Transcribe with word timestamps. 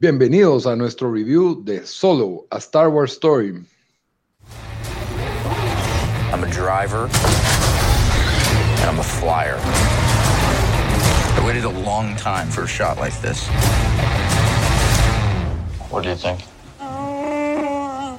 Bienvenidos 0.00 0.64
a 0.64 0.74
nuestro 0.76 1.10
review 1.10 1.62
de 1.62 1.84
Solo, 1.84 2.46
a 2.50 2.58
Star 2.58 2.88
Wars 2.88 3.12
Story. 3.12 3.62
I'm 6.32 6.42
a 6.42 6.50
driver, 6.50 7.02
and 8.78 8.88
I'm 8.88 8.98
a 8.98 9.02
flyer. 9.02 9.58
I 9.60 11.42
waited 11.44 11.64
a 11.64 11.68
long 11.68 12.16
time 12.16 12.48
for 12.48 12.62
a 12.62 12.66
shot 12.66 12.96
like 12.96 13.12
this. 13.20 13.46
What 15.90 16.04
do 16.04 16.08
you 16.08 16.16
think? 16.16 16.46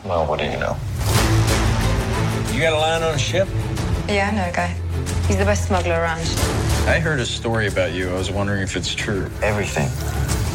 Well, 0.05 0.27
what 0.27 0.37
do 0.37 0.45
you 0.45 0.59
know? 0.59 0.77
You 2.53 2.61
got 2.61 2.73
a 2.73 2.77
line 2.77 3.01
on 3.01 3.15
a 3.15 3.17
ship? 3.17 3.47
Yeah, 4.07 4.29
I 4.31 4.35
know 4.35 4.47
a 4.47 4.53
guy. 4.53 4.75
He's 5.25 5.37
the 5.39 5.45
best 5.45 5.65
smuggler 5.65 5.99
around. 5.99 6.21
I 6.87 6.99
heard 6.99 7.19
a 7.19 7.25
story 7.25 7.65
about 7.65 7.93
you. 7.93 8.07
I 8.11 8.13
was 8.13 8.29
wondering 8.29 8.61
if 8.61 8.77
it's 8.77 8.93
true. 8.93 9.27
Everything 9.41 9.89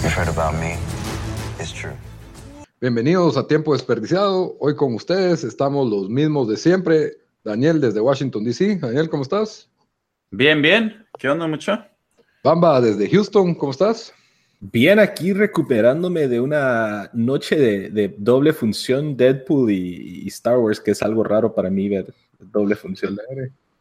you've 0.05 0.13
heard 0.13 0.29
about 0.29 0.55
me 0.55 0.79
is 1.67 1.73
true. 1.75 1.93
Bienvenidos 2.81 3.37
a 3.37 3.47
Tiempo 3.47 3.73
Desperdiciado. 3.73 4.57
Hoy 4.61 4.77
con 4.77 4.95
ustedes 4.95 5.43
estamos 5.43 5.91
los 5.91 6.09
mismos 6.09 6.49
de 6.49 6.57
siempre. 6.57 7.15
Daniel 7.43 7.81
desde 7.81 8.01
Washington, 8.01 8.45
D.C. 8.45 8.77
Daniel, 8.77 9.09
¿cómo 9.09 9.23
estás? 9.23 9.69
Bien, 10.31 10.61
bien. 10.63 11.07
¿Qué 11.19 11.29
onda, 11.29 11.47
mucho? 11.47 11.79
Bamba 12.45 12.81
desde 12.81 13.09
Houston, 13.09 13.55
¿cómo 13.55 13.73
estás? 13.73 14.13
Bien, 14.61 14.99
aquí 14.99 15.33
recuperándome 15.33 16.29
de 16.29 16.41
una 16.41 17.11
noche 17.13 17.57
de, 17.57 17.91
de 17.91 18.15
doble 18.17 18.53
función 18.53 19.17
Deadpool 19.17 19.71
y, 19.71 20.23
y, 20.25 20.29
Star 20.29 20.59
Wars, 20.59 20.81
que 20.81 20.93
es 20.93 21.03
algo 21.03 21.25
raro 21.25 21.55
para 21.55 21.71
mí 21.71 21.89
ver 21.89 22.13
doble 22.39 22.77
función. 22.77 23.19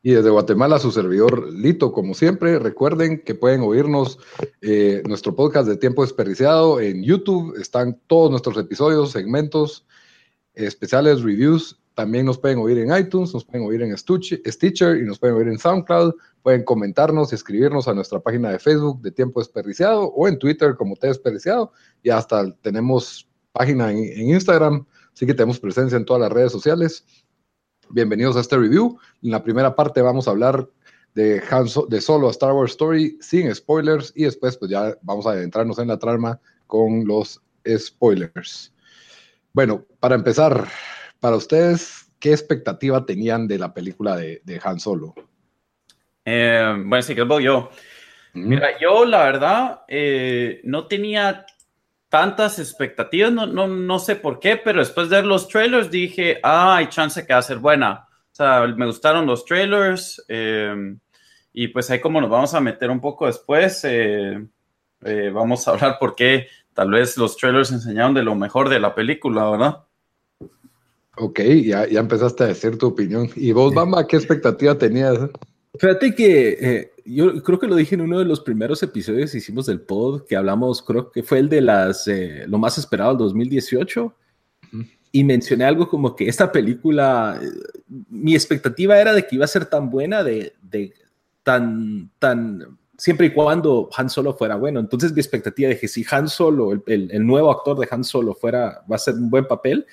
Y 0.05 0.11
desde 0.11 0.29
Guatemala, 0.29 0.77
su 0.77 0.91
servidor 0.91 1.51
Lito, 1.51 1.91
como 1.91 2.13
siempre, 2.13 2.59
recuerden 2.59 3.23
que 3.23 3.33
pueden 3.33 3.61
oírnos 3.61 4.19
eh, 4.61 5.01
nuestro 5.07 5.35
podcast 5.35 5.67
de 5.67 5.77
Tiempo 5.77 6.03
Desperdiciado 6.03 6.79
en 6.79 7.01
YouTube. 7.01 7.59
Están 7.59 7.99
todos 8.05 8.29
nuestros 8.29 8.55
episodios, 8.57 9.09
segmentos, 9.09 9.87
especiales, 10.53 11.23
reviews. 11.23 11.81
También 11.95 12.27
nos 12.27 12.37
pueden 12.37 12.59
oír 12.59 12.77
en 12.77 12.95
iTunes, 12.95 13.33
nos 13.33 13.45
pueden 13.45 13.65
oír 13.65 13.81
en 13.81 13.97
Stitcher 13.97 14.97
y 14.97 15.05
nos 15.05 15.17
pueden 15.17 15.37
oír 15.37 15.47
en 15.47 15.57
SoundCloud. 15.57 16.13
Pueden 16.43 16.63
comentarnos 16.63 17.31
y 17.31 17.35
escribirnos 17.35 17.87
a 17.87 17.95
nuestra 17.95 18.19
página 18.19 18.51
de 18.51 18.59
Facebook 18.59 19.01
de 19.01 19.09
Tiempo 19.09 19.39
Desperdiciado 19.39 20.03
o 20.03 20.27
en 20.27 20.37
Twitter 20.37 20.75
como 20.75 20.95
T 20.97 21.07
Desperdiciado. 21.07 21.71
Y 22.03 22.11
hasta 22.11 22.51
tenemos 22.57 23.27
página 23.51 23.91
en, 23.91 23.97
en 23.97 24.29
Instagram, 24.29 24.85
así 25.11 25.25
que 25.25 25.33
tenemos 25.33 25.59
presencia 25.59 25.95
en 25.95 26.05
todas 26.05 26.21
las 26.21 26.31
redes 26.31 26.51
sociales. 26.51 27.03
Bienvenidos 27.89 28.35
a 28.35 28.41
este 28.41 28.57
review. 28.57 28.99
En 29.23 29.31
la 29.31 29.43
primera 29.43 29.75
parte 29.75 30.01
vamos 30.01 30.27
a 30.27 30.31
hablar 30.31 30.67
de, 31.13 31.41
Han 31.49 31.67
so 31.67 31.85
de 31.85 32.01
solo 32.01 32.27
a 32.27 32.31
Star 32.31 32.53
Wars 32.53 32.71
Story 32.71 33.17
sin 33.21 33.53
spoilers 33.53 34.11
y 34.15 34.23
después 34.23 34.57
pues 34.57 34.71
ya 34.71 34.95
vamos 35.01 35.25
a 35.27 35.31
adentrarnos 35.31 35.79
en 35.79 35.87
la 35.87 35.99
trama 35.99 36.39
con 36.67 37.05
los 37.07 37.41
spoilers. 37.67 38.73
Bueno, 39.53 39.85
para 39.99 40.15
empezar, 40.15 40.67
para 41.19 41.37
ustedes, 41.37 42.11
¿qué 42.19 42.31
expectativa 42.31 43.05
tenían 43.05 43.47
de 43.47 43.59
la 43.59 43.73
película 43.73 44.17
de, 44.17 44.41
de 44.43 44.59
Han 44.63 44.79
Solo? 44.79 45.13
Eh, 46.25 46.73
bueno, 46.85 47.01
sí, 47.01 47.15
que 47.15 47.21
voy 47.21 47.43
yo. 47.43 47.69
Mira, 48.33 48.77
yo 48.81 49.05
la 49.05 49.23
verdad 49.23 49.81
eh, 49.87 50.59
no 50.65 50.87
tenía 50.87 51.45
tantas 52.15 52.59
expectativas, 52.59 53.29
no, 53.29 53.45
no, 53.45 53.67
no 53.67 53.99
sé 53.99 54.15
por 54.15 54.39
qué, 54.39 54.55
pero 54.55 54.79
después 54.79 55.09
de 55.09 55.17
ver 55.17 55.25
los 55.25 55.49
trailers 55.49 55.91
dije, 55.91 56.39
ah, 56.43 56.77
hay 56.77 56.87
chance 56.87 57.25
que 57.25 57.33
va 57.33 57.39
a 57.39 57.41
ser 57.41 57.57
buena. 57.57 58.07
O 58.07 58.35
sea, 58.35 58.65
me 58.67 58.85
gustaron 58.85 59.25
los 59.25 59.43
trailers 59.43 60.23
eh, 60.29 60.95
y 61.51 61.67
pues 61.67 61.91
ahí 61.91 61.99
como 61.99 62.21
nos 62.21 62.29
vamos 62.29 62.53
a 62.53 62.61
meter 62.61 62.89
un 62.89 63.01
poco 63.01 63.25
después, 63.25 63.83
eh, 63.83 64.47
eh, 65.03 65.29
vamos 65.33 65.67
a 65.67 65.71
hablar 65.71 65.97
por 65.99 66.15
qué 66.15 66.47
tal 66.73 66.91
vez 66.91 67.17
los 67.17 67.35
trailers 67.35 67.73
enseñaron 67.73 68.13
de 68.13 68.23
lo 68.23 68.33
mejor 68.33 68.69
de 68.69 68.79
la 68.79 68.95
película, 68.95 69.49
¿verdad? 69.49 69.83
Ok, 71.17 71.41
ya, 71.65 71.85
ya 71.85 71.99
empezaste 71.99 72.45
a 72.45 72.47
decir 72.47 72.77
tu 72.77 72.87
opinión. 72.87 73.29
¿Y 73.35 73.51
vos, 73.51 73.73
Bamba, 73.73 74.07
qué 74.07 74.15
expectativa 74.15 74.77
tenías? 74.77 75.19
Fíjate 75.77 76.15
que 76.15 76.49
eh, 76.61 76.91
yo 77.05 77.43
creo 77.43 77.59
que 77.59 77.67
lo 77.67 77.75
dije 77.75 77.95
en 77.95 78.01
uno 78.01 78.19
de 78.19 78.25
los 78.25 78.41
primeros 78.41 78.81
episodios 78.81 79.31
que 79.31 79.37
hicimos 79.37 79.67
del 79.67 79.79
pod, 79.79 80.23
que 80.25 80.35
hablamos, 80.35 80.81
creo 80.81 81.11
que 81.11 81.21
fue 81.21 81.37
el 81.37 81.49
de 81.49 81.61
las, 81.61 82.07
eh, 82.07 82.45
lo 82.47 82.57
más 82.57 82.77
esperado 82.79 83.11
del 83.11 83.19
2018, 83.19 84.05
uh 84.05 84.75
-huh. 84.75 84.89
y 85.11 85.23
mencioné 85.23 85.65
algo 85.65 85.87
como 85.87 86.15
que 86.15 86.27
esta 86.27 86.51
película, 86.51 87.39
eh, 87.41 87.47
mi 88.09 88.33
expectativa 88.33 88.99
era 88.99 89.13
de 89.13 89.25
que 89.25 89.35
iba 89.35 89.45
a 89.45 89.47
ser 89.47 89.65
tan 89.65 89.89
buena, 89.91 90.23
de, 90.23 90.53
de 90.63 90.93
tan, 91.43 92.09
tan, 92.17 92.77
siempre 92.97 93.27
y 93.27 93.33
cuando 93.33 93.87
Han 93.95 94.09
Solo 94.09 94.33
fuera 94.33 94.55
bueno. 94.55 94.79
Entonces 94.79 95.13
mi 95.13 95.19
expectativa 95.19 95.69
de 95.69 95.79
que 95.79 95.87
si 95.87 96.03
Han 96.09 96.27
Solo, 96.27 96.71
el, 96.71 96.81
el, 96.87 97.11
el 97.11 97.25
nuevo 97.25 97.51
actor 97.51 97.77
de 97.77 97.87
Han 97.91 98.03
Solo 98.03 98.33
fuera, 98.33 98.83
va 98.91 98.95
a 98.95 98.99
ser 98.99 99.13
un 99.13 99.29
buen 99.29 99.45
papel, 99.45 99.85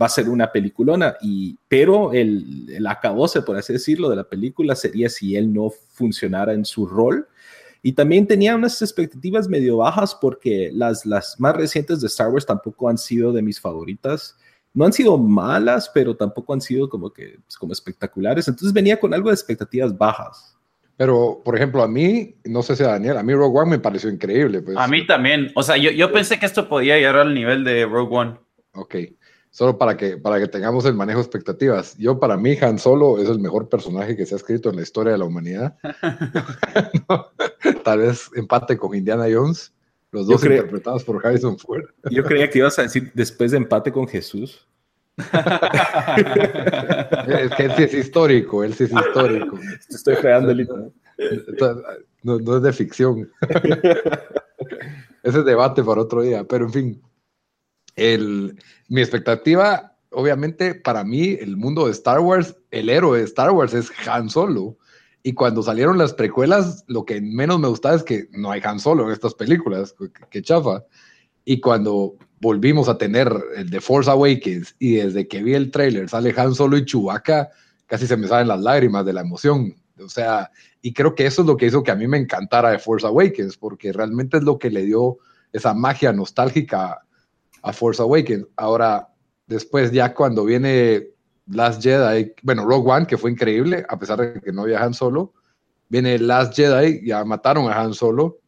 va 0.00 0.06
a 0.06 0.10
ser 0.10 0.28
una 0.28 0.50
peliculona, 0.50 1.16
y, 1.20 1.58
pero 1.68 2.12
el, 2.12 2.66
el 2.70 2.86
acabose, 2.86 3.42
por 3.42 3.56
así 3.56 3.72
decirlo, 3.72 4.08
de 4.08 4.16
la 4.16 4.24
película 4.24 4.74
sería 4.74 5.08
si 5.10 5.36
él 5.36 5.52
no 5.52 5.70
funcionara 5.92 6.54
en 6.54 6.64
su 6.64 6.86
rol. 6.86 7.26
Y 7.82 7.92
también 7.92 8.26
tenía 8.26 8.54
unas 8.54 8.80
expectativas 8.82 9.48
medio 9.48 9.78
bajas 9.78 10.14
porque 10.14 10.70
las, 10.72 11.06
las 11.06 11.38
más 11.40 11.56
recientes 11.56 12.00
de 12.00 12.06
Star 12.06 12.28
Wars 12.28 12.46
tampoco 12.46 12.88
han 12.88 12.98
sido 12.98 13.32
de 13.32 13.42
mis 13.42 13.60
favoritas. 13.60 14.36
No 14.72 14.84
han 14.84 14.92
sido 14.92 15.16
malas, 15.18 15.90
pero 15.92 16.14
tampoco 16.14 16.52
han 16.52 16.60
sido 16.60 16.88
como 16.88 17.10
que 17.10 17.38
pues, 17.46 17.56
como 17.56 17.72
espectaculares. 17.72 18.48
Entonces 18.48 18.72
venía 18.72 19.00
con 19.00 19.14
algo 19.14 19.30
de 19.30 19.34
expectativas 19.34 19.96
bajas. 19.96 20.56
Pero, 20.96 21.40
por 21.42 21.56
ejemplo, 21.56 21.82
a 21.82 21.88
mí, 21.88 22.34
no 22.44 22.62
sé 22.62 22.76
si 22.76 22.82
a 22.82 22.88
Daniel, 22.88 23.16
a 23.16 23.22
mí 23.22 23.32
Rogue 23.32 23.58
One 23.58 23.70
me 23.70 23.78
pareció 23.78 24.10
increíble. 24.10 24.60
Pues. 24.60 24.76
A 24.76 24.86
mí 24.86 25.06
también. 25.06 25.50
O 25.54 25.62
sea, 25.62 25.78
yo, 25.78 25.90
yo 25.90 26.12
pensé 26.12 26.38
que 26.38 26.44
esto 26.44 26.68
podía 26.68 26.96
llegar 26.96 27.16
al 27.16 27.34
nivel 27.34 27.64
de 27.64 27.86
Rogue 27.86 28.14
One. 28.14 28.34
Ok 28.74 28.94
solo 29.50 29.76
para 29.78 29.96
que, 29.96 30.16
para 30.16 30.38
que 30.38 30.46
tengamos 30.48 30.84
el 30.84 30.94
manejo 30.94 31.18
de 31.18 31.24
expectativas. 31.24 31.96
Yo, 31.98 32.18
para 32.18 32.36
mí, 32.36 32.56
Han 32.60 32.78
Solo 32.78 33.18
es 33.20 33.28
el 33.28 33.40
mejor 33.40 33.68
personaje 33.68 34.16
que 34.16 34.24
se 34.26 34.34
ha 34.34 34.38
escrito 34.38 34.70
en 34.70 34.76
la 34.76 34.82
historia 34.82 35.12
de 35.12 35.18
la 35.18 35.24
humanidad. 35.24 35.76
no, 37.08 37.26
tal 37.84 37.98
vez 37.98 38.30
empate 38.34 38.76
con 38.76 38.94
Indiana 38.94 39.26
Jones, 39.30 39.72
los 40.12 40.26
dos 40.26 40.40
cre... 40.40 40.56
interpretados 40.56 41.04
por 41.04 41.24
Harrison 41.24 41.58
Ford. 41.58 41.84
Yo 42.10 42.24
creía 42.24 42.48
que 42.48 42.58
ibas 42.58 42.78
a 42.78 42.82
decir 42.82 43.10
después 43.14 43.50
de 43.50 43.58
empate 43.58 43.92
con 43.92 44.08
Jesús. 44.08 44.66
es 45.18 45.26
que 47.54 47.64
él 47.64 47.72
sí 47.76 47.82
es 47.82 47.94
histórico, 47.94 48.64
él 48.64 48.72
sí 48.72 48.84
es 48.84 48.92
histórico. 48.92 49.58
Te 49.88 49.96
estoy 49.96 50.16
creando 50.16 50.50
el 50.52 50.66
no, 52.22 52.38
no 52.38 52.56
es 52.56 52.62
de 52.62 52.72
ficción. 52.72 53.30
Ese 55.22 55.38
es 55.38 55.44
debate 55.44 55.82
para 55.84 56.00
otro 56.00 56.22
día, 56.22 56.44
pero 56.44 56.64
en 56.66 56.72
fin. 56.72 57.02
Mi 57.96 59.00
expectativa, 59.00 59.96
obviamente, 60.10 60.74
para 60.74 61.04
mí, 61.04 61.36
el 61.40 61.56
mundo 61.56 61.86
de 61.86 61.92
Star 61.92 62.20
Wars, 62.20 62.56
el 62.70 62.88
héroe 62.88 63.18
de 63.18 63.24
Star 63.24 63.50
Wars 63.50 63.74
es 63.74 63.90
Han 64.06 64.30
Solo. 64.30 64.76
Y 65.22 65.34
cuando 65.34 65.62
salieron 65.62 65.98
las 65.98 66.14
precuelas, 66.14 66.84
lo 66.86 67.04
que 67.04 67.20
menos 67.20 67.60
me 67.60 67.68
gustaba 67.68 67.94
es 67.96 68.02
que 68.02 68.28
no 68.32 68.50
hay 68.50 68.60
Han 68.64 68.80
Solo 68.80 69.06
en 69.06 69.12
estas 69.12 69.34
películas, 69.34 69.94
que, 70.30 70.42
chafa. 70.42 70.84
Y 71.44 71.60
cuando 71.60 72.16
volvimos 72.40 72.88
a 72.88 72.96
tener 72.96 73.30
el 73.56 73.70
The 73.70 73.80
Force 73.80 74.10
Awakens 74.10 74.74
y 74.78 74.94
desde 74.94 75.28
que 75.28 75.42
vi 75.42 75.54
el 75.54 75.70
tráiler 75.70 76.08
sale 76.08 76.34
Han 76.36 76.54
Solo 76.54 76.78
y 76.78 76.86
Chewbacca, 76.86 77.50
casi 77.86 78.06
se 78.06 78.16
me 78.16 78.28
salen 78.28 78.48
las 78.48 78.60
lágrimas 78.60 79.04
de 79.04 79.12
la 79.12 79.20
emoción. 79.20 79.74
O 80.02 80.08
sea, 80.08 80.50
y 80.80 80.94
creo 80.94 81.14
que 81.14 81.26
eso 81.26 81.42
es 81.42 81.46
lo 81.46 81.56
que 81.56 81.66
hizo 81.66 81.82
que 81.82 81.90
a 81.90 81.96
mí 81.96 82.06
me 82.06 82.16
encantara 82.16 82.72
The 82.72 82.78
Force 82.78 83.06
Awakens, 83.06 83.58
porque 83.58 83.92
realmente 83.92 84.38
es 84.38 84.42
lo 84.42 84.58
que 84.58 84.70
le 84.70 84.84
dio 84.84 85.18
esa 85.52 85.74
magia 85.74 86.12
nostálgica 86.12 87.02
a 87.62 87.72
Force 87.72 88.00
Awakens. 88.02 88.46
Ahora, 88.56 89.08
después 89.46 89.92
ya 89.92 90.14
cuando 90.14 90.44
viene 90.44 91.08
Last 91.46 91.82
Jedi, 91.82 92.32
bueno, 92.42 92.64
Rogue 92.64 92.90
One, 92.90 93.06
que 93.06 93.18
fue 93.18 93.30
increíble, 93.30 93.84
a 93.88 93.98
pesar 93.98 94.20
de 94.20 94.40
que 94.40 94.52
no 94.52 94.62
había 94.62 94.82
Han 94.82 94.94
Solo, 94.94 95.34
viene 95.88 96.18
Last 96.18 96.54
Jedi, 96.54 97.04
ya 97.06 97.24
mataron 97.24 97.70
a 97.70 97.80
Han 97.80 97.94
Solo, 97.94 98.38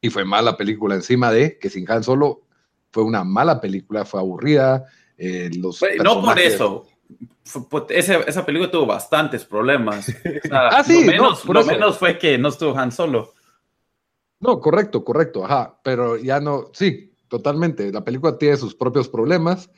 y 0.00 0.10
fue 0.10 0.24
mala 0.24 0.56
película 0.56 0.94
encima 0.94 1.30
de 1.32 1.58
que 1.58 1.70
sin 1.70 1.90
Han 1.90 2.04
Solo 2.04 2.42
fue 2.90 3.02
una 3.02 3.24
mala 3.24 3.60
película, 3.60 4.04
fue 4.04 4.20
aburrida. 4.20 4.84
Eh, 5.16 5.50
los 5.56 5.82
no 6.02 6.22
por 6.22 6.38
eso, 6.38 6.86
esa, 7.88 8.14
esa 8.20 8.46
película 8.46 8.70
tuvo 8.70 8.86
bastantes 8.86 9.44
problemas. 9.44 10.06
ah, 10.50 10.82
sí, 10.84 11.04
lo 11.04 11.10
menos, 11.10 11.44
lo 11.44 11.64
menos 11.64 11.98
fue 11.98 12.18
que 12.18 12.38
no 12.38 12.48
estuvo 12.48 12.76
Han 12.76 12.92
Solo. 12.92 13.34
No, 14.40 14.60
correcto, 14.60 15.04
correcto, 15.04 15.44
ajá, 15.44 15.80
pero 15.82 16.16
ya 16.16 16.38
no, 16.38 16.70
sí, 16.72 17.13
totalmente. 17.34 17.90
La 17.90 18.04
película 18.04 18.38
tiene 18.38 18.56
sus 18.56 18.76
propios 18.76 19.08
problemas 19.08 19.68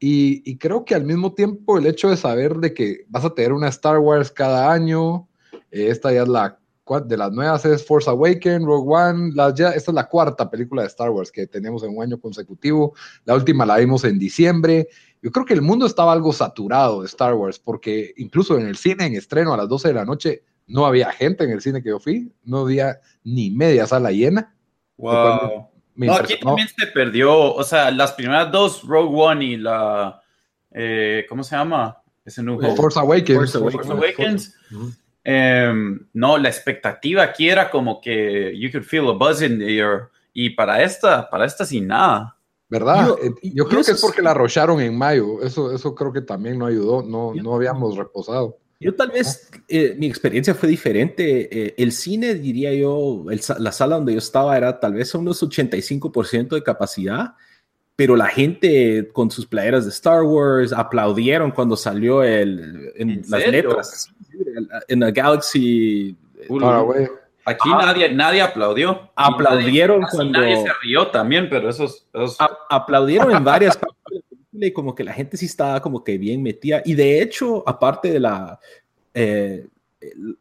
y, 0.00 0.58
creo 0.58 0.84
que 0.84 0.94
al 0.94 1.04
mismo 1.04 1.34
tiempo 1.34 1.78
el 1.78 1.86
hecho 1.86 2.10
de 2.10 2.16
saber 2.16 2.56
de 2.56 2.74
que 2.74 3.04
vas 3.08 3.24
a 3.24 3.32
tener 3.32 3.52
una 3.52 3.68
Star 3.68 3.98
Wars 3.98 4.30
cada 4.32 4.72
año, 4.72 5.28
eh, 5.70 5.88
esta 5.88 6.12
ya 6.12 6.22
es 6.22 6.28
la 6.28 6.58
de 7.04 7.16
las 7.16 7.32
nuevas 7.32 7.64
es 7.64 7.84
Force 7.84 8.08
Awakens, 8.08 8.64
Rogue 8.64 8.94
One, 8.94 9.34
ya, 9.56 9.70
esta 9.70 9.90
es 9.90 9.94
la 9.94 10.08
cuarta 10.08 10.48
película 10.48 10.82
de 10.82 10.88
Star 10.88 11.10
Wars 11.10 11.32
que 11.32 11.48
tenemos 11.48 11.82
en 11.82 11.96
un 11.96 12.02
año 12.02 12.20
consecutivo, 12.20 12.94
la 13.24 13.34
última 13.34 13.66
la 13.66 13.78
vimos 13.78 14.04
en 14.04 14.20
diciembre, 14.20 14.86
yo 15.20 15.32
creo 15.32 15.44
que 15.44 15.54
el 15.54 15.62
mundo 15.62 15.86
estaba 15.86 16.12
algo 16.12 16.32
saturado 16.32 17.00
de 17.00 17.06
Star 17.06 17.34
Wars 17.34 17.58
porque 17.58 18.14
incluso 18.18 18.56
en 18.56 18.68
el 18.68 18.76
cine 18.76 19.06
en 19.06 19.16
estreno 19.16 19.52
a 19.52 19.56
las 19.56 19.68
12 19.68 19.88
de 19.88 19.94
la 19.94 20.04
noche 20.04 20.44
no 20.68 20.86
había 20.86 21.10
gente 21.10 21.42
en 21.42 21.50
el 21.50 21.60
cine 21.60 21.82
que 21.82 21.88
yo 21.88 21.98
fui, 21.98 22.32
no 22.44 22.58
había 22.58 23.00
ni 23.24 23.50
media 23.50 23.86
sala 23.88 24.12
llena. 24.12 24.54
Wow. 24.96 25.75
No, 25.96 26.14
aquí 26.14 26.38
también 26.38 26.68
se 26.68 26.86
perdió, 26.88 27.54
o 27.54 27.62
sea, 27.64 27.90
las 27.90 28.12
primeras 28.12 28.52
dos, 28.52 28.82
Rogue 28.82 29.14
One 29.14 29.44
y 29.44 29.56
la, 29.56 30.22
eh, 30.70 31.24
¿cómo 31.28 31.42
se 31.42 31.56
llama? 31.56 32.02
Ese 32.24 32.42
Force 32.76 32.98
Awakens. 32.98 33.52
Force 33.52 33.92
Awakens. 33.92 34.54
Em, 35.24 36.06
no, 36.12 36.38
la 36.38 36.48
expectativa 36.48 37.22
aquí 37.22 37.48
era 37.48 37.70
como 37.70 38.00
que 38.00 38.56
you 38.56 38.70
could 38.70 38.84
feel 38.84 39.08
a 39.08 39.12
buzz 39.12 39.42
in 39.42 39.58
the 39.58 39.76
air 39.76 40.08
y 40.32 40.50
para 40.50 40.82
esta, 40.82 41.28
para 41.28 41.46
esta 41.46 41.64
sin 41.64 41.86
nada. 41.86 42.36
¿Verdad? 42.68 43.06
Yo, 43.06 43.18
eh, 43.22 43.32
creo 43.68 43.82
que 43.82 43.92
es 43.92 44.00
porque 44.00 44.22
la 44.22 44.32
arrocharon 44.32 44.80
en 44.80 44.98
mayo. 44.98 45.40
Eso, 45.42 45.72
eso 45.72 45.94
creo 45.94 46.12
que 46.12 46.20
también 46.20 46.58
no 46.58 46.66
ayudó. 46.66 47.02
No, 47.02 47.32
no 47.32 47.54
habíamos 47.54 47.96
reposado. 47.96 48.58
Yo 48.78 48.94
tal 48.94 49.10
vez, 49.10 49.50
eh, 49.68 49.94
mi 49.98 50.06
experiencia 50.06 50.54
fue 50.54 50.68
diferente. 50.68 51.48
Eh, 51.50 51.74
el 51.78 51.92
cine, 51.92 52.34
diría 52.34 52.74
yo, 52.74 53.24
la 53.58 53.72
sala 53.72 53.96
donde 53.96 54.12
yo 54.12 54.18
estaba 54.18 54.56
era 54.56 54.78
tal 54.78 54.94
vez 54.94 55.14
a 55.14 55.18
unos 55.18 55.42
85% 55.42 56.48
de 56.48 56.62
capacidad, 56.62 57.34
pero 57.96 58.16
la 58.16 58.26
gente 58.26 59.08
con 59.14 59.30
sus 59.30 59.46
playeras 59.46 59.84
de 59.84 59.90
Star 59.90 60.22
Wars 60.22 60.74
aplaudieron 60.74 61.50
cuando 61.52 61.76
salió 61.76 62.22
el, 62.22 62.92
en, 62.96 63.22
las 63.28 63.48
letras, 63.48 64.10
en 64.88 65.00
la 65.00 65.10
Galaxy. 65.10 66.14
Aquí 67.46 67.70
nadie, 67.70 68.12
nadie 68.12 68.42
aplaudió. 68.42 69.10
Aplaudieron 69.14 70.02
cuando... 70.10 70.40
Nadie 70.40 70.56
se 70.56 70.68
rió 70.82 71.06
también, 71.06 71.48
pero 71.48 71.70
esos... 71.70 72.06
aplaudieron 72.68 73.34
en 73.34 73.42
varias 73.42 73.78
y 74.64 74.72
como 74.72 74.94
que 74.94 75.04
la 75.04 75.12
gente 75.12 75.36
sí 75.36 75.46
estaba 75.46 75.80
como 75.80 76.02
que 76.02 76.18
bien 76.18 76.42
metida. 76.42 76.82
Y 76.84 76.94
de 76.94 77.20
hecho, 77.20 77.62
aparte 77.66 78.10
de 78.10 78.20
la, 78.20 78.58
eh, 79.14 79.66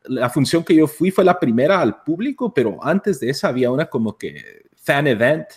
la 0.06 0.30
función 0.30 0.64
que 0.64 0.76
yo 0.76 0.88
fui 0.88 1.12
fue 1.12 1.24
la 1.24 1.40
primera 1.40 1.82
al 1.82 2.04
público, 2.04 2.54
pero 2.54 2.78
antes 2.82 3.20
de 3.20 3.30
esa 3.30 3.50
había 3.50 3.72
una 3.72 3.86
como 3.86 4.18
que 4.18 4.66
fan 4.76 5.08
event 5.08 5.48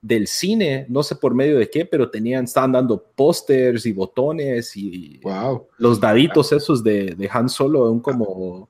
del 0.00 0.26
cine, 0.26 0.86
no 0.88 1.02
sé 1.02 1.16
por 1.16 1.34
medio 1.34 1.58
de 1.58 1.68
qué, 1.68 1.84
pero 1.84 2.10
tenían, 2.10 2.44
estaban 2.44 2.72
dando 2.72 3.02
pósters 3.02 3.86
y 3.86 3.92
botones 3.92 4.76
y 4.76 5.20
wow. 5.22 5.66
los 5.78 6.00
daditos 6.00 6.52
esos 6.52 6.82
de, 6.84 7.14
de 7.16 7.28
Han 7.32 7.48
Solo, 7.48 7.90
un 7.90 8.00
como 8.00 8.68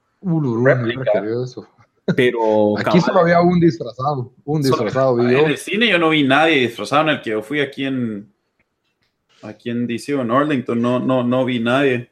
Pero 2.15 2.79
aquí 2.79 3.01
solo 3.01 3.21
había 3.21 3.41
un 3.41 3.61
disfrazado, 3.61 4.33
un 4.45 4.63
disfrazado. 4.63 5.21
en 5.21 5.37
el 5.37 5.59
cine 5.59 5.89
yo 5.89 5.99
no 5.99 6.11
vi 6.11 6.23
nadie 6.25 6.61
disfrazado 6.61 7.03
en 7.03 7.17
el 7.17 7.23
que 7.23 7.31
yo 7.31 7.43
fui 7.43 7.61
aquí 7.61 7.85
en, 7.85 8.33
aquí 9.43 9.71
en 9.71 9.87
DC 9.87 10.15
o 10.15 10.23
en 10.23 10.31
Arlington, 10.31 10.81
no, 10.81 10.99
no, 11.01 11.23
no 11.25 11.45
vi 11.45 11.61
nadie. 11.61 12.11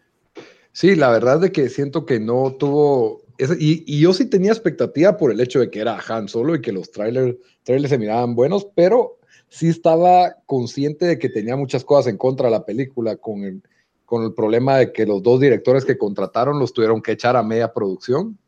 Sí, 0.72 0.96
la 0.96 1.10
verdad 1.10 1.40
de 1.40 1.52
que 1.52 1.68
siento 1.68 2.04
que 2.04 2.18
no 2.20 2.56
tuvo. 2.58 3.22
y, 3.58 4.00
yo 4.00 4.12
sí 4.12 4.26
tenía 4.26 4.50
expectativa 4.50 5.16
por 5.16 5.30
el 5.30 5.40
hecho 5.40 5.60
de 5.60 5.70
que 5.70 5.80
era 5.80 6.00
Han 6.08 6.28
Solo 6.28 6.54
y 6.54 6.60
que 6.60 6.72
los 6.72 6.90
trailers, 6.90 7.36
trailers 7.62 7.90
se 7.90 7.98
miraban 7.98 8.34
buenos, 8.34 8.66
pero 8.74 9.18
sí 9.48 9.68
estaba 9.68 10.36
consciente 10.46 11.06
de 11.06 11.18
que 11.18 11.28
tenía 11.28 11.56
muchas 11.56 11.84
cosas 11.84 12.10
en 12.10 12.18
contra 12.18 12.46
de 12.46 12.52
la 12.52 12.64
película, 12.64 13.16
con 13.16 13.44
el, 13.44 13.62
con 14.04 14.24
el 14.24 14.34
problema 14.34 14.78
de 14.78 14.92
que 14.92 15.06
los 15.06 15.22
dos 15.22 15.40
directores 15.40 15.84
que 15.84 15.96
contrataron 15.96 16.58
los 16.58 16.72
tuvieron 16.72 17.00
que 17.00 17.12
echar 17.12 17.36
a 17.36 17.42
media 17.42 17.72
producción 17.72 18.38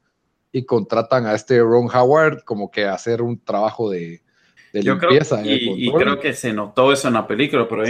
y 0.51 0.65
contratan 0.65 1.27
a 1.27 1.35
este 1.35 1.61
Ron 1.61 1.89
Howard 1.95 2.43
como 2.45 2.71
que 2.71 2.87
a 2.87 2.95
hacer 2.95 3.23
un 3.23 3.39
trabajo 3.39 3.91
de, 3.91 4.23
yo 4.83 4.99
creo, 4.99 5.13
y, 5.45 5.93
creo 5.93 6.21
que 6.21 6.33
se 6.33 6.53
notó 6.53 6.93
eso 6.93 7.09
en 7.09 7.15
la 7.15 7.27
película, 7.27 7.67
pero 7.69 7.85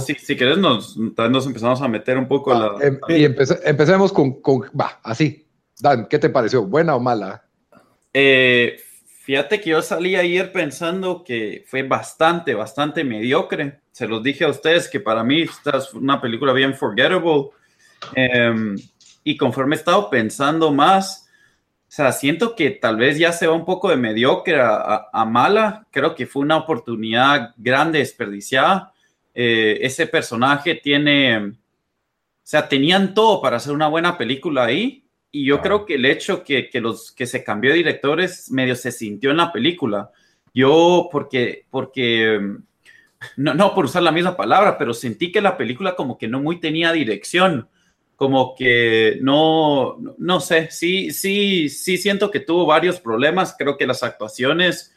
si, 0.00 0.14
si, 0.14 0.36
querés 0.36 0.58
nos, 0.58 0.96
nos 0.96 1.46
empezamos 1.46 1.82
a 1.82 1.88
meter 1.88 2.18
un 2.18 2.28
poco 2.28 2.54
la... 2.54 2.74
Em, 2.80 2.98
y 3.08 3.24
empecemos 3.24 4.12
con, 4.12 4.40
con, 4.40 4.62
va, 4.78 5.00
así. 5.02 5.46
Dan, 5.80 6.06
¿qué 6.06 6.18
te 6.18 6.30
pareció? 6.30 6.64
¿Buena 6.64 6.94
o 6.94 7.00
mala? 7.00 7.44
Eh, 8.12 8.76
fíjate 9.22 9.60
que 9.60 9.70
yo 9.70 9.82
salí 9.82 10.16
ayer 10.16 10.52
pensando 10.52 11.24
que 11.24 11.64
fue 11.66 11.82
bastante, 11.82 12.54
bastante 12.54 13.02
mediocre. 13.04 13.80
Se 13.90 14.06
los 14.06 14.22
dije 14.22 14.44
a 14.44 14.48
ustedes 14.48 14.88
que 14.88 15.00
para 15.00 15.24
mí 15.24 15.42
esta 15.42 15.78
es 15.78 15.92
una 15.94 16.20
película 16.20 16.52
bien 16.52 16.74
forgettable. 16.74 17.50
Em, 18.14 18.76
y 19.24 19.36
conforme 19.36 19.74
he 19.74 19.78
estado 19.78 20.10
pensando 20.10 20.70
más, 20.70 21.23
sea, 21.94 22.10
siento 22.10 22.56
que 22.56 22.70
tal 22.72 22.96
vez 22.96 23.18
ya 23.18 23.30
se 23.30 23.46
va 23.46 23.52
un 23.52 23.64
poco 23.64 23.88
de 23.88 23.96
mediocre 23.96 24.58
a, 24.60 25.24
mala. 25.28 25.86
Creo 25.92 26.16
que 26.16 26.26
fue 26.26 26.42
una 26.42 26.56
oportunidad 26.56 27.54
grande 27.56 28.00
desperdiciada. 28.00 28.92
Eh, 29.32 29.78
ese 29.80 30.08
personaje 30.08 30.74
tiene, 30.74 31.38
o 31.38 31.52
sea, 32.42 32.68
tenían 32.68 33.14
todo 33.14 33.40
para 33.40 33.58
hacer 33.58 33.72
una 33.72 33.86
buena 33.86 34.18
película 34.18 34.64
ahí. 34.64 35.04
Y 35.30 35.44
yo 35.44 35.60
creo 35.60 35.86
que 35.86 35.94
el 35.94 36.04
hecho 36.06 36.42
que, 36.42 36.68
que, 36.68 36.80
los, 36.80 37.12
que 37.12 37.26
se 37.26 37.44
cambió 37.44 37.70
de 37.70 37.76
directores 37.76 38.50
medio 38.50 38.74
se 38.74 38.90
sintió 38.90 39.30
en 39.30 39.36
la 39.36 39.52
película. 39.52 40.10
Yo, 40.52 41.08
porque, 41.12 41.64
porque, 41.70 42.40
no, 43.36 43.54
no 43.54 43.72
por 43.72 43.84
usar 43.84 44.02
la 44.02 44.10
misma 44.10 44.36
palabra, 44.36 44.78
pero 44.78 44.94
sentí 44.94 45.30
que 45.30 45.40
la 45.40 45.56
película 45.56 45.94
como 45.94 46.18
que 46.18 46.26
no 46.26 46.40
muy 46.40 46.58
tenía 46.58 46.90
dirección 46.90 47.68
como 48.16 48.54
que 48.54 49.18
no, 49.20 49.98
no 50.18 50.40
sé, 50.40 50.70
sí, 50.70 51.10
sí, 51.10 51.68
sí 51.68 51.98
siento 51.98 52.30
que 52.30 52.40
tuvo 52.40 52.66
varios 52.66 53.00
problemas. 53.00 53.54
Creo 53.58 53.76
que 53.76 53.86
las 53.86 54.02
actuaciones 54.02 54.94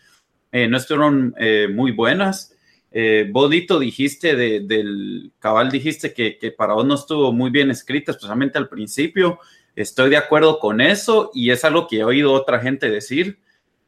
eh, 0.51 0.67
no 0.67 0.77
estuvieron 0.77 1.33
eh, 1.37 1.67
muy 1.71 1.91
buenas. 1.91 2.53
Eh, 2.91 3.27
Bodito 3.29 3.79
dijiste 3.79 4.35
del 4.35 5.31
cabal, 5.39 5.69
dijiste 5.71 6.13
que, 6.13 6.37
que, 6.37 6.51
para 6.51 6.73
vos 6.73 6.85
no 6.85 6.95
estuvo 6.95 7.33
muy 7.33 7.49
bien 7.49 7.69
escrita, 7.71 8.11
especialmente 8.11 8.57
al 8.57 8.69
principio. 8.69 9.39
Estoy 9.75 10.09
de 10.09 10.17
acuerdo 10.17 10.59
con 10.59 10.81
eso 10.81 11.31
y 11.33 11.51
es 11.51 11.63
algo 11.65 11.87
que 11.87 11.97
he 11.97 12.03
oído 12.03 12.33
otra 12.33 12.59
gente 12.59 12.89
decir. 12.89 13.39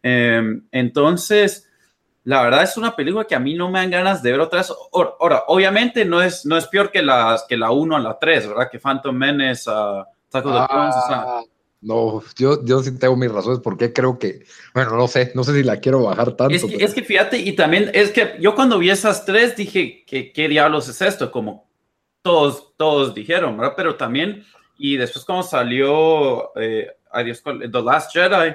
Em, 0.03 0.63
entonces, 0.71 1.68
la 2.29 2.43
verdad 2.43 2.61
es 2.61 2.77
una 2.77 2.95
película 2.95 3.25
que 3.25 3.33
a 3.33 3.39
mí 3.39 3.55
no 3.55 3.71
me 3.71 3.79
dan 3.79 3.89
ganas 3.89 4.21
de 4.21 4.31
ver 4.31 4.39
otras. 4.39 4.71
Ahora, 4.91 5.45
obviamente 5.47 6.05
no 6.05 6.21
es, 6.21 6.45
no 6.45 6.57
es 6.57 6.67
peor 6.67 6.91
que, 6.91 7.01
las, 7.01 7.43
que 7.45 7.57
la 7.57 7.71
1 7.71 7.95
a 7.95 7.99
la 7.99 8.19
3, 8.19 8.49
¿verdad? 8.49 8.69
Que 8.71 8.77
Phantom 8.77 9.15
Menace, 9.15 9.67
uh, 9.67 10.03
Taco 10.29 10.51
de 10.51 10.59
ah, 10.59 11.41
No, 11.81 12.21
yo, 12.37 12.63
yo 12.63 12.83
sí 12.83 12.95
tengo 12.99 13.15
mis 13.15 13.31
razones 13.31 13.61
porque 13.63 13.91
creo 13.91 14.19
que, 14.19 14.45
bueno, 14.75 14.95
no 14.95 15.07
sé, 15.07 15.31
no 15.33 15.43
sé 15.43 15.55
si 15.55 15.63
la 15.63 15.77
quiero 15.77 16.03
bajar 16.03 16.33
tanto. 16.33 16.53
Es 16.53 16.63
que, 16.63 16.75
es 16.75 16.93
que 16.93 17.01
fíjate, 17.01 17.39
y 17.39 17.53
también 17.53 17.89
es 17.95 18.11
que 18.11 18.35
yo 18.39 18.53
cuando 18.53 18.77
vi 18.77 18.91
esas 18.91 19.25
tres 19.25 19.55
dije, 19.55 20.05
que, 20.05 20.31
¿qué 20.31 20.47
diablos 20.47 20.87
es 20.87 21.01
esto? 21.01 21.31
Como 21.31 21.67
todos, 22.21 22.75
todos 22.77 23.15
dijeron, 23.15 23.57
¿verdad? 23.57 23.73
Pero 23.75 23.95
también, 23.95 24.45
y 24.77 24.97
después 24.97 25.25
cuando 25.25 25.47
salió, 25.47 26.55
eh, 26.57 26.91
adiós, 27.09 27.41
The 27.41 27.81
Last 27.81 28.13
Jedi, 28.13 28.53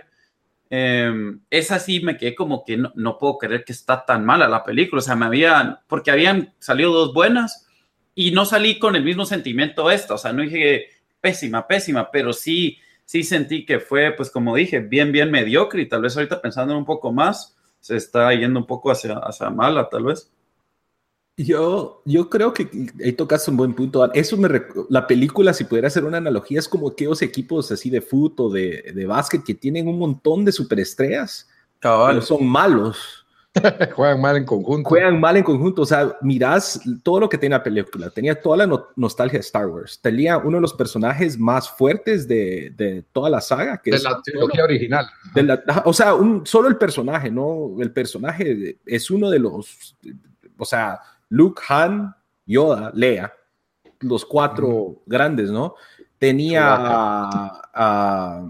eh, 0.76 1.36
esa 1.50 1.78
sí 1.78 2.00
me 2.00 2.16
quedé 2.16 2.34
como 2.34 2.64
que 2.64 2.76
no, 2.76 3.16
puedo 3.16 3.38
creer 3.38 3.64
que 3.64 3.72
está 3.72 4.04
tan 4.04 4.24
mala 4.24 4.48
la 4.48 4.64
película. 4.64 4.98
O 4.98 5.02
sea, 5.02 5.14
me 5.14 5.26
habían, 5.26 5.78
porque 5.86 6.10
habían 6.10 6.52
salido 6.58 6.92
dos 6.92 7.14
buenas 7.14 7.68
y 8.12 8.32
no 8.32 8.44
salí 8.44 8.80
con 8.80 8.96
el 8.96 9.04
mismo 9.04 9.24
sentimiento 9.24 9.88
esta. 9.88 10.14
O 10.14 10.18
sea, 10.18 10.32
no 10.32 10.42
dije 10.42 10.88
pésima, 11.20 11.68
pésima, 11.68 12.10
pero 12.10 12.32
sí, 12.32 12.78
sí 13.04 13.22
sentí 13.22 13.64
que 13.64 13.78
fue, 13.78 14.10
pues 14.16 14.30
como 14.30 14.56
dije, 14.56 14.80
bien, 14.80 15.12
bien 15.12 15.30
mediocre 15.30 15.80
y 15.80 15.88
tal 15.88 16.02
vez 16.02 16.16
ahorita 16.16 16.42
pensando 16.42 16.76
un 16.76 16.84
poco 16.84 17.12
más, 17.12 17.56
se 17.78 17.94
está 17.96 18.34
yendo 18.34 18.58
un 18.58 18.66
poco 18.66 18.90
hacia, 18.90 19.14
hacia 19.18 19.50
mala, 19.50 19.88
tal 19.88 20.04
vez. 20.04 20.32
Yo, 21.36 22.00
yo 22.04 22.30
creo 22.30 22.54
que 22.54 22.68
ahí 23.04 23.12
tocas 23.12 23.48
un 23.48 23.56
buen 23.56 23.74
punto. 23.74 24.12
Eso 24.12 24.36
me 24.36 24.48
la 24.88 25.06
película, 25.06 25.52
si 25.52 25.64
pudiera 25.64 25.88
hacer 25.88 26.04
una 26.04 26.18
analogía, 26.18 26.60
es 26.60 26.68
como 26.68 26.88
aquellos 26.88 27.22
equipos 27.22 27.72
así 27.72 27.90
de 27.90 28.00
fútbol 28.00 28.46
o 28.46 28.50
de, 28.50 28.92
de 28.94 29.06
básquet 29.06 29.42
que 29.42 29.54
tienen 29.54 29.88
un 29.88 29.98
montón 29.98 30.44
de 30.44 30.52
superestrellas, 30.52 31.48
pero 31.80 32.22
son 32.22 32.46
malos. 32.46 33.24
Juegan 33.94 34.20
mal 34.20 34.36
en 34.36 34.44
conjunto. 34.44 34.88
Juegan 34.88 35.20
mal 35.20 35.36
en 35.36 35.44
conjunto. 35.44 35.82
O 35.82 35.86
sea, 35.86 36.16
mirás 36.22 36.80
todo 37.02 37.20
lo 37.20 37.28
que 37.28 37.38
tiene 37.38 37.54
la 37.54 37.62
película. 37.62 38.10
Tenía 38.10 38.40
toda 38.40 38.66
la 38.66 38.84
nostalgia 38.96 39.38
de 39.38 39.44
Star 39.44 39.66
Wars. 39.66 40.00
Tenía 40.00 40.38
uno 40.38 40.56
de 40.56 40.60
los 40.60 40.74
personajes 40.74 41.38
más 41.38 41.70
fuertes 41.70 42.26
de, 42.26 42.72
de 42.76 43.04
toda 43.12 43.30
la 43.30 43.40
saga. 43.40 43.78
Que 43.78 43.92
de 43.92 44.00
la 44.00 44.20
trilogía 44.22 44.64
original. 44.64 45.06
o 45.84 45.92
sea, 45.92 46.14
un, 46.14 46.44
solo 46.46 46.68
el 46.68 46.76
personaje, 46.76 47.30
¿no? 47.30 47.76
El 47.78 47.92
personaje 47.92 48.78
es 48.84 49.10
uno 49.10 49.30
de 49.30 49.38
los. 49.38 49.96
O 50.58 50.64
sea, 50.64 51.00
Luke, 51.34 51.60
Han, 51.68 52.14
Yoda, 52.46 52.92
Leia. 52.94 53.32
los 54.00 54.24
cuatro 54.24 55.02
grandes, 55.06 55.50
¿no? 55.50 55.74
Tenía 56.18 56.62
a, 57.74 58.46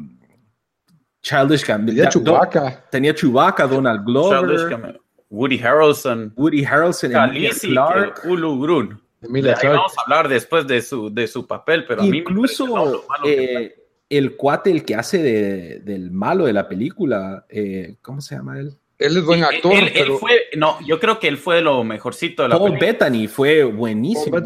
Childish 1.23 1.67
Gambino. 1.67 1.97
Tenía 1.97 2.11
Chewbacca. 2.11 2.85
Tenía 2.91 3.15
Chewbacca, 3.15 3.67
Donald 3.67 4.05
Glover. 4.05 5.01
Woody 5.31 5.59
Harrelson. 5.59 6.33
Woody 6.37 6.65
Harrelson. 6.65 7.13
Khaleesi, 7.13 7.71
Clark. 7.71 8.21
Ulu 8.25 8.61
Grun. 8.61 9.01
Vamos 9.23 9.95
a 9.97 10.03
hablar 10.03 10.29
después 10.29 10.67
de 10.67 10.83
su, 10.83 11.13
de 11.13 11.27
su 11.27 11.47
papel, 11.47 11.87
pero 11.87 12.05
Incluso, 12.05 12.77
a 12.77 13.23
mí 13.23 13.29
me 13.29 13.33
eh, 13.33 13.75
el 14.11 14.37
cuate, 14.37 14.71
el 14.71 14.85
que 14.85 14.95
hace 14.95 15.23
de, 15.23 15.81
del 15.81 16.11
malo 16.11 16.45
de 16.45 16.53
la 16.53 16.69
película, 16.69 17.47
eh, 17.49 17.97
¿cómo 18.03 18.21
se 18.21 18.37
llama 18.37 18.59
él? 18.59 18.77
Él 18.99 19.17
es 19.17 19.25
buen 19.25 19.43
actor. 19.45 19.73
Él, 19.75 20.13
fue, 20.19 20.43
no, 20.57 20.79
yo 20.87 21.01
creo 21.01 21.19
que 21.19 21.29
él 21.29 21.37
fue 21.37 21.61
lo 21.61 21.83
mejorcito 21.85 22.43
de 22.43 22.51
la 22.51 22.59
Paul 22.59 22.79
Bettany 22.79 23.27
fue 23.27 23.65
buenísimo. 23.65 24.39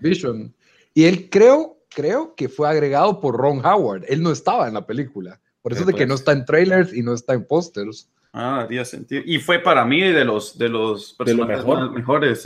Vision. 0.00 0.54
Y 0.92 1.04
él 1.04 1.28
creo, 1.30 1.78
creo 1.88 2.34
que 2.34 2.48
fue 2.48 2.68
agregado 2.68 3.20
por 3.20 3.36
Ron 3.36 3.64
Howard. 3.64 4.04
Él 4.08 4.22
no 4.22 4.32
estaba 4.32 4.66
en 4.68 4.74
la 4.74 4.86
película. 4.86 5.40
Por 5.62 5.72
eso 5.72 5.82
es 5.82 5.86
de 5.88 5.94
que 5.94 6.06
no 6.06 6.14
está 6.14 6.32
en 6.32 6.44
trailers 6.44 6.92
y 6.92 7.02
no 7.02 7.12
está 7.14 7.34
en 7.34 7.44
pósters. 7.44 8.08
Ah, 8.32 8.60
haría 8.60 8.84
sentido. 8.84 9.22
Y 9.24 9.38
fue 9.38 9.58
para 9.58 9.84
mí 9.84 10.00
de 10.00 10.24
los, 10.24 10.58
de 10.58 10.68
los 10.68 11.14
personajes 11.14 11.64
mejores. 11.92 12.44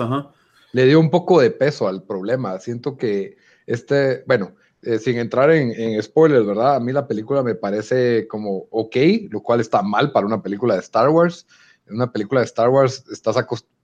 Le 0.73 0.87
dio 0.87 1.01
un 1.01 1.11
poco 1.11 1.41
de 1.41 1.51
peso 1.51 1.89
al 1.89 2.05
problema. 2.05 2.59
Siento 2.61 2.97
que 2.97 3.37
este, 3.67 4.25
bueno, 4.27 4.57
eh, 4.83 4.99
sin 4.99 5.19
entrar 5.19 5.51
en, 5.51 6.03
spoilers, 6.03 6.47
¿verdad? 6.47 6.77
A 6.77 6.81
mí 6.81 6.93
la 6.93 7.07
película 7.07 7.43
me 7.43 7.55
parece 7.55 8.27
como 8.27 8.67
ok, 8.71 8.97
lo 9.31 9.43
cual 9.43 9.61
está 9.61 9.83
mal 9.83 10.11
para 10.13 10.27
una 10.27 10.43
película 10.43 10.75
de 10.75 10.81
Star 10.81 11.11
Wars. 11.11 11.47
En 11.87 11.97
una 11.97 12.11
película 12.11 12.41
de 12.41 12.47
Star 12.47 12.71
Wars 12.71 13.05
estás 13.11 13.37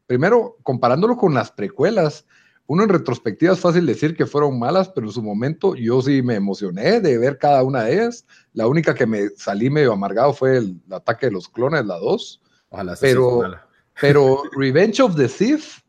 primero 0.06 0.56
comparándolo 0.62 1.16
con 1.16 1.34
las 1.34 1.50
precuelas. 1.50 2.24
Uno 2.68 2.82
en 2.82 2.88
retrospectiva 2.88 3.52
es 3.52 3.60
fácil 3.60 3.86
decir 3.86 4.16
que 4.16 4.26
fueron 4.26 4.58
malas, 4.58 4.88
pero 4.88 5.06
en 5.06 5.12
su 5.12 5.22
momento 5.22 5.76
yo 5.76 6.00
sí 6.02 6.22
me 6.22 6.34
emocioné 6.34 7.00
de 7.00 7.18
ver 7.18 7.38
cada 7.38 7.62
una 7.62 7.84
de 7.84 7.94
ellas. 7.94 8.26
La 8.54 8.66
única 8.66 8.94
que 8.94 9.06
me 9.06 9.28
salí 9.36 9.70
medio 9.70 9.92
amargado 9.92 10.32
fue 10.32 10.56
el, 10.56 10.80
ataque 10.90 11.26
de 11.26 11.32
los 11.32 11.48
clones, 11.48 11.84
la 11.86 11.98
2. 11.98 12.42
Pero, 13.00 13.42
pero 14.00 14.42
Revenge 14.56 15.00
of 15.00 15.14
the 15.14 15.28
Sith 15.28 15.85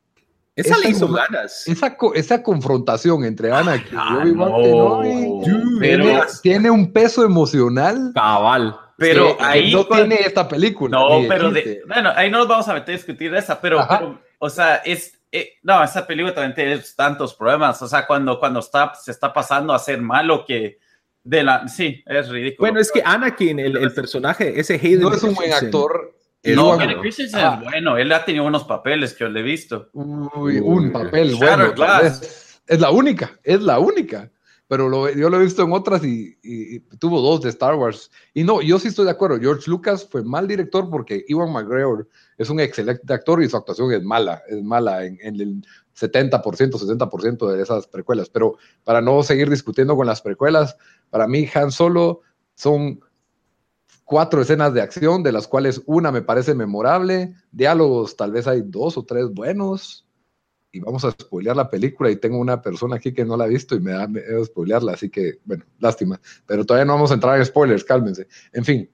esa, 0.58 0.78
le 0.80 0.90
hizo 0.90 1.08
ganas. 1.08 1.68
Esa, 1.68 1.96
esa 2.16 2.42
confrontación 2.42 3.24
entre 3.24 3.52
Anakin 3.52 3.96
y 3.96 4.40
Obi-Wan 4.40 6.28
tiene, 6.42 6.72
un 6.72 6.92
peso 6.92 7.24
emocional. 7.24 8.12
Cabal. 8.16 8.76
Pero 8.98 9.38
ahí. 9.40 9.72
No 9.72 9.86
tiene 9.86 10.16
esta 10.16 10.48
película. 10.48 10.98
No, 10.98 11.22
pero. 11.28 11.52
bueno, 11.86 12.12
ahí 12.16 12.32
no 12.32 12.40
nos 12.40 12.48
vamos 12.48 12.68
a 12.68 12.74
meter 12.74 12.96
a 12.96 12.98
discutir 12.98 13.34
esa, 13.36 13.62
pero, 13.62 13.88
o 14.40 14.50
sea, 14.50 14.78
es. 14.78 15.14
Eh, 15.32 15.58
no, 15.62 15.84
esa 15.84 16.08
película 16.08 16.34
también 16.34 16.56
tiene 16.56 16.82
tantos 16.96 17.36
problemas. 17.36 17.80
O 17.82 17.88
sea, 17.88 18.08
cuando, 18.08 18.40
cuando 18.40 18.62
está, 18.62 18.94
se 18.96 19.12
está 19.12 19.32
pasando 19.32 19.74
a 19.74 19.80
ser 19.80 20.02
malo 20.02 20.44
que. 20.44 20.80
De 21.24 21.44
la, 21.44 21.68
sí, 21.68 22.02
es 22.06 22.30
ridículo. 22.30 22.68
Bueno, 22.68 22.80
es 22.80 22.92
que 22.92 23.04
Anakin, 23.06 23.60
el, 23.60 23.78
el 23.78 23.94
personaje, 23.94 24.60
ese 24.60 24.76
Hayden. 24.76 25.02
No 25.02 25.14
es 25.14 25.22
un 25.22 25.36
buen 25.36 25.54
actor 25.54 26.17
no, 26.56 26.78
Kenny 26.78 26.96
Christensen 26.96 27.40
es 27.40 27.64
bueno, 27.64 27.98
él 27.98 28.12
ha 28.12 28.24
tenido 28.26 28.46
unos 28.46 28.64
papeles 28.64 29.14
que 29.14 29.24
yo 29.24 29.30
le 29.30 29.40
he 29.40 29.44
visto. 29.44 29.90
Uy, 29.94 30.60
un 30.60 30.92
papel 30.92 31.36
bueno. 31.36 31.74
Es 32.68 32.80
la 32.82 32.92
única, 32.92 33.40
es 33.44 33.62
la 33.62 33.80
única. 33.80 34.30
Pero 34.68 34.90
lo, 34.90 35.10
yo 35.10 35.30
lo 35.30 35.40
he 35.40 35.44
visto 35.44 35.64
en 35.64 35.72
otras 35.72 36.04
y, 36.04 36.80
tuvo 37.00 37.22
dos 37.22 37.42
de 37.42 37.50
Star 37.50 37.76
Wars. 37.76 38.12
Y 38.34 38.44
no, 38.44 38.62
yo 38.62 38.78
sí 38.80 38.90
estoy 38.90 39.06
de 39.06 39.12
acuerdo. 39.12 39.40
George 39.40 39.70
Lucas 39.70 40.06
fue 40.10 40.24
mal 40.24 40.46
director 40.46 40.90
porque 40.90 41.24
Iwan 41.30 41.54
McGregor 41.54 42.08
es 42.38 42.50
un 42.50 42.60
excelente 42.60 43.14
actor 43.14 43.42
y 43.42 43.48
su 43.48 43.56
actuación 43.56 43.94
es 43.94 44.04
mala. 44.04 44.44
Es 44.50 44.62
mala 44.62 45.06
en, 45.06 45.18
en 45.22 45.40
el 45.40 45.66
70%, 45.98 46.42
60% 46.42 47.50
de 47.50 47.64
esas 47.64 47.88
precuelas. 47.88 48.30
Pero 48.30 48.58
para 48.84 49.02
no 49.02 49.24
seguir 49.24 49.50
discutiendo 49.50 49.96
con 49.96 50.06
las 50.06 50.22
precuelas, 50.22 50.76
para 51.10 51.28
mí 51.28 51.48
Han 51.54 51.72
Solo 51.72 52.22
son 52.56 53.00
cuatro 54.08 54.42
escenas 54.42 54.74
de 54.74 54.82
acción, 54.82 55.22
de 55.22 55.34
las 55.34 55.50
cuales 55.50 55.82
una 55.86 56.14
me 56.14 56.22
parece 56.22 56.56
memorable, 56.56 57.34
diálogos 57.52 58.16
tal 58.16 58.32
vez 58.32 58.48
hay 58.48 58.62
dos 58.66 58.98
o 58.98 59.04
tres 59.04 59.30
buenos, 59.34 60.08
y 60.72 60.80
vamos 60.80 61.04
a 61.04 61.12
spoilear 61.12 61.58
la 61.58 61.70
película, 61.70 62.10
y 62.10 62.16
tengo 62.16 62.38
una 62.38 62.62
persona 62.62 62.96
aquí 62.96 63.14
que 63.14 63.26
no 63.26 63.36
la 63.36 63.44
ha 63.44 63.48
visto 63.48 63.76
y 63.76 63.82
me 63.82 63.92
da 63.92 64.08
miedo 64.08 64.46
spoilearla, 64.46 64.94
así 64.94 65.10
que, 65.10 65.40
bueno, 65.44 65.66
lástima, 65.80 66.22
pero 66.46 66.66
todavía 66.66 66.86
no 66.86 66.94
vamos 66.94 67.12
a 67.12 67.16
entrar 67.16 67.38
en 67.38 67.44
spoilers, 67.44 67.84
cálmense. 67.84 68.30
En 68.54 68.64
fin, 68.64 68.90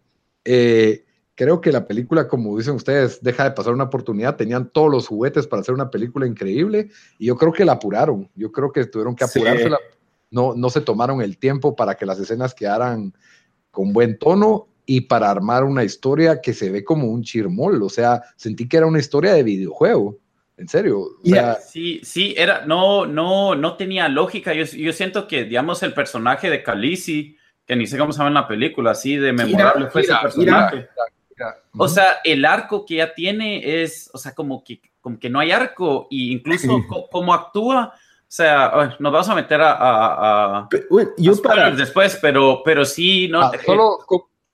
eh, 0.46 1.05
creo 1.36 1.62
que 1.62 1.72
la 1.72 1.86
película, 1.86 2.27
como 2.27 2.58
dicen 2.58 2.74
ustedes, 2.74 3.22
deja 3.22 3.43
de 3.43 3.51
pasar 3.51 3.74
una 3.74 3.84
oportunidad, 3.84 4.36
tenían 4.36 4.72
todos 4.72 4.89
los 4.89 5.08
juguetes 5.08 5.46
para 5.46 5.62
hacer 5.62 5.75
una 5.75 5.91
película 5.91 6.25
increíble, 6.25 6.89
y 7.20 7.27
yo 7.27 7.36
creo 7.38 7.53
que 7.53 7.65
la 7.65 7.74
apuraron, 7.74 8.32
yo 8.34 8.51
creo 8.51 8.72
que 8.72 8.84
tuvieron 8.88 9.15
que 9.15 9.25
apurarse, 9.25 9.70
no, 10.32 10.55
no 10.55 10.70
se 10.72 10.82
tomaron 10.82 11.22
el 11.22 11.38
tiempo 11.38 11.75
para 11.75 11.93
que 11.93 12.08
las 12.08 12.20
escenas 12.20 12.55
quedaran 12.55 13.13
con 13.70 13.93
buen 13.93 14.17
tono 14.17 14.73
y 14.86 15.02
para 15.02 15.30
armar 15.30 15.63
una 15.63 15.84
historia 15.84 16.42
que 16.42 16.54
se 16.54 16.70
ve 16.70 16.84
como 16.84 17.08
un 17.08 17.24
chirmol. 17.24 17.82
O 17.84 17.90
sea, 17.90 18.22
sentí 18.36 18.68
que 18.68 18.78
era 18.78 18.86
una 18.86 19.00
historia 19.00 19.34
de 19.34 19.44
videojuego. 19.44 20.20
En 20.56 20.68
serio. 20.68 21.18
sí, 21.68 22.00
sí, 22.04 22.36
era, 22.38 22.66
no, 22.66 23.06
no, 23.06 23.56
no 23.56 23.75
tenía 23.75 24.08
lógica. 24.08 24.54
Yo, 24.54 24.66
yo 24.66 24.94
siento 24.94 25.28
que, 25.28 25.46
digamos, 25.46 25.82
el 25.84 25.94
personaje 25.94 26.50
de 26.50 26.62
Khaleesi, 26.62 27.36
que 27.66 27.75
ni 27.75 27.88
sé 27.88 27.98
cómo 27.98 28.12
se 28.12 28.20
llama 28.20 28.30
en 28.30 28.36
la 28.36 28.48
película, 28.48 28.92
así 28.92 29.16
de 29.16 29.34
memorable 29.34 29.88
fue 29.88 30.02
ese 30.02 30.13
personaje. 30.22 30.88
o 31.75 31.88
sea, 31.88 32.18
el 32.24 32.46
arco 32.46 32.86
que 32.86 32.96
ya 32.96 33.13
tiene 33.13 33.82
es, 33.84 34.10
o 34.13 34.18
sea, 34.18 34.36
como 34.36 34.63
que, 34.63 34.80
como 35.02 35.18
que 35.18 35.30
no 35.30 35.40
hay 35.40 35.52
arco, 35.52 36.08
y 36.10 36.32
incluso 36.32 36.86
cómo 37.12 37.34
actúa. 37.34 37.94
O 37.96 38.36
sea, 38.36 38.96
nos 39.00 39.12
vamos 39.12 39.30
a 39.30 39.36
meter 39.36 39.60
a, 39.62 40.68
yo 41.18 41.42
para 41.42 41.72
después, 41.72 42.18
pero, 42.22 42.62
pero 42.63 42.86
sí, 42.86 43.28
no. 43.28 43.42
Ah, 43.42 43.52
solo 43.66 44.00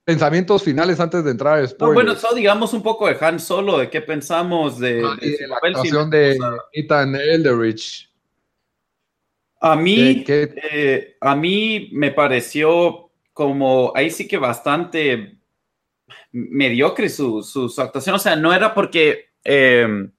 pensamientos 0.10 0.63
finales 0.63 1.00
antes 1.00 1.24
de 1.24 1.30
entrar 1.30 1.60
a 1.60 1.68
spoilers. 1.68 1.94
bueno, 1.94 2.13
eso 2.13 2.34
digamos 2.34 2.74
un 2.74 2.82
poco 2.82 3.06
de 3.06 3.16
Han 3.22 3.39
Solo, 3.39 3.78
de 3.78 3.92
qué 3.92 4.01
pensamos 4.01 4.80
de, 4.80 5.04
ah, 5.06 5.16
la 5.48 5.56
actuación 5.58 6.10
de 6.10 6.36
Ethan 6.74 7.16
Elderich. 7.16 8.10
A 9.62 9.75
mí, 9.75 10.24
eh, 10.28 11.16
a 11.22 11.36
mí 11.36 11.89
me 11.92 12.10
pareció 12.10 13.12
como 13.34 13.92
ahí 13.96 14.10
sí 14.10 14.28
que 14.28 14.39
bastante 14.39 15.38
mediocre 16.32 17.08
su, 17.08 17.44
su, 17.44 17.72
actuación. 17.80 18.16
O 18.16 18.20
sea, 18.20 18.36
no 18.36 18.51
era 18.51 18.74
porque 18.74 19.30
em, 19.44 20.12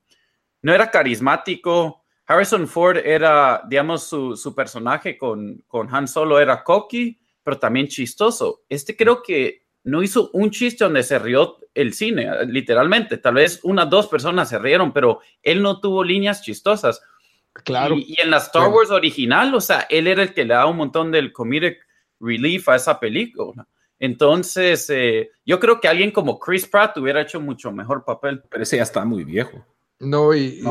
no 0.63 0.73
era 0.73 0.89
carismático. 0.89 2.05
Harrison 2.27 2.69
Ford 2.69 2.99
era, 2.99 3.63
digamos, 3.69 4.05
su, 4.05 4.37
su 4.37 4.55
personaje 4.55 5.19
con, 5.19 5.65
con 5.67 5.93
Han 5.93 6.07
Solo 6.07 6.39
era 6.39 6.63
cocky, 6.63 7.19
pero 7.43 7.59
también 7.59 7.89
chistoso. 7.89 8.63
Este 8.69 8.97
creo 8.97 9.21
que 9.21 9.60
no 9.85 10.03
hizo 10.03 10.31
un 10.33 10.51
chiste 10.51 10.85
donde 10.85 11.03
se 11.03 11.19
rió 11.19 11.59
el 11.75 11.95
cine, 11.95 12.47
literalmente. 12.47 13.19
Tal 13.19 13.35
vez 13.35 13.61
unas 13.63 13.89
dos 13.89 14.07
personas 14.09 14.49
se 14.49 14.59
rieron, 14.59 14.93
pero 14.93 15.21
él 15.43 15.63
no 15.63 15.81
tuvo 15.81 16.05
líneas 16.05 16.43
chistosas. 16.43 17.01
Claro. 17.53 17.97
Y, 17.97 18.15
en 18.23 18.31
la 18.31 18.39
Star 18.39 18.69
Wars 18.69 18.91
original, 18.91 19.55
o 19.55 19.61
sea, 19.61 19.87
él 19.89 20.07
era 20.07 20.23
el 20.23 20.35
que 20.35 20.45
le 20.45 20.55
da 20.55 20.67
un 20.67 20.77
montón 20.77 21.11
del 21.11 21.33
comedic 21.33 21.79
relief 22.21 22.69
a 22.69 22.77
esa 22.77 22.99
película. 23.01 23.67
Entonces, 23.99 24.89
eh, 24.91 25.31
yo 25.45 25.61
creo 25.61 25.81
que 25.81 25.89
alguien 25.89 26.11
como 26.11 26.39
Chris 26.39 26.67
Pratt 26.67 26.97
hubiera 26.97 27.21
hecho 27.21 27.41
mucho 27.41 27.71
mejor 27.71 28.05
papel. 28.05 28.43
Pero 28.49 28.63
ese 28.63 28.79
ya 28.79 28.83
está 28.83 29.05
muy 29.05 29.25
viejo. 29.25 29.65
No, 29.99 30.35
y, 30.35 30.63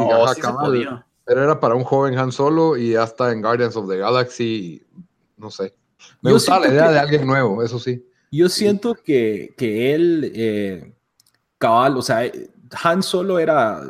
pero 1.24 1.44
era 1.44 1.60
para 1.60 1.76
un 1.76 1.84
joven 1.84 2.18
Han 2.18 2.32
Solo 2.32 2.76
y 2.76 2.96
hasta 2.96 3.32
en 3.32 3.44
Guardians 3.44 3.76
of 3.76 3.88
the 3.88 3.98
Galaxy, 3.98 4.84
no 5.38 5.52
sé. 5.52 5.76
Me 6.22 6.32
gusta 6.32 6.60
la 6.60 6.70
idea 6.70 6.92
de 6.92 6.98
alguien 6.98 7.28
nuevo, 7.28 7.62
eso 7.62 7.78
sí. 7.78 8.04
Yo 8.32 8.50
siento 8.50 8.96
que, 8.96 9.54
que 9.58 9.94
él, 9.94 10.32
eh, 10.36 10.94
cabal, 11.58 11.98
o 11.98 12.02
sea, 12.02 12.32
Han 12.84 13.02
Solo 13.02 13.40
era, 13.40 13.82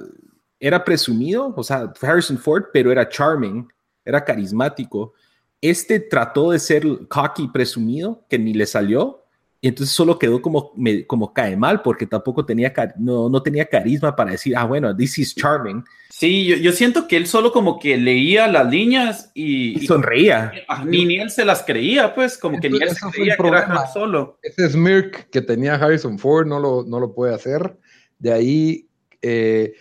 era 0.60 0.84
presumido, 0.84 1.53
o 1.55 1.63
sea, 1.63 1.91
Harrison 2.01 2.38
Ford, 2.38 2.65
pero 2.72 2.91
era 2.91 3.08
charming, 3.08 3.67
era 4.05 4.24
carismático. 4.24 5.13
Este 5.62 6.00
trató 6.00 6.51
de 6.51 6.60
ser 6.60 6.86
cocky 7.10 7.50
presumido, 7.50 8.25
que 8.29 8.39
ni 8.39 8.53
le 8.53 8.65
salió, 8.65 9.18
y 9.61 9.67
entonces 9.67 9.93
solo 9.93 10.17
quedó 10.17 10.41
como, 10.41 10.71
como 11.05 11.33
cae 11.33 11.57
mal, 11.57 11.81
porque 11.81 12.05
tampoco 12.05 12.45
tenía, 12.45 12.73
no, 12.97 13.29
no 13.29 13.43
tenía 13.43 13.65
carisma 13.65 14.15
para 14.15 14.31
decir, 14.31 14.55
ah, 14.55 14.63
bueno, 14.63 14.95
this 14.95 15.17
is 15.17 15.35
charming. 15.35 15.83
Sí, 16.09 16.45
yo, 16.45 16.55
yo 16.55 16.71
siento 16.71 17.09
que 17.09 17.17
él 17.17 17.27
solo 17.27 17.51
como 17.51 17.77
que 17.77 17.97
leía 17.97 18.47
las 18.47 18.69
líneas 18.71 19.31
y, 19.33 19.85
sonreía. 19.85 20.53
ni, 20.85 21.03
ni, 21.03 21.19
él 21.19 21.29
se 21.29 21.43
las 21.43 21.63
creía, 21.63 22.15
pues, 22.15 22.37
como 22.37 22.59
que 22.59 22.69
ni 22.69 22.77
él 22.77 22.89
se 22.89 23.09
creía 23.11 23.35
que 23.35 23.47
era 23.47 23.87
solo. 23.87 24.39
Ese 24.41 24.69
smirk 24.69 25.29
que 25.29 25.41
tenía 25.41 25.75
Harrison 25.75 26.17
Ford 26.17 26.47
no 26.47 26.59
lo, 26.59 26.85
no 26.85 27.01
lo 27.01 27.13
puede 27.13 27.35
hacer. 27.35 27.77
De 28.17 28.31
ahí, 28.31 28.89
eh, 29.21 29.73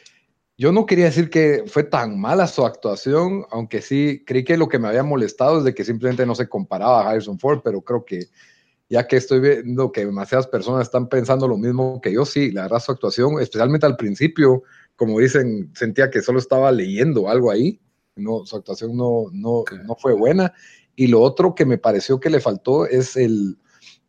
yo 0.56 0.72
no 0.72 0.86
quería 0.86 1.04
decir 1.04 1.30
que 1.30 1.62
fue 1.68 1.84
tan 1.84 2.20
mala 2.20 2.48
su 2.48 2.66
actuación, 2.66 3.44
aunque 3.52 3.80
sí 3.80 4.24
creí 4.26 4.42
que 4.42 4.56
lo 4.56 4.68
que 4.68 4.80
me 4.80 4.88
había 4.88 5.04
molestado 5.04 5.58
es 5.58 5.64
de 5.64 5.72
que 5.72 5.84
simplemente 5.84 6.26
no 6.26 6.34
se 6.34 6.48
comparaba 6.48 7.02
a 7.02 7.10
Harrison 7.10 7.38
Ford, 7.38 7.60
pero 7.62 7.80
creo 7.82 8.04
que 8.04 8.26
ya 8.88 9.06
que 9.06 9.16
estoy 9.16 9.40
viendo 9.40 9.92
que 9.92 10.06
demasiadas 10.06 10.46
personas 10.46 10.82
están 10.82 11.08
pensando 11.08 11.46
lo 11.46 11.56
mismo 11.56 12.00
que 12.00 12.12
yo, 12.12 12.24
sí, 12.24 12.50
la 12.50 12.62
verdad 12.62 12.80
su 12.80 12.92
actuación, 12.92 13.40
especialmente 13.40 13.86
al 13.86 13.96
principio, 13.96 14.62
como 14.96 15.18
dicen, 15.20 15.70
sentía 15.74 16.10
que 16.10 16.22
solo 16.22 16.38
estaba 16.38 16.72
leyendo 16.72 17.28
algo 17.28 17.50
ahí, 17.50 17.80
no, 18.16 18.44
su 18.44 18.56
actuación 18.56 18.96
no, 18.96 19.26
no, 19.32 19.64
no 19.84 19.96
fue 19.96 20.12
buena. 20.12 20.52
Y 20.96 21.06
lo 21.06 21.20
otro 21.20 21.54
que 21.54 21.64
me 21.64 21.78
pareció 21.78 22.18
que 22.18 22.30
le 22.30 22.40
faltó 22.40 22.86
es 22.86 23.16
el, 23.16 23.56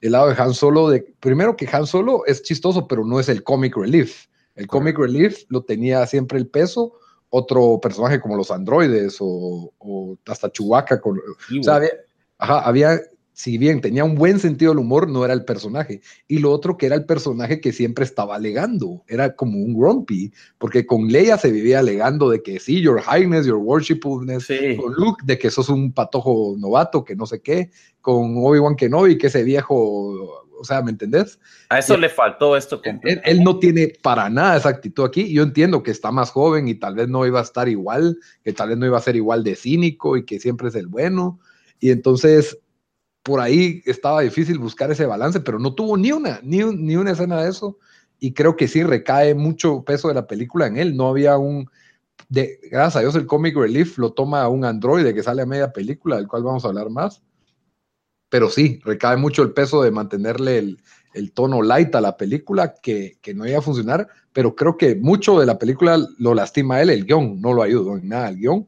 el 0.02 0.12
lado 0.12 0.30
de 0.30 0.42
Han 0.42 0.54
Solo, 0.54 0.90
de, 0.90 1.02
primero 1.20 1.56
que 1.56 1.70
Han 1.72 1.86
Solo 1.86 2.26
es 2.26 2.42
chistoso, 2.42 2.88
pero 2.88 3.06
no 3.06 3.20
es 3.20 3.30
el 3.30 3.44
comic 3.44 3.76
relief. 3.78 4.26
El 4.56 4.68
comic 4.68 4.98
relief 4.98 5.44
lo 5.50 5.64
tenía 5.64 6.06
siempre 6.08 6.40
el 6.40 6.48
peso, 6.48 6.94
otro 7.30 7.80
personaje 7.80 8.20
como 8.20 8.36
los 8.36 8.50
androides 8.50 9.18
o, 9.20 9.72
o 9.78 10.18
hasta 10.26 10.52
Chewbacca. 10.52 11.00
Con, 11.00 11.20
o 11.20 11.64
sea, 11.64 11.76
había, 11.76 11.92
ajá, 12.40 12.60
había 12.62 13.00
si 13.40 13.58
bien 13.58 13.80
tenía 13.80 14.04
un 14.04 14.16
buen 14.16 14.38
sentido 14.38 14.74
del 14.74 14.80
humor, 14.80 15.08
no 15.08 15.24
era 15.24 15.34
el 15.34 15.46
personaje. 15.46 16.02
Y 16.28 16.40
lo 16.40 16.52
otro 16.52 16.76
que 16.76 16.88
era 16.88 16.96
el 16.98 17.06
personaje 17.06 17.62
que 17.62 17.72
siempre 17.72 18.04
estaba 18.04 18.36
alegando, 18.36 19.06
era 19.08 19.34
como 19.34 19.60
un 19.60 19.74
grumpy, 19.74 20.34
porque 20.58 20.86
con 20.86 21.08
Leia 21.08 21.38
se 21.38 21.50
vivía 21.50 21.80
alegando 21.80 22.30
de 22.30 22.44
que 22.44 22.60
sí, 22.60 22.82
Your 22.82 23.02
Highness, 23.02 23.46
Your 23.46 23.56
Worshipfulness, 23.60 24.44
Sí. 24.44 24.76
con 24.76 24.94
Luke 24.94 25.24
de 25.26 25.40
que 25.40 25.50
sos 25.52 25.70
un 25.70 25.94
patojo 25.94 26.56
novato, 26.58 27.06
que 27.06 27.16
no 27.16 27.26
sé 27.26 27.42
qué, 27.42 27.70
con 28.02 28.34
Obi-Wan 28.36 28.76
Kenobi, 28.76 29.18
que 29.18 29.28
ese 29.28 29.44
viejo, 29.44 29.78
o 30.60 30.64
sea, 30.66 30.82
¿me 30.82 30.92
entendés? 30.92 31.40
A 31.70 31.80
eso 31.80 31.96
Y- 31.96 32.02
le 32.02 32.10
faltó 32.10 32.58
esto. 32.58 32.82
Él, 32.84 33.22
él 33.24 33.42
no 33.42 33.58
tiene 33.58 33.94
para 34.02 34.30
nada 34.30 34.58
esa 34.58 34.68
actitud 34.68 35.06
aquí. 35.06 35.32
Yo 35.32 35.44
entiendo 35.44 35.82
que 35.82 35.92
está 35.92 36.12
más 36.12 36.30
joven 36.32 36.68
y 36.68 36.76
tal 36.76 36.96
vez 36.96 37.08
no 37.08 37.26
iba 37.26 37.40
a 37.40 37.44
estar 37.44 37.70
igual, 37.70 38.18
que 38.44 38.52
tal 38.52 38.68
vez 38.68 38.78
no 38.78 38.86
iba 38.86 38.98
a 38.98 39.02
ser 39.02 39.16
igual 39.16 39.46
de 39.46 39.56
cínico 39.56 40.18
y 40.18 40.26
que 40.26 40.42
siempre 40.42 40.68
es 40.68 40.76
el 40.76 40.88
bueno. 40.88 41.40
Y 41.80 41.92
entonces, 41.92 42.58
por 43.24 43.40
ahí 43.40 43.82
estaba 43.86 44.22
difícil 44.22 44.58
buscar 44.60 44.92
ese 44.92 45.06
balance, 45.06 45.40
pero 45.40 45.60
no 45.60 45.74
tuvo 45.74 45.98
ni 45.98 46.12
una, 46.12 46.40
ni, 46.44 46.64
ni 46.64 46.96
una 46.96 47.12
escena 47.12 47.42
de 47.42 47.50
eso. 47.50 47.78
Y 48.20 48.34
creo 48.34 48.56
que 48.56 48.68
sí 48.68 48.84
recae 48.84 49.34
mucho 49.36 49.84
peso 49.84 50.08
de 50.08 50.14
la 50.14 50.28
película 50.28 50.68
en 50.68 50.78
él. 50.78 50.96
No 50.96 51.08
había 51.10 51.38
un. 51.38 51.70
De, 52.28 52.60
gracias 52.70 52.98
a 52.98 53.00
Dios, 53.00 53.16
el 53.16 53.26
comic 53.26 53.56
relief 53.56 53.98
lo 53.98 54.12
toma 54.12 54.48
un 54.50 54.66
androide 54.66 55.14
que 55.14 55.24
sale 55.24 55.42
a 55.42 55.46
media 55.46 55.72
película, 55.72 56.18
del 56.18 56.28
cual 56.28 56.44
vamos 56.44 56.66
a 56.66 56.70
hablar 56.70 56.90
más. 56.90 57.22
Pero 58.30 58.50
sí, 58.50 58.80
recae 58.84 59.18
mucho 59.18 59.42
el 59.42 59.54
peso 59.54 59.82
de 59.82 59.92
mantenerle 59.92 60.58
el, 60.58 60.82
el 61.14 61.32
tono 61.32 61.62
light 61.62 61.94
a 61.96 62.02
la 62.02 62.18
película 62.18 62.76
que, 62.76 63.18
que 63.22 63.34
no 63.34 63.48
iba 63.48 63.60
a 63.60 63.64
funcionar, 63.64 64.08
pero 64.34 64.56
creo 64.56 64.78
que 64.78 64.96
mucho 64.96 65.40
de 65.40 65.46
la 65.46 65.58
película 65.58 65.98
lo 66.18 66.34
lastima 66.34 66.76
a 66.76 66.82
él, 66.82 66.90
el 66.90 67.06
guion, 67.06 67.42
no 67.42 67.54
lo 67.54 67.64
ayudó 67.64 67.98
en 67.98 68.10
nada 68.10 68.30
el 68.30 68.38
guion. 68.38 68.68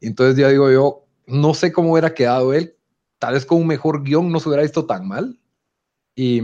Entonces 0.00 0.36
ya 0.36 0.48
digo 0.48 0.70
yo, 0.70 1.04
no 1.26 1.54
sé 1.54 1.72
cómo 1.72 1.92
hubiera 1.92 2.14
quedado 2.14 2.52
él, 2.54 2.75
tal 3.26 3.34
vez 3.34 3.44
con 3.44 3.58
un 3.58 3.66
mejor 3.66 4.04
guion 4.04 4.30
no 4.30 4.38
se 4.38 4.48
hubiera 4.48 4.62
visto 4.62 4.86
tan 4.86 5.08
mal. 5.08 5.36
Y, 6.14 6.38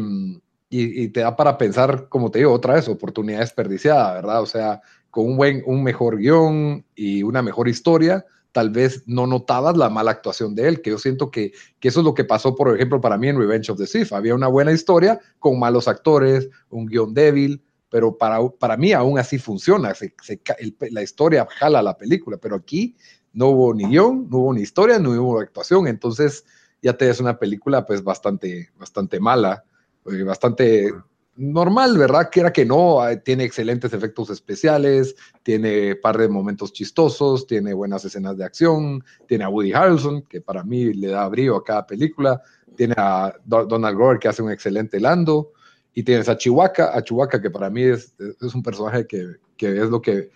y, 0.69 1.05
y 1.05 1.09
te 1.11 1.21
da 1.21 1.37
para 1.37 1.57
pensar, 1.57 2.09
como 2.09 2.29
te 2.33 2.41
digo, 2.41 2.51
otra 2.53 2.75
vez, 2.75 2.89
oportunidad 2.89 3.39
desperdiciada, 3.39 4.15
¿verdad? 4.15 4.43
O 4.43 4.47
sea, 4.47 4.83
con 5.09 5.27
un 5.27 5.37
buen, 5.37 5.63
un 5.65 5.85
mejor 5.85 6.19
guion 6.19 6.85
y 6.97 7.23
una 7.23 7.41
mejor 7.41 7.69
historia, 7.69 8.27
tal 8.51 8.71
vez 8.71 9.05
no 9.07 9.29
notabas 9.29 9.77
la 9.77 9.91
mala 9.91 10.11
actuación 10.11 10.57
de 10.57 10.67
él, 10.67 10.83
que 10.83 10.91
yo 10.91 10.99
siento 10.99 11.31
que, 11.31 11.53
que 11.79 11.87
eso 11.87 12.01
es 12.01 12.05
lo 12.05 12.15
que 12.15 12.25
pasó, 12.25 12.57
por 12.57 12.75
ejemplo, 12.75 13.01
para 13.01 13.17
mí 13.17 13.29
en 13.29 13.39
Revenge 13.39 13.71
of 13.71 13.79
the 13.79 13.87
Sith. 13.87 14.13
Había 14.13 14.35
una 14.35 14.49
buena 14.49 14.73
historia 14.73 15.21
con 15.39 15.61
malos 15.61 15.87
actores, 15.87 16.49
un 16.69 16.87
guion 16.87 17.15
débil, 17.15 17.63
pero 17.91 18.19
para, 18.19 18.41
para 18.59 18.77
mí 18.77 18.93
aún 18.93 19.21
así 19.21 19.39
funciona, 19.39 19.95
se, 19.95 20.17
se 20.21 20.41
el- 20.59 20.77
la 20.91 21.03
historia 21.05 21.47
jala 21.49 21.81
la 21.81 21.97
película, 21.97 22.39
pero 22.39 22.57
aquí 22.57 22.97
no 23.33 23.51
hubo 23.51 23.73
ni 23.73 23.85
guion, 23.85 24.27
no 24.29 24.39
hubo 24.39 24.53
ni 24.53 24.63
historia, 24.63 24.99
no 24.99 25.11
hubo 25.13 25.39
actuación, 25.39 25.87
entonces 25.87 26.45
ya 26.83 26.95
te 26.97 27.09
es 27.09 27.21
una 27.21 27.39
película 27.39 27.87
pues 27.87 28.03
bastante, 28.03 28.71
bastante 28.79 29.21
mala, 29.21 29.65
eh, 30.07 30.23
bastante 30.25 30.93
normal, 31.37 31.97
¿verdad? 31.97 32.29
Quiera 32.31 32.53
que 32.53 32.67
no, 32.67 33.07
eh, 33.09 33.17
tiene 33.19 33.45
excelentes 33.45 33.93
efectos 33.93 34.29
especiales, 34.31 35.17
tiene 35.43 35.97
par 35.97 36.19
de 36.19 36.29
momentos 36.29 36.73
chistosos, 36.73 37.47
tiene 37.47 37.73
buenas 37.73 38.05
escenas 38.05 38.37
de 38.37 38.45
acción, 38.45 39.03
tiene 39.27 39.45
a 39.45 39.49
Woody 39.49 39.73
Harrelson, 39.73 40.23
que 40.23 40.41
para 40.41 40.63
mí 40.63 40.93
le 40.93 41.09
da 41.09 41.27
brío 41.29 41.57
a 41.57 41.65
cada 41.65 41.87
película, 41.87 42.43
tiene 42.77 42.95
a 42.99 43.33
Do- 43.45 43.65
Donald 43.65 43.97
Glover, 43.97 44.19
que 44.19 44.29
hace 44.29 44.43
un 44.43 44.51
excelente 44.51 45.01
Lando, 45.01 45.53
y 45.95 46.03
tienes 46.03 46.29
a 46.29 46.37
Chihuahua, 46.37 46.91
a 46.95 47.03
Chihuahua, 47.03 47.41
que 47.41 47.51
para 47.51 47.71
mí 47.71 47.83
es, 47.83 48.15
es 48.41 48.55
un 48.55 48.63
personaje 48.63 49.07
que, 49.07 49.37
que 49.57 49.69
es 49.69 49.89
lo 49.89 50.01
que, 50.03 50.31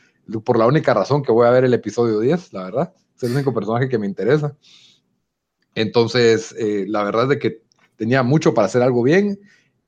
por 0.44 0.58
la 0.58 0.66
única 0.66 0.94
razón 0.94 1.22
que 1.22 1.32
voy 1.32 1.46
a 1.46 1.50
ver 1.50 1.64
el 1.64 1.74
episodio 1.74 2.20
10, 2.20 2.52
la 2.52 2.64
verdad, 2.64 2.94
es 3.16 3.22
el 3.22 3.32
único 3.32 3.52
personaje 3.54 3.88
que 3.88 3.98
me 3.98 4.06
interesa. 4.06 4.56
Entonces, 5.76 6.54
eh, 6.58 6.84
la 6.88 7.04
verdad 7.04 7.24
es 7.24 7.28
de 7.28 7.38
que 7.38 7.62
tenía 7.96 8.22
mucho 8.24 8.52
para 8.54 8.66
hacer 8.66 8.82
algo 8.82 9.02
bien. 9.04 9.38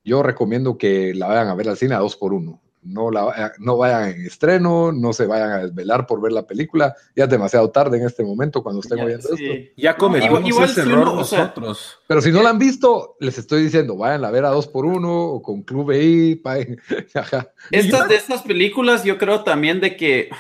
Yo 0.04 0.22
recomiendo 0.22 0.78
que 0.78 1.12
la 1.14 1.26
vayan 1.26 1.48
a 1.48 1.54
ver 1.54 1.68
al 1.68 1.76
cine 1.76 1.94
a 1.94 1.98
dos 1.98 2.16
por 2.16 2.32
uno. 2.32 2.60
No, 2.80 3.10
la, 3.10 3.52
no 3.58 3.76
vayan 3.76 4.10
en 4.10 4.24
estreno, 4.26 4.92
no 4.92 5.12
se 5.12 5.26
vayan 5.26 5.50
a 5.50 5.58
desvelar 5.58 6.06
por 6.06 6.20
ver 6.22 6.32
la 6.32 6.46
película. 6.46 6.94
Ya 7.16 7.24
es 7.24 7.30
demasiado 7.30 7.68
tarde 7.70 7.98
en 7.98 8.06
este 8.06 8.22
momento 8.22 8.62
cuando 8.62 8.80
Ya, 8.82 8.94
viendo 9.04 9.16
esto. 9.28 9.36
sí. 9.36 9.70
Ya 9.76 9.96
cometimos 9.96 10.38
igual- 10.40 10.48
igual 10.48 10.70
ese 10.70 10.82
si 10.84 10.88
error 10.88 11.08
uno, 11.08 11.20
o 11.20 11.24
sea, 11.24 11.38
nosotros. 11.40 11.98
Pero 12.06 12.20
si 12.22 12.30
no 12.30 12.42
la 12.42 12.50
han 12.50 12.58
visto, 12.58 13.16
les 13.20 13.36
estoy 13.36 13.62
diciendo, 13.64 13.96
vayan 13.96 14.24
a 14.24 14.30
ver 14.30 14.44
a 14.44 14.50
dos 14.50 14.68
por 14.68 14.86
uno 14.86 15.24
o 15.24 15.42
con 15.42 15.62
Club 15.62 15.90
EI. 15.90 16.40
Estas 17.70 18.08
de 18.08 18.14
estas 18.16 18.42
películas, 18.42 19.04
yo 19.04 19.18
creo 19.18 19.42
también 19.42 19.80
de 19.80 19.96
que, 19.96 20.30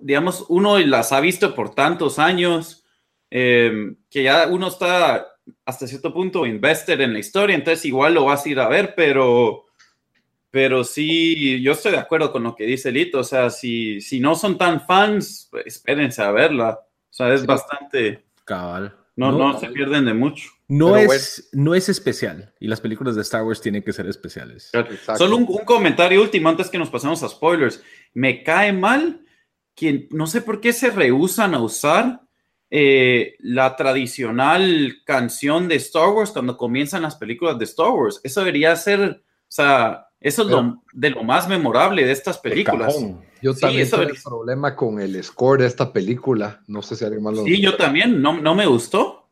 digamos, 0.00 0.44
uno 0.48 0.78
las 0.78 1.12
ha 1.12 1.20
visto 1.20 1.54
por 1.54 1.74
tantos 1.74 2.18
años, 2.18 2.84
eh, 3.30 3.94
que 4.10 4.22
ya 4.22 4.46
uno 4.48 4.68
está 4.68 5.26
hasta 5.64 5.86
cierto 5.86 6.12
punto 6.12 6.44
invested 6.46 7.00
en 7.00 7.12
la 7.12 7.18
historia, 7.18 7.54
entonces 7.56 7.84
igual 7.86 8.14
lo 8.14 8.24
vas 8.26 8.44
a 8.44 8.48
ir 8.48 8.60
a 8.60 8.68
ver, 8.68 8.94
pero, 8.94 9.66
pero 10.50 10.84
sí, 10.84 11.60
yo 11.62 11.72
estoy 11.72 11.92
de 11.92 11.98
acuerdo 11.98 12.32
con 12.32 12.42
lo 12.42 12.54
que 12.54 12.64
dice 12.64 12.92
Lito, 12.92 13.20
o 13.20 13.24
sea, 13.24 13.50
si, 13.50 14.00
si 14.00 14.20
no 14.20 14.34
son 14.34 14.58
tan 14.58 14.84
fans, 14.86 15.48
pues, 15.50 15.66
espérense 15.66 16.22
a 16.22 16.30
verla, 16.30 16.80
o 16.80 17.12
sea, 17.12 17.32
es 17.32 17.40
Sí. 17.42 17.46
bastante, 17.46 18.24
Cabal. 18.44 18.94
no, 19.16 19.32
no, 19.32 19.58
se 19.58 19.68
pierden 19.68 20.04
de 20.04 20.14
mucho. 20.14 20.50
No 20.70 20.92
Pero 20.92 21.12
es, 21.14 21.48
no 21.54 21.74
es 21.74 21.88
especial. 21.88 22.52
Y 22.60 22.68
las 22.68 22.82
películas 22.82 23.16
de 23.16 23.22
Star 23.22 23.42
Wars 23.42 23.62
tienen 23.62 23.82
que 23.82 23.94
ser 23.94 24.06
especiales. 24.06 24.68
Exacto. 24.74 25.16
Solo 25.16 25.38
un, 25.38 25.46
un 25.48 25.64
comentario 25.64 26.20
último 26.20 26.50
antes 26.50 26.68
que 26.68 26.76
nos 26.76 26.90
pasemos 26.90 27.22
a 27.22 27.28
spoilers. 27.30 27.82
Me 28.12 28.42
cae 28.42 28.74
mal 28.74 29.24
que 29.74 30.08
no 30.10 30.26
sé 30.26 30.42
por 30.42 30.60
qué 30.60 30.74
se 30.74 30.90
rehusan 30.90 31.54
a 31.54 31.60
usar 31.62 32.20
eh, 32.70 33.36
la 33.40 33.76
tradicional 33.76 34.96
canción 35.04 35.68
de 35.68 35.76
Star 35.76 36.08
Wars 36.10 36.30
cuando 36.32 36.56
comienzan 36.56 37.02
las 37.02 37.16
películas 37.16 37.58
de 37.58 37.64
Star 37.64 37.90
Wars. 37.90 38.20
Eso 38.24 38.40
debería 38.40 38.74
ser, 38.76 39.00
o 39.22 39.46
sea, 39.48 40.08
eso 40.20 40.42
es 40.42 40.48
lo, 40.48 40.82
de 40.92 41.10
lo 41.10 41.22
más 41.22 41.48
memorable 41.48 42.04
de 42.04 42.12
estas 42.12 42.38
películas. 42.38 42.94
Yo 43.40 43.52
Sí, 43.52 43.60
también 43.60 43.88
tuve 43.88 44.12
es- 44.12 44.22
problema 44.24 44.74
con 44.74 45.00
el 45.00 45.22
score 45.22 45.60
de 45.62 45.66
esta 45.68 45.92
película. 45.92 46.60
No 46.66 46.82
sé 46.82 46.96
si 46.96 47.04
alguien 47.04 47.22
más 47.22 47.34
lo 47.36 47.44
Sí, 47.44 47.60
yo 47.60 47.76
también, 47.76 48.20
no, 48.20 48.38
no 48.40 48.54
me 48.54 48.66
gustó. 48.66 49.28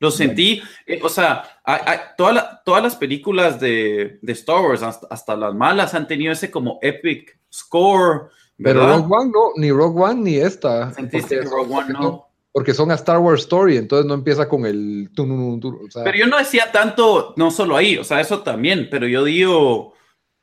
Lo 0.00 0.12
sentí, 0.12 0.62
eh, 0.86 1.00
o 1.02 1.08
sea, 1.08 1.42
hay- 1.64 1.80
hay- 1.84 1.98
toda 2.16 2.32
la- 2.32 2.62
todas 2.64 2.80
las 2.84 2.94
películas 2.94 3.58
de, 3.58 4.20
de 4.22 4.32
Star 4.32 4.60
Wars, 4.62 4.82
hasta, 4.82 5.08
hasta 5.10 5.34
las 5.36 5.52
malas, 5.54 5.92
han 5.94 6.06
tenido 6.06 6.32
ese 6.32 6.52
como 6.52 6.78
epic 6.82 7.36
score, 7.52 8.28
Pero 8.62 8.80
¿verdad? 8.80 8.98
Rogue 8.98 9.16
One 9.16 9.30
no, 9.32 9.50
ni 9.56 9.70
Rogue 9.72 10.00
One 10.00 10.20
ni 10.22 10.36
esta. 10.36 10.92
Sentiste 10.92 11.40
que 11.40 11.44
Rogue 11.46 11.74
One 11.74 11.92
no. 11.94 12.27
Porque 12.58 12.74
son 12.74 12.90
a 12.90 12.94
Star 12.94 13.18
Wars 13.18 13.42
Story, 13.42 13.76
entonces 13.76 14.04
no 14.06 14.14
empieza 14.14 14.48
con 14.48 14.66
el... 14.66 15.08
o 15.16 15.90
sea, 15.90 16.02
Pero 16.02 16.18
yo 16.18 16.26
no 16.26 16.38
decía 16.38 16.72
tanto, 16.72 17.34
no 17.36 17.52
solo 17.52 17.76
ahí, 17.76 17.96
o 17.96 18.02
sea, 18.02 18.20
eso 18.20 18.40
también, 18.40 18.88
pero 18.90 19.06
yo 19.06 19.22
digo 19.22 19.94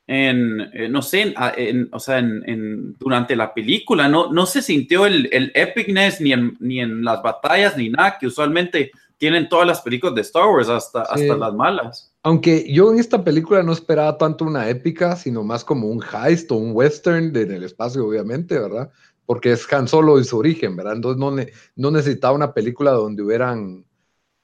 en, 0.08 0.62
eh, 0.74 0.88
no 0.88 1.02
sé, 1.02 1.22
en, 1.24 1.34
a- 1.36 1.54
en- 1.58 1.90
o 1.92 2.00
sea, 2.00 2.20
en, 2.20 2.42
en- 2.48 2.96
durante 3.00 3.36
la 3.36 3.54
película, 3.54 4.08
no, 4.08 4.32
no 4.32 4.46
se 4.46 4.62
sintió 4.62 5.06
el, 5.06 5.28
el 5.34 5.52
epicness 5.56 6.22
ni 6.22 6.32
en, 6.32 6.56
ni 6.62 6.80
en 6.80 7.04
las 7.04 7.22
batallas 7.22 7.76
ni 7.76 7.90
nada 7.90 8.18
que 8.18 8.28
usualmente 8.28 8.92
tienen 9.18 9.50
todas 9.50 9.66
las 9.68 9.82
películas 9.82 10.16
de 10.16 10.22
Star 10.22 10.48
Wars, 10.48 10.70
hasta, 10.70 11.04
Sí. 11.16 11.24
hasta 11.24 11.36
las 11.38 11.54
malas. 11.54 12.14
Aunque 12.24 12.66
yo 12.72 12.92
en 12.94 13.00
esta 13.00 13.24
película 13.24 13.62
no 13.64 13.74
esperaba 13.74 14.18
tanto 14.18 14.46
una 14.46 14.70
épica, 14.70 15.16
sino 15.16 15.44
más 15.44 15.64
como 15.66 15.88
un 15.88 16.02
heist 16.04 16.52
o 16.52 16.56
un 16.56 16.72
western 16.74 17.34
de- 17.34 17.42
en 17.44 17.52
el 17.52 17.64
espacio, 17.64 18.06
obviamente, 18.08 18.58
¿verdad? 18.60 18.90
Porque 19.26 19.52
es 19.54 19.72
Han 19.74 19.88
Solo 19.88 20.20
y 20.20 20.24
su 20.24 20.38
origen, 20.38 20.76
¿verdad? 20.76 20.94
Entonces 20.94 21.20
no, 21.20 21.32
ne- 21.32 21.52
no 21.76 21.92
necesitaba 21.92 22.34
una 22.36 22.54
película 22.54 22.92
donde 22.92 23.24
hubieran, 23.24 23.86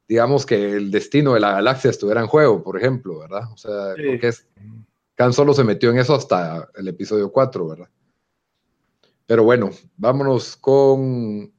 digamos, 0.08 0.46
que 0.46 0.74
el 0.74 0.90
destino 0.92 1.34
de 1.34 1.40
la 1.40 1.52
galaxia 1.54 1.90
estuviera 1.92 2.22
en 2.22 2.28
juego, 2.28 2.64
por 2.64 2.78
ejemplo, 2.78 3.20
¿verdad? 3.20 3.44
O 3.54 3.58
sea, 3.58 3.96
Sí. 3.96 4.04
porque 4.08 4.28
es, 4.30 4.48
Han 5.18 5.34
Solo 5.34 5.54
se 5.54 5.64
metió 5.64 5.92
en 5.92 6.00
eso 6.00 6.16
hasta 6.16 6.70
el 6.76 6.88
episodio 6.88 7.32
4, 7.32 7.68
¿verdad? 7.68 7.90
Pero 9.28 9.44
bueno, 9.44 9.70
vámonos 9.98 10.58
con 10.58 11.54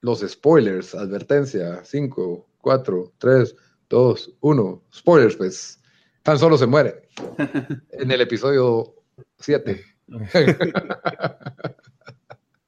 los 0.00 0.20
spoilers. 0.20 0.94
Advertencia, 0.94 1.82
5, 1.84 2.48
4, 2.60 3.12
3, 3.18 3.54
2, 3.88 4.34
1. 4.40 4.82
Spoilers, 4.92 5.36
pues. 5.36 5.80
Han 6.24 6.38
Solo 6.38 6.58
se 6.58 6.66
muere 6.66 7.08
en 7.92 8.10
el 8.10 8.20
episodio 8.20 8.94
7. 9.38 9.84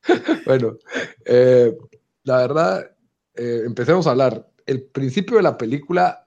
bueno, 0.46 0.76
eh, 1.24 1.76
la 2.24 2.36
verdad, 2.38 2.90
eh, 3.34 3.62
empecemos 3.64 4.06
a 4.06 4.10
hablar. 4.10 4.48
El 4.64 4.82
principio 4.82 5.36
de 5.36 5.42
la 5.42 5.56
película, 5.56 6.26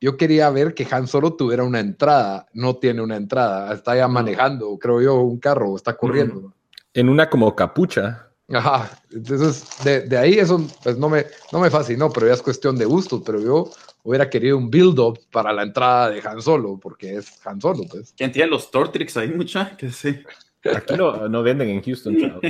yo 0.00 0.16
quería 0.16 0.50
ver 0.50 0.74
que 0.74 0.86
Han 0.90 1.06
Solo 1.06 1.34
tuviera 1.34 1.64
una 1.64 1.80
entrada. 1.80 2.46
No 2.52 2.76
tiene 2.76 3.02
una 3.02 3.16
entrada. 3.16 3.72
Está 3.72 3.96
ya 3.96 4.08
manejando, 4.08 4.78
creo 4.78 5.00
yo, 5.00 5.20
un 5.20 5.38
carro, 5.38 5.76
está 5.76 5.96
corriendo. 5.96 6.52
En 6.94 7.08
una 7.08 7.28
como 7.28 7.54
capucha. 7.54 8.28
Ajá, 8.50 8.98
entonces 9.10 9.66
de, 9.84 10.00
de, 10.08 10.16
ahí 10.16 10.38
eso 10.38 10.66
pues 10.82 10.96
no 10.96 11.10
me, 11.10 11.26
no 11.52 11.60
me 11.60 11.68
fascinó, 11.68 12.08
pero 12.08 12.26
ya 12.26 12.32
es 12.32 12.40
cuestión 12.40 12.78
de 12.78 12.86
gustos, 12.86 13.22
pero 13.24 13.38
yo 13.42 13.70
hubiera 14.02 14.30
querido 14.30 14.56
un 14.56 14.70
build-up 14.70 15.20
para 15.30 15.52
la 15.52 15.64
entrada 15.64 16.08
de 16.08 16.22
Han 16.26 16.40
Solo, 16.40 16.78
porque 16.80 17.16
es 17.16 17.46
Han 17.46 17.60
Solo, 17.60 17.82
pues. 17.90 18.14
¿Quién 18.16 18.32
tiene 18.32 18.50
los 18.50 18.70
Tortrix 18.70 19.18
ahí, 19.18 19.28
mucha? 19.28 19.76
Que 19.76 19.90
sí. 19.90 20.22
Aquí 20.64 20.94
no, 20.96 21.28
no 21.28 21.42
venden 21.42 21.68
en 21.68 21.82
Houston, 21.82 22.16
chao. 22.20 22.40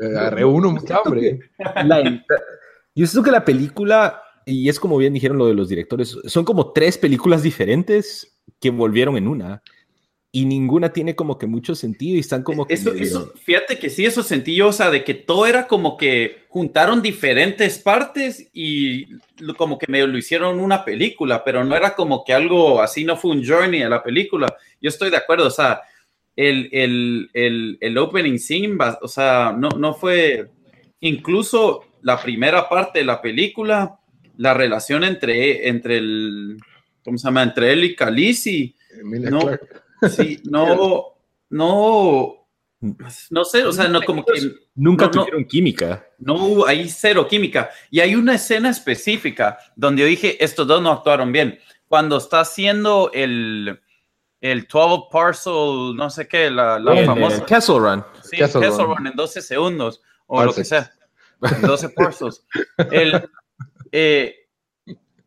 Agarré 0.00 0.44
uno, 0.44 0.70
mucha 0.72 0.98
hambre. 1.04 1.40
yo 2.94 3.06
siento 3.06 3.22
que 3.22 3.30
la 3.30 3.44
película, 3.44 4.22
y 4.44 4.68
es 4.68 4.78
como 4.78 4.96
bien 4.98 5.14
dijeron 5.14 5.38
lo 5.38 5.46
de 5.46 5.54
los 5.54 5.68
directores, 5.68 6.16
son 6.26 6.44
como 6.44 6.72
tres 6.72 6.98
películas 6.98 7.42
diferentes 7.42 8.38
que 8.60 8.70
volvieron 8.70 9.16
en 9.16 9.28
una 9.28 9.62
y 10.36 10.44
ninguna 10.44 10.92
tiene 10.92 11.16
como 11.16 11.38
que 11.38 11.46
mucho 11.46 11.74
sentido 11.74 12.16
y 12.16 12.20
están 12.20 12.42
como 12.42 12.66
que... 12.66 12.74
Eso, 12.74 12.92
eso, 12.92 13.32
fíjate 13.42 13.78
que 13.78 13.88
sí, 13.88 14.04
eso 14.04 14.22
sentí 14.22 14.54
yo, 14.54 14.68
o 14.68 14.72
sea, 14.72 14.90
de 14.90 15.02
que 15.02 15.14
todo 15.14 15.46
era 15.46 15.66
como 15.66 15.96
que 15.96 16.44
juntaron 16.48 17.00
diferentes 17.00 17.78
partes 17.78 18.50
y 18.52 19.06
como 19.56 19.78
que 19.78 19.90
medio 19.90 20.06
lo 20.06 20.18
hicieron 20.18 20.60
una 20.60 20.84
película, 20.84 21.42
pero 21.42 21.64
no 21.64 21.74
era 21.74 21.94
como 21.94 22.22
que 22.22 22.34
algo 22.34 22.82
así, 22.82 23.02
no 23.02 23.16
fue 23.16 23.30
un 23.30 23.46
journey 23.46 23.80
a 23.80 23.88
la 23.88 24.02
película. 24.02 24.54
Yo 24.78 24.90
estoy 24.90 25.08
de 25.08 25.16
acuerdo, 25.16 25.46
o 25.46 25.50
sea, 25.50 25.80
el, 26.36 26.68
el, 26.72 27.30
el, 27.32 27.78
el 27.80 27.98
opening 27.98 28.38
scene, 28.38 28.76
o 29.00 29.08
sea, 29.08 29.54
no, 29.56 29.70
no 29.70 29.94
fue, 29.94 30.50
incluso 31.00 31.84
la 32.02 32.20
primera 32.22 32.68
parte 32.68 33.00
de 33.00 33.06
la 33.06 33.20
película, 33.20 33.98
la 34.36 34.54
relación 34.54 35.02
entre, 35.02 35.68
entre 35.68 35.96
el, 35.98 36.58
¿cómo 37.02 37.16
se 37.16 37.24
llama? 37.26 37.42
Entre 37.42 37.72
él 37.72 37.84
y 37.84 37.96
Khaleesi, 37.96 38.76
no, 39.02 39.40
Sí, 40.10 40.40
no, 40.44 41.14
no, 41.48 42.48
no 43.30 43.44
sé, 43.44 43.64
o 43.64 43.72
sea, 43.72 43.88
no 43.88 44.02
como 44.02 44.24
que... 44.24 44.40
Nunca 44.74 45.10
tuvieron 45.10 45.46
química. 45.46 46.06
No 46.18 46.66
hay 46.66 46.88
cero 46.88 47.26
química. 47.28 47.70
Y 47.90 48.00
hay 48.00 48.14
una 48.14 48.34
escena 48.34 48.68
específica 48.68 49.58
donde 49.74 50.02
yo 50.02 50.08
dije, 50.08 50.42
estos 50.44 50.66
dos 50.66 50.82
no 50.82 50.92
actuaron 50.92 51.32
bien. 51.32 51.58
Cuando 51.88 52.18
está 52.18 52.40
haciendo 52.40 53.10
el, 53.14 53.80
el 54.40 54.66
12 54.66 55.04
parcel, 55.10 55.96
no 55.96 56.10
sé 56.10 56.28
qué, 56.28 56.50
la, 56.50 56.78
la 56.78 57.04
famosa... 57.04 57.44
Castle 57.44 57.78
Run. 57.78 58.04
Sí, 58.22 58.36
Castle, 58.36 58.68
Run. 58.68 59.06
en 59.06 59.14
12 59.14 59.42
segundos, 59.42 60.02
o 60.26 60.44
lo 60.44 60.54
que 60.54 60.64
sea. 60.64 60.92
En 61.42 61.62
12 61.62 61.88
parcels. 61.90 62.46
el, 62.90 63.28
eh, 63.92 64.48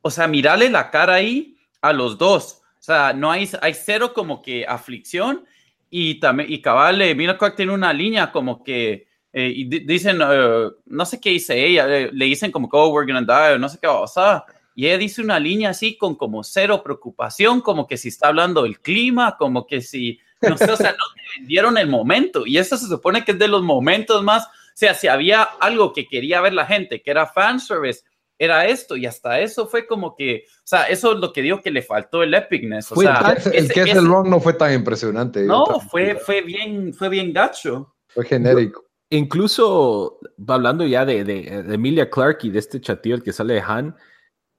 o 0.01 0.09
sea, 0.09 0.27
mirarle 0.27 0.69
la 0.69 0.89
cara 0.89 1.15
ahí 1.15 1.57
a 1.81 1.93
los 1.93 2.17
dos 2.17 2.59
o 2.79 2.81
sea, 2.81 3.11
no 3.11 3.29
hay, 3.29 3.49
hay 3.61 3.73
cero 3.73 4.13
como 4.13 4.41
que 4.41 4.65
aflicción 4.65 5.45
y 5.89 6.19
también, 6.19 6.51
y 6.51 6.61
cabal, 6.61 7.01
eh, 7.01 7.13
Mira 7.13 7.37
tiene 7.55 7.73
una 7.73 7.91
línea 7.91 8.31
como 8.31 8.63
que, 8.63 9.07
eh, 9.33 9.51
y 9.53 9.65
dicen, 9.65 10.19
eh, 10.21 10.69
no 10.85 11.05
sé 11.05 11.19
qué 11.19 11.31
dice 11.31 11.61
ella, 11.61 11.85
le 11.85 12.25
dicen 12.25 12.51
como 12.51 12.69
que, 12.69 12.77
oh, 12.77 12.89
we're 12.89 13.11
gonna 13.11 13.21
die, 13.21 13.59
no 13.59 13.67
sé 13.67 13.77
qué 13.81 13.87
va 13.87 13.97
a 13.97 14.01
pasar. 14.01 14.45
Y 14.79 14.87
ella 14.87 14.97
dice 14.97 15.21
una 15.21 15.41
línea 15.41 15.71
así 15.71 15.97
con 15.97 16.15
como 16.15 16.41
cero 16.41 16.81
preocupación, 16.81 17.59
como 17.59 17.85
que 17.85 17.97
si 17.97 18.07
está 18.07 18.29
hablando 18.29 18.63
del 18.63 18.79
clima, 18.79 19.35
como 19.37 19.67
que 19.67 19.81
si, 19.81 20.21
no 20.41 20.57
sé, 20.57 20.71
o 20.71 20.77
sea, 20.77 20.91
no 20.91 21.03
te 21.15 21.21
vendieron 21.37 21.77
el 21.77 21.89
momento. 21.89 22.47
Y 22.47 22.57
eso 22.57 22.77
se 22.77 22.87
supone 22.87 23.25
que 23.25 23.33
es 23.33 23.39
de 23.39 23.49
los 23.49 23.61
momentos 23.61 24.23
más, 24.23 24.45
o 24.45 24.49
sea, 24.75 24.93
si 24.93 25.09
había 25.09 25.41
algo 25.41 25.91
que 25.91 26.07
quería 26.07 26.39
ver 26.39 26.53
la 26.53 26.65
gente, 26.65 27.01
que 27.01 27.11
era 27.11 27.27
fanservice, 27.27 28.03
era 28.37 28.67
esto 28.67 28.95
y 28.95 29.05
hasta 29.05 29.41
eso 29.41 29.67
fue 29.67 29.85
como 29.85 30.15
que, 30.15 30.45
o 30.47 30.61
sea, 30.63 30.83
eso 30.83 31.11
es 31.11 31.19
lo 31.19 31.33
que 31.33 31.41
digo 31.41 31.61
que 31.61 31.71
le 31.71 31.81
faltó 31.81 32.23
el 32.23 32.33
epicness. 32.33 32.93
O 32.93 33.01
sea, 33.01 33.35
el 33.51 33.69
que 33.69 33.81
es 33.81 33.97
el 33.97 34.07
wrong 34.07 34.29
no 34.29 34.39
fue 34.39 34.53
tan 34.53 34.73
impresionante. 34.73 35.43
No, 35.43 35.81
fue, 35.91 36.15
fue, 36.15 36.41
bien, 36.41 36.93
fue 36.93 37.09
bien 37.09 37.33
gacho. 37.33 37.97
Fue 38.07 38.23
genérico. 38.23 38.85
Incluso 39.09 40.19
hablando 40.47 40.85
ya 40.85 41.03
de, 41.03 41.25
de, 41.25 41.73
Emilia 41.73 42.09
Clark 42.09 42.37
y 42.43 42.49
de 42.49 42.59
este 42.59 42.79
chatío 42.79 43.15
el 43.15 43.23
que 43.23 43.33
sale 43.33 43.55
de 43.55 43.61
Han, 43.61 43.97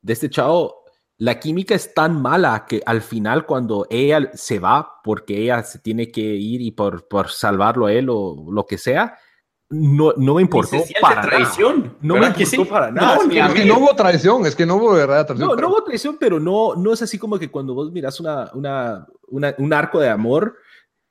de 0.03 0.13
este 0.13 0.31
chavo, 0.31 0.85
la 1.19 1.39
química 1.39 1.75
es 1.75 1.93
tan 1.93 2.21
mala 2.21 2.65
que 2.67 2.83
al 2.87 3.03
final 3.03 3.45
cuando 3.45 3.87
ella 3.91 4.31
se 4.33 4.59
va 4.59 5.01
porque 5.05 5.37
ella 5.37 5.63
se 5.63 5.79
tiene 5.79 6.11
que 6.11 6.21
ir 6.21 6.63
y 6.63 6.71
por, 6.71 7.09
por 7.09 7.31
salvarlo 7.31 7.87
a 7.87 7.93
él 7.93 8.09
o 8.11 8.47
lo 8.51 8.65
que 8.65 8.79
sea, 8.79 9.19
no, 9.69 10.13
no 10.17 10.35
me 10.35 10.43
importó 10.43 10.79
para 11.01 11.21
traición. 11.21 11.97
No 12.01 12.17
me 12.17 12.27
importó 12.27 12.65
para 12.67 12.91
nada. 12.91 13.17
No, 13.17 13.23
es, 13.31 13.55
que, 13.55 13.65
no 13.65 13.79
hubo 13.79 13.95
traición, 13.95 14.47
es 14.47 14.57
que 14.57 14.67
no 14.67 14.77
hubo 14.77 14.93
verdadera 14.93 15.27
traición. 15.27 15.49
No, 15.49 15.55
no 15.55 15.69
hubo 15.69 15.85
traición, 15.85 16.17
pero 16.19 16.41
no, 16.41 16.75
no 16.75 16.93
es 16.93 17.03
así 17.03 17.19
como 17.19 17.39
que 17.39 17.51
cuando 17.51 17.75
vos 17.75 17.93
miras 17.93 18.19
una, 18.19 18.51
una, 18.55 19.07
un 19.29 19.73
arco 19.73 20.01
de 20.01 20.09
amor 20.09 20.57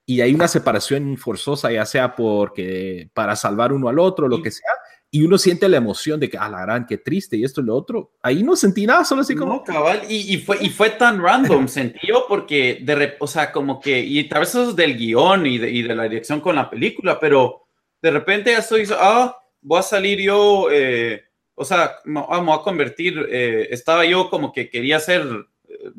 y 0.05 0.21
hay 0.21 0.33
una 0.33 0.47
separación 0.47 1.17
forzosa, 1.17 1.71
ya 1.71 1.85
sea 1.85 2.15
porque 2.15 3.09
para 3.13 3.35
salvar 3.35 3.71
uno 3.71 3.87
al 3.87 3.99
otro, 3.99 4.27
lo 4.27 4.41
que 4.41 4.49
sea, 4.51 4.71
y 5.11 5.23
uno 5.23 5.37
siente 5.37 5.67
la 5.67 5.77
emoción 5.77 6.19
de 6.19 6.29
que, 6.29 6.37
ah, 6.37 6.49
la 6.49 6.61
gran, 6.61 6.85
qué 6.85 6.97
triste, 6.97 7.35
y 7.35 7.43
esto 7.43 7.61
y 7.61 7.65
lo 7.65 7.75
otro. 7.75 8.11
Ahí 8.21 8.43
no 8.43 8.55
sentí 8.55 8.85
nada, 8.85 9.03
solo 9.03 9.21
así 9.21 9.35
como. 9.35 9.53
No, 9.53 9.63
cabal, 9.63 10.03
y, 10.07 10.35
y, 10.35 10.37
fue, 10.37 10.57
y 10.61 10.69
fue 10.69 10.91
tan 10.91 11.21
random, 11.21 11.67
sentí 11.67 12.07
yo, 12.07 12.25
porque, 12.27 12.79
de, 12.81 13.15
o 13.19 13.27
sea, 13.27 13.51
como 13.51 13.79
que, 13.79 13.99
y 13.99 14.23
tal 14.29 14.41
vez 14.41 14.49
eso 14.49 14.69
es 14.69 14.75
del 14.75 14.97
guion 14.97 15.47
y 15.47 15.57
de, 15.57 15.71
y 15.71 15.81
de 15.81 15.95
la 15.95 16.03
dirección 16.03 16.41
con 16.41 16.55
la 16.55 16.69
película, 16.69 17.19
pero 17.19 17.65
de 18.01 18.11
repente 18.11 18.51
ya 18.51 18.59
estoy, 18.59 18.87
ah, 18.99 19.35
voy 19.61 19.79
a 19.79 19.83
salir 19.83 20.19
yo, 20.21 20.67
eh, 20.71 21.23
o 21.55 21.65
sea, 21.65 21.95
vamos 22.05 22.59
a 22.59 22.63
convertir, 22.63 23.27
eh, 23.29 23.67
estaba 23.71 24.05
yo 24.05 24.29
como 24.29 24.53
que 24.53 24.69
quería 24.69 24.97
hacer, 24.97 25.25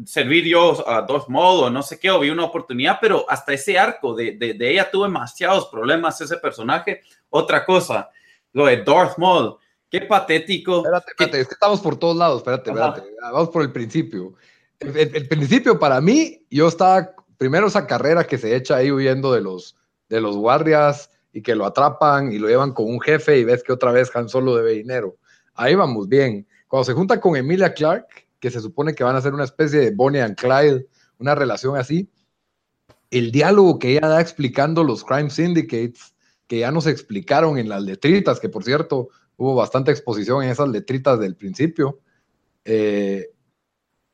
servir 0.05 0.45
yo 0.45 0.89
a 0.89 1.07
Maul 1.29 1.65
o 1.65 1.71
no 1.71 1.83
sé 1.83 1.99
qué, 1.99 2.11
o 2.11 2.21
vi 2.21 2.31
una 2.31 2.45
oportunidad, 2.45 2.99
pero 3.01 3.27
hasta 3.29 3.53
ese 3.53 3.79
arco 3.79 4.15
de, 4.15 4.33
de, 4.33 4.71
ella 4.71 4.91
tuve 4.91 5.07
demasiados 5.07 5.67
problemas 5.67 6.21
ese 6.21 6.37
personaje. 6.39 7.03
Otra 7.29 7.65
cosa, 7.65 8.11
lo 8.53 8.67
de 8.67 8.83
Darth 8.85 9.19
Maul, 9.19 9.57
qué 9.89 10.03
patético. 10.03 10.79
Espérate, 10.79 11.11
espérate, 11.11 11.41
es 11.41 11.49
que 11.49 11.55
estamos 11.55 11.81
por 11.81 11.97
todos 11.97 12.17
lados, 12.17 12.39
espérate, 12.39 12.71
espérate, 12.71 13.03
vamos 13.21 13.51
por 13.51 13.63
el 13.63 13.73
principio. 13.73 14.35
El, 14.79 14.97
el, 14.97 15.29
principio 15.29 15.79
para 15.79 16.01
mí, 16.01 16.47
yo 16.51 16.69
estaba, 16.69 17.15
primero 17.37 17.67
esa 17.67 17.87
carrera 17.87 18.25
que 18.25 18.39
se 18.39 18.57
echa 18.57 18.77
ahí 18.77 18.91
huyendo 18.91 19.33
de 19.33 19.43
los, 19.43 19.77
de 20.09 20.21
los 20.21 20.37
guardias, 20.37 21.11
y 21.33 21.43
que 21.43 21.55
lo 21.55 21.67
atrapan 21.67 22.33
y 22.33 22.39
lo 22.39 22.49
llevan 22.49 22.73
con 22.73 22.87
un 22.87 23.01
jefe 23.01 23.39
y 23.39 23.45
ves 23.45 23.63
que 23.63 23.73
otra 23.73 23.93
vez 23.93 24.15
Han 24.15 24.29
Solo 24.29 24.57
debe 24.57 24.73
dinero. 24.73 25.17
Ahí 25.55 25.75
vamos 25.75 26.09
bien. 26.09 26.47
Cuando 26.69 26.85
se 26.85 26.93
junta 26.93 27.21
con 27.21 27.37
Emilia 27.37 27.73
Clark, 27.73 28.07
que 28.39 28.51
se 28.51 28.61
supone 28.61 28.95
que 28.95 29.05
van 29.05 29.17
a 29.17 29.21
ser 29.21 29.35
una 29.35 29.45
especie 29.45 29.81
de 29.81 29.91
Bonnie 29.93 30.21
and 30.21 30.37
Clyde, 30.37 30.87
una 31.19 31.35
relación 31.35 31.77
así, 31.77 32.09
el 33.11 33.33
diálogo 33.33 33.79
que 33.79 33.97
ella 33.97 34.09
da 34.09 34.21
explicando 34.21 34.85
los 34.85 35.05
crime 35.05 35.31
syndicates, 35.31 36.15
que 36.51 36.59
ya 36.59 36.73
nos 36.73 36.89
explicaron 36.89 37.59
en 37.59 37.69
las 37.69 37.81
letritas, 37.81 38.41
que 38.41 38.49
por 38.49 38.65
cierto 38.65 39.11
hubo 39.37 39.55
bastante 39.55 39.93
exposición 39.93 40.43
en 40.43 40.51
esas 40.51 40.69
letritas 40.69 41.21
del 41.21 41.37
principio, 41.37 42.01
eh, 42.65 43.31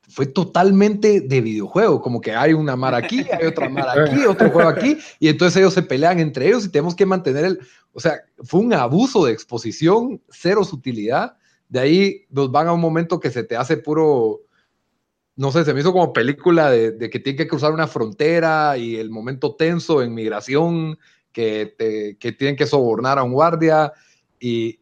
fue 0.03 0.27
totalmente 0.27 1.21
de 1.21 1.41
videojuego, 1.41 1.99
como 1.99 2.21
que 2.21 2.35
hay 2.35 2.53
una 2.53 2.75
mar 2.75 2.93
aquí, 2.93 3.25
hay 3.31 3.47
otra 3.47 3.67
mar 3.69 3.99
aquí, 3.99 4.23
otro 4.27 4.51
juego 4.51 4.69
aquí, 4.69 4.99
y 5.19 5.29
entonces 5.29 5.57
ellos 5.57 5.73
se 5.73 5.81
pelean 5.81 6.19
entre 6.19 6.45
ellos 6.45 6.65
y 6.65 6.69
tenemos 6.69 6.93
que 6.93 7.07
mantener 7.07 7.43
el, 7.43 7.59
o 7.91 7.99
sea, 7.99 8.21
fue 8.43 8.59
un 8.59 8.71
abuso 8.71 9.25
de 9.25 9.33
exposición, 9.33 10.21
cero 10.29 10.63
sutilidad, 10.63 11.37
de 11.69 11.79
ahí 11.79 12.25
nos 12.29 12.51
van 12.51 12.67
a 12.67 12.73
un 12.73 12.81
momento 12.81 13.19
que 13.19 13.31
se 13.31 13.45
te 13.45 13.57
hace 13.57 13.77
puro, 13.77 14.41
no 15.35 15.51
sé, 15.51 15.65
se 15.65 15.73
me 15.73 15.79
hizo 15.79 15.91
como 15.91 16.13
película 16.13 16.69
de, 16.69 17.09
que 17.09 17.19
tiene 17.19 17.35
que 17.35 17.47
cruzar 17.47 17.73
una 17.73 17.87
frontera 17.87 18.77
y 18.77 18.97
el 18.97 19.09
momento 19.09 19.55
tenso 19.55 20.03
en 20.03 20.13
migración, 20.13 20.99
que, 21.37 21.75
te, 21.77 22.17
que 22.17 22.31
tienen 22.31 22.55
que 22.55 22.65
sobornar 22.65 23.19
a 23.19 23.23
un 23.23 23.31
guardia, 23.31 23.93
y, 24.39 24.79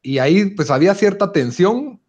y 0.00 0.16
ahí 0.16 0.46
pues 0.46 0.70
había 0.70 0.94
cierta 0.94 1.32
tensión, 1.32 2.00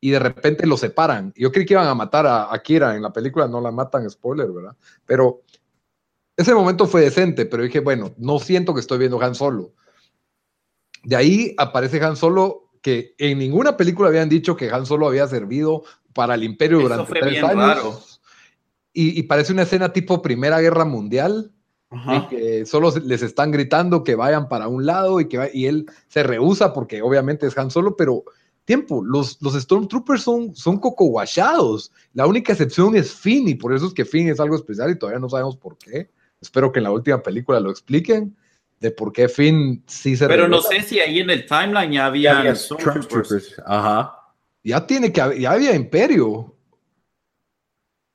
y 0.00 0.10
de 0.10 0.20
repente 0.20 0.68
lo 0.68 0.76
separan. 0.76 1.32
Yo 1.34 1.50
creí 1.50 1.66
que 1.66 1.74
iban 1.74 1.88
a 1.88 1.94
matar 1.96 2.28
a, 2.28 2.56
Kira 2.62 2.94
en 2.94 3.02
la 3.02 3.12
película, 3.12 3.48
no 3.48 3.60
la 3.60 3.72
matan, 3.72 4.08
spoiler, 4.08 4.52
¿verdad? 4.52 4.76
Pero 5.04 5.42
ese 6.36 6.54
momento 6.54 6.86
fue 6.86 7.00
decente, 7.00 7.44
pero 7.44 7.64
dije, 7.64 7.80
bueno, 7.80 8.14
no 8.18 8.38
siento 8.38 8.72
que 8.72 8.80
estoy 8.80 8.98
viendo 8.98 9.20
Han 9.20 9.34
Solo. 9.34 9.74
De 11.02 11.16
ahí 11.16 11.52
aparece 11.58 12.00
Han 12.04 12.14
Solo, 12.14 12.70
que 12.80 13.16
en 13.18 13.36
ninguna 13.40 13.76
película 13.76 14.10
habían 14.10 14.28
dicho 14.28 14.56
que 14.56 14.70
Han 14.70 14.86
Solo 14.86 15.08
había 15.08 15.26
servido 15.26 15.82
para 16.14 16.36
el 16.36 16.44
Imperio 16.44 16.78
durante 16.78 17.12
tres 17.12 17.42
años. 17.42 18.22
Y, 18.92 19.24
parece 19.24 19.52
una 19.52 19.62
escena 19.62 19.92
tipo 19.92 20.22
Primera 20.22 20.60
Guerra 20.60 20.84
Mundial, 20.84 21.52
que 22.28 22.66
solo 22.66 22.92
les 23.04 23.22
están 23.22 23.50
gritando 23.50 24.04
que 24.04 24.14
vayan 24.14 24.48
para 24.48 24.68
un 24.68 24.86
lado 24.86 25.20
y 25.20 25.28
que 25.28 25.50
y 25.52 25.66
él 25.66 25.86
se 26.08 26.22
rehúsa 26.22 26.72
porque 26.72 27.02
obviamente 27.02 27.46
es 27.46 27.58
Han 27.58 27.70
Solo, 27.70 27.96
pero 27.96 28.24
tiempo. 28.64 29.02
Los, 29.04 29.42
los 29.42 29.54
Stormtroopers 29.54 30.22
son, 30.22 30.54
son 30.54 30.78
coco 30.78 31.06
guachados. 31.06 31.90
La 32.14 32.26
única 32.26 32.52
excepción 32.52 32.94
es 32.94 33.12
Finn 33.12 33.48
y 33.48 33.54
por 33.56 33.74
eso 33.74 33.86
es 33.86 33.94
que 33.94 34.04
Finn 34.04 34.28
es 34.28 34.38
algo 34.38 34.54
especial 34.54 34.90
y 34.90 34.98
todavía 34.98 35.18
no 35.18 35.28
sabemos 35.28 35.56
por 35.56 35.76
qué. 35.76 36.08
Espero 36.40 36.70
que 36.70 36.78
en 36.78 36.84
la 36.84 36.92
última 36.92 37.20
película 37.20 37.58
lo 37.58 37.70
expliquen 37.70 38.36
de 38.78 38.92
por 38.92 39.12
qué 39.12 39.28
Finn 39.28 39.82
sí 39.86 40.16
se 40.16 40.28
Pero 40.28 40.46
no 40.46 40.62
sé 40.62 40.82
si 40.82 41.00
ahí 41.00 41.18
en 41.18 41.30
el 41.30 41.44
timeline 41.46 41.92
ya 41.92 42.06
había, 42.06 42.54
Stormtroopers. 42.54 43.60
Ajá. 43.66 44.16
Ya 44.62 44.86
tiene 44.86 45.12
que 45.12 45.40
ya 45.40 45.50
había 45.50 45.74
Imperio. 45.74 46.54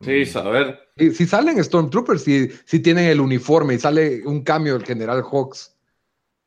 Sí, 0.02 0.24
a 0.36 0.85
Si, 0.98 1.26
salen 1.26 1.62
Stormtroopers, 1.62 2.24
si, 2.24 2.50
si 2.66 2.80
tienen 2.80 3.06
el 3.06 3.20
uniforme 3.20 3.74
y 3.74 3.80
sale 3.80 4.26
un 4.26 4.44
cambio 4.44 4.74
del 4.74 4.86
general 4.86 5.24
Hawks. 5.24 5.76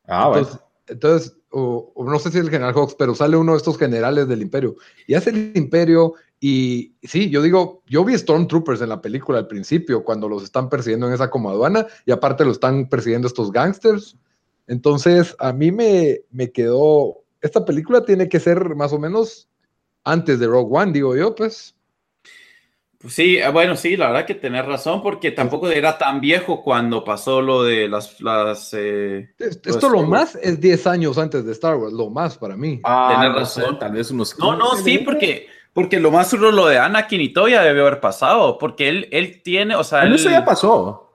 Ah, 0.07 0.31
entonces, 0.33 0.59
entonces 0.87 1.39
o, 1.51 1.93
no 1.97 2.19
sé 2.19 2.31
si 2.31 2.37
es 2.37 2.43
el 2.43 2.49
general 2.49 2.73
Hawks, 2.73 2.95
pero 2.95 3.15
sale 3.15 3.37
uno 3.37 3.53
de 3.53 3.57
estos 3.57 3.77
generales 3.77 4.27
del 4.27 4.41
imperio 4.41 4.75
y 5.07 5.15
hace 5.15 5.31
el 5.31 5.51
imperio 5.55 6.13
y 6.39 6.93
sí, 7.03 7.29
yo 7.29 7.41
digo, 7.41 7.83
yo 7.87 8.05
vi 8.05 8.17
Stormtroopers 8.17 8.81
en 8.81 8.89
la 8.89 9.01
película 9.01 9.39
al 9.39 9.47
principio 9.47 10.03
cuando 10.03 10.29
los 10.29 10.43
están 10.43 10.69
persiguiendo 10.69 11.07
en 11.07 11.13
esa 11.13 11.29
como 11.29 11.49
aduana 11.49 11.85
y 12.05 12.11
aparte 12.11 12.45
lo 12.45 12.51
están 12.51 12.87
persiguiendo 12.87 13.27
estos 13.27 13.51
gangsters. 13.51 14.15
Entonces, 14.67 15.35
a 15.39 15.51
mí 15.51 15.71
me, 15.71 16.21
me 16.31 16.51
quedó, 16.51 17.23
esta 17.41 17.65
película 17.65 18.05
tiene 18.05 18.29
que 18.29 18.39
ser 18.39 18.75
más 18.75 18.93
o 18.93 18.99
menos 18.99 19.49
antes 20.05 20.39
de 20.39 20.47
Rogue 20.47 20.77
One, 20.77 20.93
digo 20.93 21.15
yo, 21.15 21.35
pues. 21.35 21.75
Pues 23.01 23.13
sí, 23.13 23.37
eh, 23.37 23.49
bueno, 23.49 23.77
sí, 23.77 23.95
la 23.95 24.07
verdad 24.07 24.25
que 24.25 24.35
tenés 24.35 24.65
razón, 24.65 25.01
porque 25.01 25.31
tampoco 25.31 25.69
era 25.69 25.97
tan 25.97 26.19
viejo 26.19 26.61
cuando 26.61 27.05
pasó 27.05 27.41
lo 27.41 27.63
de 27.63 27.87
las... 27.87 28.19
las 28.19 28.73
eh, 28.73 29.29
Esto 29.39 29.89
lo 29.89 30.03
más 30.03 30.35
es 30.35 30.59
10 30.59 30.85
años 30.87 31.17
antes 31.17 31.45
de 31.45 31.53
Star 31.53 31.77
Wars, 31.77 31.93
lo 31.93 32.09
más 32.09 32.37
para 32.37 32.57
mí. 32.57 32.81
Ah, 32.83 33.15
tenés 33.15 33.35
razón. 33.35 33.79
tal 33.79 33.93
vez 33.93 34.11
unos... 34.11 34.37
No, 34.37 34.53
no, 34.53 34.75
sí, 34.75 34.97
porque, 34.97 35.47
porque 35.71 35.97
lo 35.97 36.11
más 36.11 36.29
duro 36.31 36.51
lo 36.51 36.65
de 36.67 36.77
Anakin 36.77 37.21
y 37.21 37.33
ya 37.33 37.63
debió 37.63 37.87
haber 37.87 38.01
pasado, 38.01 38.57
porque 38.57 38.89
él, 38.89 39.07
él 39.11 39.41
tiene, 39.43 39.75
o 39.77 39.83
sea... 39.85 40.03
Eso 40.03 40.29
ya 40.29 40.43
pasó. 40.43 41.05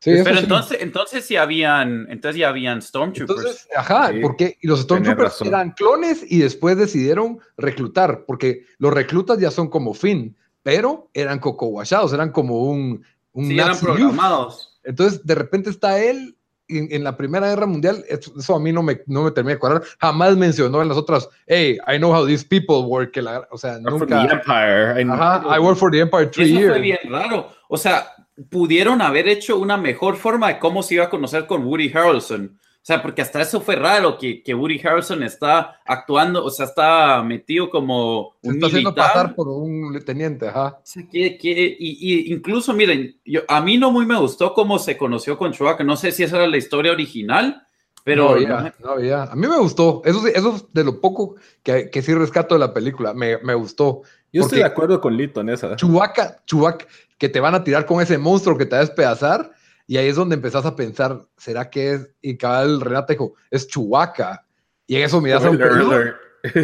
Sí, 0.00 0.12
pero 0.22 0.40
entonces, 0.40 0.78
entonces 0.80 1.24
sí 1.24 1.36
habían, 1.36 2.06
entonces 2.10 2.38
ya 2.38 2.48
habían 2.48 2.80
Stormtroopers. 2.80 3.38
Entonces, 3.38 3.68
ajá, 3.76 4.10
porque 4.22 4.56
y 4.60 4.66
los 4.66 4.80
Stormtroopers 4.80 5.42
eran 5.42 5.72
clones 5.72 6.24
y 6.26 6.38
después 6.38 6.76
decidieron 6.78 7.38
reclutar, 7.58 8.24
porque 8.26 8.64
los 8.78 8.94
reclutas 8.94 9.38
ya 9.38 9.50
son 9.50 9.68
como 9.68 9.92
Finn, 9.92 10.36
pero 10.62 11.08
eran 11.14 11.38
coco 11.38 11.82
eran 11.82 12.30
como 12.32 12.64
un, 12.64 13.04
un 13.32 13.46
sí, 13.46 13.58
eran 13.58 13.78
programados. 13.78 14.80
Entonces, 14.84 15.24
de 15.24 15.34
repente 15.34 15.70
está 15.70 16.02
él 16.02 16.36
en, 16.70 17.04
la 17.04 17.16
Primera 17.16 17.48
Guerra 17.48 17.66
Mundial, 17.66 18.04
eso, 18.08 18.54
a 18.54 18.60
mí 18.60 18.72
no 18.72 18.82
me, 18.82 19.00
no 19.06 19.24
me 19.24 19.30
termina 19.30 19.54
de 19.54 19.58
cuadrar. 19.58 19.82
Jamás 20.00 20.36
mencionó 20.36 20.82
en 20.82 20.88
las 20.88 20.96
otras, 20.96 21.28
hey, 21.46 21.78
I 21.86 21.98
know 21.98 22.14
how 22.14 22.26
these 22.26 22.44
people 22.44 22.86
work. 22.86 23.12
o 23.50 23.58
sea, 23.58 23.78
nunca. 23.78 23.98
For 23.98 24.06
the 24.06 24.34
Empire. 24.34 25.12
Ajá, 25.12 25.56
I 25.56 25.58
work 25.58 25.76
for 25.76 25.90
the 25.90 26.00
Empire 26.00 26.26
three 26.26 26.56
eso 26.56 26.68
fue 26.68 26.80
bien 26.80 26.98
raro. 27.08 27.50
O 27.68 27.76
sea, 27.76 28.06
pudieron 28.48 29.02
haber 29.02 29.28
hecho 29.28 29.58
una 29.58 29.76
mejor 29.76 30.16
forma 30.16 30.48
de 30.48 30.58
cómo 30.58 30.82
se 30.82 30.94
iba 30.94 31.04
a 31.04 31.10
conocer 31.10 31.46
con 31.46 31.64
Woody 31.64 31.90
Harrelson. 31.92 32.58
O 32.82 32.86
sea, 32.90 33.02
porque 33.02 33.20
hasta 33.20 33.42
eso 33.42 33.60
fue 33.60 33.76
raro 33.76 34.16
que, 34.16 34.42
que 34.42 34.54
Woody 34.54 34.80
Harrelson 34.82 35.22
está 35.22 35.82
actuando, 35.84 36.42
o 36.42 36.48
sea, 36.48 36.64
está 36.64 37.22
metido 37.22 37.68
como 37.68 38.36
un 38.40 38.54
está 38.54 38.68
haciendo 38.68 38.94
pasar 38.94 39.34
por 39.34 39.48
un 39.48 40.02
teniente, 40.02 40.48
ajá. 40.48 40.78
O 40.78 40.80
sea, 40.82 41.02
que, 41.06 41.36
que 41.36 41.76
y, 41.78 42.32
incluso, 42.32 42.72
miren, 42.72 43.20
yo, 43.22 43.42
a 43.48 43.60
mí 43.60 43.76
no 43.76 43.90
muy 43.92 44.06
me 44.06 44.18
gustó 44.18 44.54
cómo 44.54 44.78
se 44.78 44.96
conoció 44.96 45.36
con 45.36 45.52
Chewbacca. 45.52 45.84
No 45.84 45.94
sé 45.94 46.10
si 46.10 46.22
esa 46.22 46.36
era 46.36 46.46
la 46.46 46.56
historia 46.56 46.92
original, 46.92 47.66
pero... 48.02 48.34
No, 48.80 48.98
ya, 48.98 49.24
A 49.24 49.36
mí 49.36 49.46
me 49.46 49.58
gustó. 49.58 50.00
Eso, 50.06 50.26
eso 50.26 50.56
es 50.56 50.72
de 50.72 50.82
lo 50.82 51.02
poco 51.02 51.36
que, 51.62 51.90
que 51.90 52.00
sí 52.00 52.14
rescato 52.14 52.54
de 52.54 52.60
la 52.60 52.72
película. 52.72 53.12
Me, 53.12 53.36
me 53.42 53.52
gustó. 53.52 54.02
Yo 54.32 54.44
estoy 54.44 54.60
de 54.60 54.64
acuerdo 54.64 55.02
con 55.02 55.14
Lito 55.18 55.42
en 55.42 55.50
esa. 55.50 55.76
Chewbacca, 55.76 56.42
Chewbacca, 56.46 56.86
que 57.18 57.28
te 57.28 57.40
van 57.40 57.54
a 57.54 57.62
tirar 57.62 57.84
con 57.84 58.00
ese 58.00 58.16
monstruo 58.16 58.56
que 58.56 58.64
te 58.64 58.76
va 58.76 58.78
a 58.78 58.86
despedazar 58.86 59.52
y 59.90 59.96
ahí 59.96 60.06
es 60.06 60.14
donde 60.14 60.36
empezás 60.36 60.64
a 60.66 60.76
pensar, 60.76 61.20
¿será 61.36 61.68
que 61.68 61.94
es? 61.94 62.08
Y 62.22 62.36
cada 62.36 62.62
el 62.62 62.80
Renate 62.80 63.14
dijo, 63.14 63.34
es 63.50 63.66
Chubaca. 63.66 64.46
Y 64.86 64.94
en 64.94 65.02
eso 65.02 65.20
miras 65.20 65.44
a 65.44 65.50
un 65.50 65.58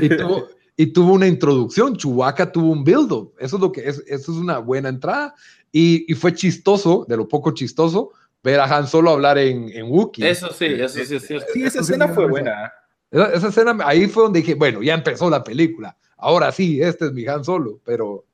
y 0.01 0.09
tuvo, 0.11 0.47
y 0.77 0.87
tuvo 0.93 1.15
una 1.15 1.27
introducción. 1.27 1.97
Chubaca 1.97 2.53
tuvo 2.53 2.71
un 2.71 2.85
build-up. 2.85 3.35
Eso 3.41 3.57
es 3.57 3.62
lo 3.62 3.73
que 3.73 3.81
es, 3.81 3.99
eso 4.07 4.31
es 4.31 4.39
una 4.39 4.59
buena 4.59 4.91
entrada. 4.91 5.35
Y, 5.73 6.05
y, 6.07 6.15
fue 6.15 6.35
chistoso, 6.35 7.05
de 7.09 7.17
lo 7.17 7.27
poco 7.27 7.51
chistoso, 7.51 8.12
ver 8.45 8.61
a 8.61 8.77
Han 8.77 8.87
Solo 8.87 9.11
hablar 9.11 9.39
en, 9.39 9.71
en 9.71 9.91
Wookiee. 9.91 10.31
Eso 10.31 10.53
sí, 10.53 10.67
eso 10.67 10.97
sí, 10.97 11.19
sí, 11.19 11.19
sí. 11.19 11.65
esa 11.65 11.81
escena 11.81 12.07
fue 12.07 12.29
buena. 12.29 12.73
Esa, 13.11 13.33
esa, 13.33 13.49
escena, 13.49 13.77
ahí 13.85 14.07
fue 14.07 14.23
donde 14.23 14.39
dije, 14.39 14.55
bueno, 14.55 14.85
ya 14.85 14.95
empezó 14.95 15.29
la 15.29 15.43
película. 15.43 15.97
Ahora 16.17 16.53
sí, 16.53 16.81
este 16.81 17.07
es 17.07 17.12
mi 17.12 17.27
Han 17.27 17.43
Solo, 17.43 17.81
pero 17.85 18.26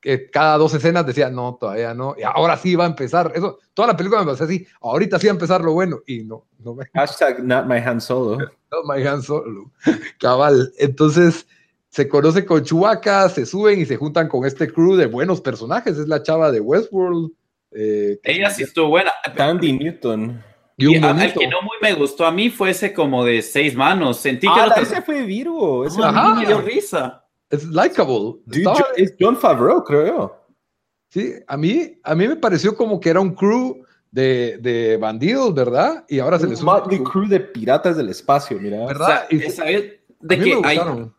que 0.00 0.30
cada 0.30 0.56
dos 0.56 0.72
escenas 0.74 1.06
decía, 1.06 1.30
no, 1.30 1.56
todavía 1.60 1.94
no, 1.94 2.14
y 2.18 2.22
ahora 2.22 2.56
sí 2.56 2.74
va 2.74 2.84
a 2.84 2.88
empezar. 2.88 3.32
Eso, 3.34 3.58
toda 3.74 3.88
la 3.88 3.96
película 3.96 4.20
me 4.20 4.26
parece 4.26 4.44
así, 4.44 4.66
ahorita 4.80 5.18
sí 5.18 5.26
va 5.26 5.32
a 5.32 5.34
empezar 5.34 5.60
lo 5.60 5.72
bueno, 5.72 6.00
y 6.06 6.24
no, 6.24 6.46
no 6.58 6.74
me... 6.74 6.86
Hashtag 6.94 7.44
not 7.44 7.66
my 7.66 7.78
hand 7.78 8.00
solo. 8.00 8.38
Not 8.38 8.84
my 8.86 9.06
hand 9.06 9.22
solo. 9.22 9.70
Cabal. 10.18 10.72
Entonces, 10.78 11.46
se 11.90 12.08
conoce 12.08 12.46
con 12.46 12.62
Chewbacca, 12.62 13.28
se 13.28 13.44
suben 13.44 13.80
y 13.80 13.86
se 13.86 13.96
juntan 13.96 14.28
con 14.28 14.46
este 14.46 14.72
crew 14.72 14.94
de 14.94 15.06
buenos 15.06 15.40
personajes. 15.40 15.98
Es 15.98 16.06
la 16.06 16.22
chava 16.22 16.52
de 16.52 16.60
Westworld. 16.60 17.32
Eh, 17.72 18.18
Ella 18.22 18.50
sí 18.50 18.62
estuvo 18.62 18.88
buena. 18.88 19.10
Tandy 19.36 19.72
Newton. 19.72 20.42
Y, 20.76 20.94
el 20.94 21.34
que 21.34 21.46
no 21.46 21.60
muy 21.60 21.76
me 21.82 21.92
gustó 21.92 22.24
a 22.24 22.32
mí 22.32 22.48
fue 22.48 22.70
ese 22.70 22.94
como 22.94 23.24
de 23.24 23.42
seis 23.42 23.74
manos. 23.74 24.16
Sentí 24.18 24.46
que 24.46 24.60
ah, 24.60 24.72
ese 24.80 25.02
fue 25.02 25.22
Virgo. 25.22 25.84
Ese 25.84 26.00
me 26.00 26.46
dio 26.46 26.60
risa. 26.62 27.26
Es 27.50 27.66
likable. 27.66 28.36
es 28.96 29.14
John 29.18 29.36
Favreau, 29.36 29.84
creo 29.84 30.06
yo. 30.06 30.36
Sí, 31.08 31.34
a 31.48 31.56
mí, 31.56 31.98
a 32.04 32.14
mí 32.14 32.28
me 32.28 32.36
pareció 32.36 32.76
como 32.76 33.00
que 33.00 33.10
era 33.10 33.20
un 33.20 33.34
crew 33.34 33.84
de, 34.12 34.58
de 34.58 34.96
bandidos, 34.96 35.52
¿verdad? 35.52 36.04
Y 36.08 36.20
ahora 36.20 36.38
se 36.38 36.46
les 36.46 36.62
Un 36.62 37.04
crew 37.04 37.26
de 37.26 37.40
piratas 37.40 37.96
del 37.96 38.08
espacio, 38.08 38.58
mira. 38.60 38.86
¿Verdad? 38.86 39.28
de 39.28 40.38
que 40.38 40.60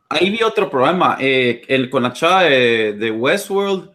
ahí, 0.10 0.30
vi 0.30 0.44
otro 0.44 0.70
problema. 0.70 1.18
Eh, 1.20 1.64
el, 1.68 1.90
con 1.90 2.04
la 2.04 2.14
chava 2.14 2.44
de, 2.44 3.12
Westworld 3.12 3.92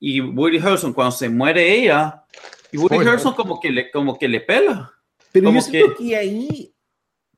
y 0.00 0.20
Woody 0.20 0.58
Harrelson, 0.58 0.92
cuando 0.92 1.12
se 1.12 1.28
muere 1.28 1.72
ella, 1.72 2.24
y 2.72 2.78
Woody 2.78 2.96
Harrelson 2.96 3.34
como 3.34 3.60
que 3.60 3.70
le, 3.70 3.90
como 3.90 4.18
que 4.18 4.26
le 4.26 4.40
pela. 4.40 4.92
Pero 5.30 5.52
yo 5.52 5.60
siento 5.60 5.94
que 5.96 6.16
ahí 6.16 6.74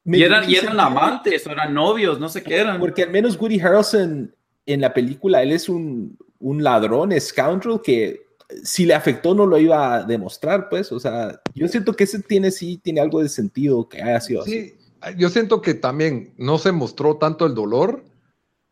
y 0.04 0.22
eran, 0.22 0.50
y 0.50 0.54
eran 0.56 0.78
amantes, 0.80 1.46
o 1.46 1.50
eran 1.50 1.74
novios, 1.74 2.18
no 2.18 2.28
sé 2.28 2.42
qué 2.42 2.56
eran. 2.56 2.80
Porque 2.80 3.02
al 3.02 3.10
menos 3.10 3.38
Woody 3.38 3.60
Harrelson 3.60 4.34
en 4.66 4.80
la 4.80 4.94
película, 4.94 5.42
él 5.42 5.52
es 5.52 5.68
un, 5.68 6.16
un 6.38 6.62
ladrón, 6.62 7.12
scoundrel, 7.20 7.80
que 7.82 8.30
si 8.62 8.86
le 8.86 8.94
afectó 8.94 9.34
no 9.34 9.46
lo 9.46 9.58
iba 9.58 9.94
a 9.94 10.02
demostrar, 10.04 10.68
pues. 10.68 10.90
O 10.92 11.00
sea, 11.00 11.40
yo 11.54 11.68
siento 11.68 11.94
que 11.94 12.04
ese 12.04 12.20
tiene, 12.20 12.50
sí, 12.50 12.78
tiene 12.78 13.00
algo 13.00 13.22
de 13.22 13.28
sentido 13.28 13.88
que 13.88 14.02
haya 14.02 14.20
sido 14.20 14.44
sí, 14.44 14.74
Yo 15.16 15.28
siento 15.28 15.62
que 15.62 15.74
también 15.74 16.34
no 16.36 16.58
se 16.58 16.72
mostró 16.72 17.16
tanto 17.16 17.46
el 17.46 17.54
dolor, 17.54 18.04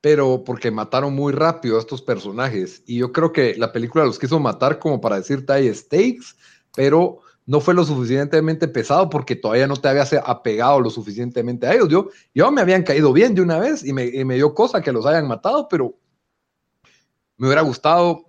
pero 0.00 0.44
porque 0.44 0.70
mataron 0.70 1.14
muy 1.14 1.32
rápido 1.32 1.76
a 1.76 1.80
estos 1.80 2.02
personajes. 2.02 2.82
Y 2.86 2.98
yo 2.98 3.12
creo 3.12 3.32
que 3.32 3.54
la 3.56 3.72
película 3.72 4.04
los 4.04 4.18
quiso 4.18 4.38
matar 4.40 4.78
como 4.78 5.00
para 5.00 5.16
decirte 5.16 5.52
hay 5.52 5.74
stakes, 5.74 6.34
pero 6.74 7.20
no 7.48 7.60
fue 7.60 7.72
lo 7.72 7.82
suficientemente 7.82 8.68
pesado 8.68 9.08
porque 9.08 9.34
todavía 9.34 9.66
no 9.66 9.76
te 9.76 9.88
habías 9.88 10.12
apegado 10.12 10.80
lo 10.80 10.90
suficientemente 10.90 11.66
a 11.66 11.72
ellos. 11.72 11.88
Yo, 11.88 12.10
yo 12.34 12.52
me 12.52 12.60
habían 12.60 12.82
caído 12.82 13.10
bien 13.10 13.34
de 13.34 13.40
una 13.40 13.58
vez 13.58 13.82
y 13.82 13.94
me, 13.94 14.34
dio 14.34 14.54
cosa 14.54 14.82
que 14.82 14.92
los 14.92 15.06
hayan 15.06 15.26
matado, 15.26 15.66
pero 15.66 15.94
me 17.38 17.46
hubiera 17.46 17.62
gustado, 17.62 18.28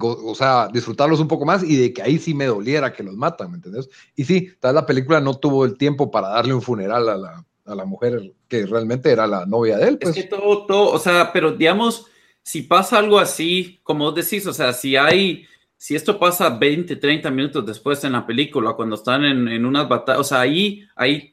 o 0.00 0.34
sea, 0.34 0.66
disfrutarlos 0.72 1.20
un 1.20 1.28
poco 1.28 1.44
más 1.44 1.62
y 1.62 1.76
de 1.76 1.92
que 1.92 2.02
ahí 2.02 2.18
sí 2.18 2.34
me 2.34 2.46
doliera 2.46 2.92
que 2.92 3.04
los 3.04 3.14
matan, 3.14 3.52
¿me 3.52 3.58
entiendes? 3.58 3.88
Y 4.16 4.24
sí, 4.24 4.50
tal 4.58 4.74
la 4.74 4.86
película 4.86 5.20
no 5.20 5.38
tuvo 5.38 5.64
el 5.64 5.78
tiempo 5.78 6.10
para 6.10 6.30
darle 6.30 6.52
un 6.52 6.62
funeral 6.62 7.08
a 7.08 7.16
la, 7.16 7.46
a 7.64 7.74
la 7.76 7.84
mujer 7.84 8.34
que 8.48 8.66
realmente 8.66 9.08
era 9.08 9.28
la 9.28 9.46
novia 9.46 9.78
de 9.78 9.86
él. 9.86 9.98
Pues. 9.98 10.16
Es 10.16 10.24
que 10.24 10.28
todo, 10.28 10.66
todo, 10.66 10.88
o 10.88 10.98
sea, 10.98 11.32
pero 11.32 11.52
digamos, 11.52 12.06
si 12.42 12.62
pasa 12.62 12.98
algo 12.98 13.20
así, 13.20 13.78
como 13.84 14.10
decís, 14.10 14.48
o 14.48 14.52
sea, 14.52 14.72
si 14.72 14.96
hay 14.96 15.46
si 15.76 15.94
esto 15.94 16.18
pasa 16.18 16.48
20, 16.48 16.96
30 16.96 17.30
minutos 17.30 17.66
después 17.66 18.02
en 18.04 18.12
la 18.12 18.26
película, 18.26 18.72
cuando 18.72 18.96
están 18.96 19.24
en, 19.24 19.48
en 19.48 19.66
unas 19.66 19.88
batallas, 19.88 20.20
o 20.20 20.24
sea, 20.24 20.40
ahí, 20.40 20.82
ahí 20.96 21.32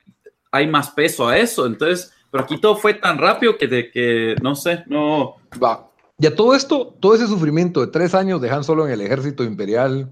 hay 0.51 0.67
más 0.67 0.91
peso 0.91 1.27
a 1.27 1.37
eso. 1.37 1.65
Entonces, 1.65 2.13
pero 2.29 2.43
aquí 2.43 2.59
todo 2.59 2.75
fue 2.75 2.95
tan 2.95 3.17
rápido 3.17 3.57
que, 3.57 3.67
de, 3.67 3.91
que 3.91 4.35
no 4.41 4.55
sé, 4.55 4.83
no. 4.87 5.35
Va. 5.61 5.89
Y 6.17 6.25
a 6.25 6.35
todo 6.35 6.55
esto, 6.55 6.95
todo 6.99 7.15
ese 7.15 7.27
sufrimiento 7.27 7.81
de 7.81 7.87
tres 7.87 8.13
años 8.13 8.41
dejan 8.41 8.63
solo 8.63 8.85
en 8.85 8.93
el 8.93 9.01
ejército 9.01 9.43
imperial, 9.43 10.11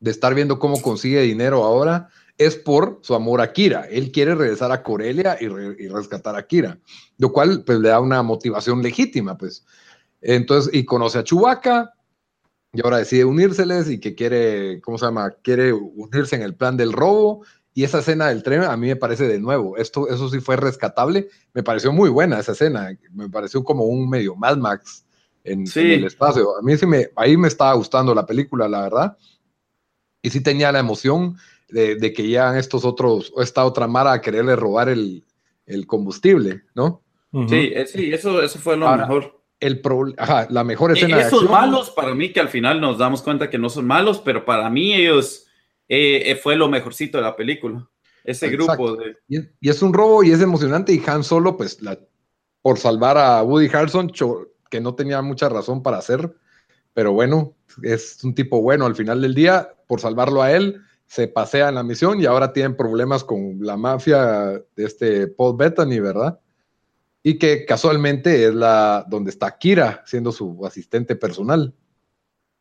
de 0.00 0.10
estar 0.10 0.34
viendo 0.34 0.58
cómo 0.58 0.80
consigue 0.80 1.20
dinero 1.22 1.64
ahora, 1.64 2.08
es 2.38 2.56
por 2.56 3.00
su 3.02 3.14
amor 3.14 3.40
a 3.40 3.52
Kira. 3.52 3.86
Él 3.90 4.10
quiere 4.10 4.34
regresar 4.34 4.72
a 4.72 4.82
Corelia 4.82 5.36
y, 5.40 5.44
y 5.44 5.88
rescatar 5.88 6.36
a 6.36 6.46
Kira, 6.46 6.78
lo 7.18 7.32
cual 7.32 7.62
pues, 7.64 7.78
le 7.78 7.88
da 7.88 8.00
una 8.00 8.22
motivación 8.22 8.82
legítima, 8.82 9.36
pues. 9.36 9.64
Entonces, 10.20 10.72
y 10.72 10.84
conoce 10.84 11.18
a 11.18 11.24
Chewbacca, 11.24 11.94
y 12.72 12.80
ahora 12.82 12.98
decide 12.98 13.24
unírseles 13.24 13.90
y 13.90 14.00
que 14.00 14.14
quiere, 14.14 14.80
¿cómo 14.80 14.96
se 14.96 15.04
llama? 15.04 15.30
Quiere 15.42 15.72
unirse 15.72 16.36
en 16.36 16.42
el 16.42 16.54
plan 16.54 16.76
del 16.76 16.92
robo. 16.92 17.44
Y 17.74 17.84
esa 17.84 18.00
escena 18.00 18.28
del 18.28 18.42
tren 18.42 18.62
a 18.62 18.76
mí 18.76 18.88
me 18.88 18.96
parece 18.96 19.26
de 19.26 19.38
nuevo, 19.38 19.78
esto, 19.78 20.06
eso 20.08 20.28
sí 20.28 20.40
fue 20.40 20.56
rescatable, 20.56 21.30
me 21.54 21.62
pareció 21.62 21.90
muy 21.90 22.10
buena 22.10 22.38
esa 22.38 22.52
escena, 22.52 22.94
me 23.12 23.30
pareció 23.30 23.64
como 23.64 23.84
un 23.84 24.10
medio 24.10 24.36
Mad 24.36 24.58
Max 24.58 25.06
en, 25.42 25.64
el 25.74 26.04
espacio. 26.04 26.58
A 26.58 26.60
mí 26.60 26.76
sí 26.76 26.84
me, 26.84 27.08
ahí 27.16 27.34
me 27.38 27.48
estaba 27.48 27.72
gustando 27.72 28.14
la 28.14 28.26
película, 28.26 28.68
la 28.68 28.82
verdad. 28.82 29.16
Y 30.20 30.28
sí 30.28 30.42
tenía 30.42 30.70
la 30.70 30.80
emoción 30.80 31.38
de, 31.70 32.12
que 32.12 32.26
llegan 32.26 32.58
estos 32.58 32.84
otros, 32.84 33.32
esta 33.38 33.64
otra 33.64 33.86
Mara 33.86 34.12
a 34.12 34.20
quererle 34.20 34.54
robar 34.54 34.90
el, 34.90 35.24
combustible, 35.86 36.64
¿no? 36.74 37.02
Sí, 37.48 37.72
eh, 37.74 37.86
sí, 37.86 38.12
eso, 38.12 38.42
eso 38.42 38.58
fue 38.58 38.76
lo 38.76 38.94
mejor 38.94 39.41
el 39.62 39.80
la 40.50 40.64
mejor 40.64 40.90
eh, 40.90 40.94
escena. 40.94 41.20
esos 41.20 41.48
malos, 41.48 41.90
para 41.90 42.14
mí, 42.14 42.32
que 42.32 42.40
al 42.40 42.48
final 42.48 42.80
nos 42.80 42.98
damos 42.98 43.22
cuenta 43.22 43.48
que 43.48 43.58
no 43.58 43.70
son 43.70 43.86
malos, 43.86 44.20
pero 44.20 44.44
para 44.44 44.68
mí 44.68 44.92
ellos 44.92 45.46
eh, 45.88 46.22
eh, 46.26 46.36
fue 46.36 46.56
lo 46.56 46.68
mejorcito 46.68 47.18
de 47.18 47.22
la 47.24 47.36
película. 47.36 47.88
ese 48.24 48.46
Exacto. 48.46 48.82
grupo 48.82 48.96
de... 48.96 49.16
Y, 49.28 49.38
y 49.60 49.70
es 49.70 49.80
un 49.80 49.94
robo 49.94 50.24
y 50.24 50.32
es 50.32 50.40
emocionante. 50.40 50.92
Y 50.92 51.02
Han 51.06 51.22
Solo, 51.22 51.56
pues, 51.56 51.80
la, 51.80 51.96
por 52.60 52.78
salvar 52.78 53.16
a 53.16 53.42
Woody 53.42 53.68
Harrelson, 53.68 54.10
que 54.68 54.80
no 54.80 54.94
tenía 54.96 55.22
mucha 55.22 55.48
razón 55.48 55.82
para 55.82 55.98
hacer, 55.98 56.34
pero 56.92 57.12
bueno, 57.12 57.54
es 57.82 58.22
un 58.24 58.34
tipo 58.34 58.60
bueno 58.62 58.84
al 58.84 58.96
final 58.96 59.22
del 59.22 59.34
día. 59.34 59.74
Por 59.86 60.00
salvarlo 60.00 60.42
a 60.42 60.52
él, 60.52 60.80
se 61.06 61.28
pasea 61.28 61.68
en 61.68 61.76
la 61.76 61.84
misión 61.84 62.20
y 62.20 62.26
ahora 62.26 62.52
tienen 62.52 62.76
problemas 62.76 63.22
con 63.22 63.58
la 63.60 63.76
mafia 63.76 64.60
de 64.74 64.84
este 64.84 65.28
Paul 65.28 65.56
Bettany, 65.56 66.00
¿verdad? 66.00 66.40
Y 67.22 67.38
que 67.38 67.64
casualmente 67.64 68.46
es 68.46 68.54
la 68.54 69.04
donde 69.08 69.30
está 69.30 69.56
Kira 69.56 70.02
siendo 70.06 70.32
su 70.32 70.64
asistente 70.66 71.14
personal. 71.14 71.74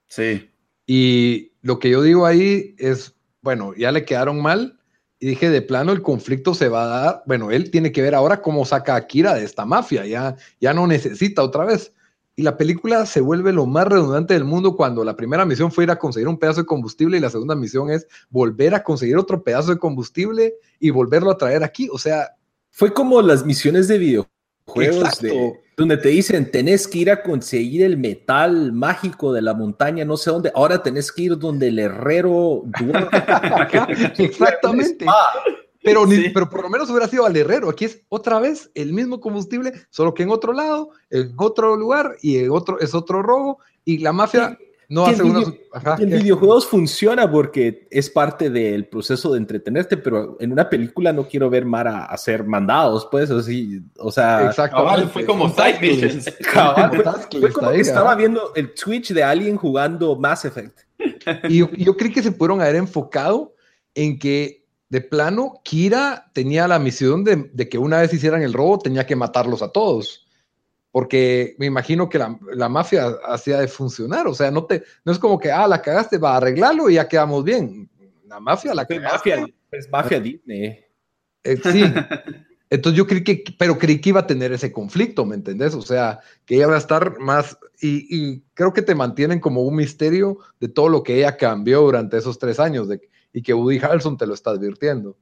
Sí. 0.08 0.50
Y 0.86 1.54
lo 1.62 1.80
que 1.80 1.90
yo 1.90 2.02
digo 2.02 2.26
ahí 2.26 2.76
es, 2.78 3.16
bueno, 3.42 3.74
ya 3.76 3.92
le 3.92 4.06
quedaron 4.06 4.42
mal. 4.42 4.78
Y 5.20 5.28
dije, 5.28 5.50
de 5.50 5.62
plano, 5.62 5.92
el 5.92 6.02
conflicto 6.02 6.54
se 6.54 6.68
va 6.68 6.84
a 6.84 6.88
dar. 6.88 7.24
Bueno, 7.28 7.52
él 7.52 7.72
tiene 7.72 7.92
que 7.92 8.02
ver 8.02 8.16
ahora 8.16 8.42
cómo 8.42 8.66
saca 8.66 8.96
a 8.96 9.08
Kira 9.08 9.36
de 9.36 9.46
esta 9.46 9.66
mafia. 9.66 10.06
Ya, 10.06 10.36
ya 10.60 10.74
no 10.74 10.88
necesita 10.88 11.44
otra 11.44 11.66
vez. 11.66 11.94
Y 12.36 12.44
la 12.44 12.58
película 12.58 13.06
se 13.06 13.22
vuelve 13.22 13.52
lo 13.52 13.66
más 13.66 13.88
redundante 13.88 14.34
del 14.34 14.46
mundo 14.46 14.76
cuando 14.76 15.04
la 15.04 15.16
primera 15.16 15.46
misión 15.46 15.72
fue 15.72 15.84
ir 15.84 15.92
a 15.92 16.00
conseguir 16.00 16.28
un 16.28 16.40
pedazo 16.40 16.62
de 16.62 16.66
combustible 16.66 17.18
y 17.18 17.20
la 17.20 17.30
segunda 17.30 17.56
misión 17.56 17.92
es 17.92 18.08
volver 18.30 18.74
a 18.74 18.84
conseguir 18.84 19.18
otro 19.18 19.44
pedazo 19.44 19.72
de 19.72 19.80
combustible 19.80 20.56
y 20.80 20.90
volverlo 20.90 21.30
a 21.30 21.38
traer 21.38 21.64
aquí. 21.64 21.90
O 21.92 21.98
sea, 21.98 22.36
Fue 22.70 22.94
como 22.94 23.22
las 23.22 23.46
misiones 23.46 23.88
de 23.88 23.98
videojuegos 23.98 24.41
Exacto. 24.80 25.26
de, 25.28 25.60
donde 25.78 25.98
te 25.98 26.10
dicen 26.10 26.50
tenés 26.52 26.88
que 26.88 27.00
ir 27.00 27.12
a 27.12 27.24
conseguir 27.24 27.84
el 27.84 27.98
metal 27.98 28.72
mágico 28.72 29.34
de 29.34 29.42
la 29.42 29.54
montaña, 29.54 30.06
no 30.06 30.16
sé 30.18 30.30
dónde. 30.32 30.52
Ahora 30.54 30.82
tenés 30.84 31.12
que 31.12 31.24
ir 31.24 31.38
donde 31.38 31.70
el 31.70 31.80
herrero. 31.80 32.64
exactamente. 34.18 35.06
Ah, 35.08 35.44
Pero, 35.84 36.06
ni- 36.06 36.16
Sí. 36.18 36.30
pero 36.34 36.48
por 36.50 36.62
lo 36.62 36.70
menos 36.70 36.90
hubiera 36.92 37.08
sido 37.08 37.26
al 37.26 37.36
herrero. 37.36 37.70
Aquí 37.70 37.86
es 37.86 38.02
otra 38.10 38.40
vez 38.40 38.70
el 38.76 38.94
mismo 38.94 39.20
combustible, 39.20 39.74
solo 39.90 40.14
que 40.14 40.22
en 40.24 40.30
otro 40.30 40.54
lado, 40.54 40.92
en 41.10 41.34
otro 41.38 41.76
lugar 41.76 42.18
y 42.22 42.38
en 42.38 42.52
otro 42.52 42.80
es 42.80 42.94
otro 42.94 43.24
robo. 43.24 43.58
Y 43.84 43.98
la 43.98 44.14
mafia 44.14 44.58
no 44.92 45.06
hace 45.06 45.24
video- 45.24 45.56
Ajá, 45.74 45.96
en 46.00 46.10
¿qué? 46.10 46.18
videojuegos 46.18 46.68
funciona 46.68 47.32
porque 47.32 47.88
es 47.90 48.10
parte 48.10 48.50
del 48.50 48.86
proceso 48.88 49.32
de 49.32 49.38
entretenerte, 49.38 49.96
pero 49.98 50.36
en 50.40 50.52
una 50.52 50.70
película 50.70 51.14
no 51.14 51.28
quiero 51.28 51.50
ver 51.50 51.66
Mara 51.66 52.06
hacer 52.06 52.44
mandados, 52.44 53.08
pues, 53.10 53.32
así, 53.32 53.82
o 53.98 54.12
sea, 54.12 54.50
Exactamente. 54.50 54.90
Cabal, 54.92 55.10
fue 55.10 55.26
como 55.26 55.50
side 55.50 55.78
missions. 55.82 56.26
cabal, 56.54 56.90
fue- 56.92 57.40
fue 57.40 57.52
como 57.54 57.72
que 57.72 57.80
estaba 57.80 58.16
viendo 58.16 58.52
el 58.56 58.74
Twitch 58.74 59.14
de 59.14 59.24
alguien 59.24 59.56
jugando 59.56 60.16
Mass 60.18 60.46
Effect. 60.46 60.78
Y 61.50 61.58
yo, 61.60 61.70
yo 61.72 61.96
creí 61.98 62.12
que 62.12 62.22
se 62.22 62.32
pudieron 62.32 62.62
haber 62.62 62.76
enfocado 62.76 63.56
en 63.96 64.20
que 64.20 64.66
de 64.90 65.00
plano 65.00 65.62
Kira 65.64 66.30
tenía 66.34 66.68
la 66.68 66.78
misión 66.80 67.24
de, 67.24 67.50
de 67.54 67.70
que 67.70 67.78
una 67.78 68.02
vez 68.02 68.14
hicieran 68.14 68.42
el 68.44 68.52
robo 68.52 68.78
tenía 68.80 69.06
que 69.06 69.16
matarlos 69.16 69.62
a 69.62 69.70
todos. 69.70 70.28
Porque 70.92 71.56
me 71.58 71.66
imagino 71.68 72.10
que 72.10 72.18
la, 72.20 72.38
la 72.54 72.68
mafia 72.68 73.08
hacía 73.26 73.60
de 73.60 73.68
funcionar. 73.68 74.28
O 74.28 74.34
sea, 74.34 74.52
no, 74.52 74.66
te, 74.66 74.84
no 75.06 75.12
es 75.12 75.20
como 75.20 75.40
que, 75.40 75.52
ah, 75.52 75.68
la 75.68 75.82
cagaste, 75.82 76.18
va 76.18 76.34
a 76.34 76.38
arreglarlo 76.38 76.90
y 76.90 76.96
ya 76.96 77.08
quedamos 77.08 77.44
bien. 77.44 77.90
La 78.28 78.40
mafia 78.40 78.74
la 78.74 78.82
Es 78.84 78.88
cagaste. 78.88 79.30
mafia, 79.38 79.54
es 79.72 79.90
mafia 79.90 80.20
Disney. 80.20 80.80
Eh, 81.44 81.58
sí. 81.72 81.84
Entonces 82.70 82.98
yo 82.98 83.06
creí 83.06 83.24
que, 83.24 83.44
pero 83.58 83.78
creí 83.78 84.00
que 84.00 84.10
iba 84.10 84.22
a 84.22 84.28
tener 84.28 84.54
ese 84.54 84.72
conflicto, 84.72 85.26
¿me 85.26 85.36
entendés? 85.36 85.76
O 85.76 85.82
sea, 85.82 86.20
que 86.46 86.56
ella 86.56 86.68
va 86.68 86.76
a 86.76 86.80
estar 86.80 87.20
más, 87.20 87.58
y, 87.82 88.06
y 88.10 88.44
creo 88.54 88.72
que 88.72 88.82
te 88.82 88.96
mantienen 88.96 89.40
como 89.42 89.62
un 89.64 89.76
misterio 89.76 90.38
de 90.60 90.70
todo 90.70 90.88
lo 90.88 91.04
que 91.04 91.18
ella 91.18 91.36
cambió 91.36 91.82
durante 91.82 92.18
esos 92.18 92.40
tres 92.40 92.60
años 92.62 92.88
de- 92.88 93.02
y 93.34 93.42
que 93.42 93.54
Woody 93.54 93.80
Harrelson 93.80 94.18
te 94.18 94.26
lo 94.26 94.34
está 94.34 94.52
advirtiendo. 94.52 95.18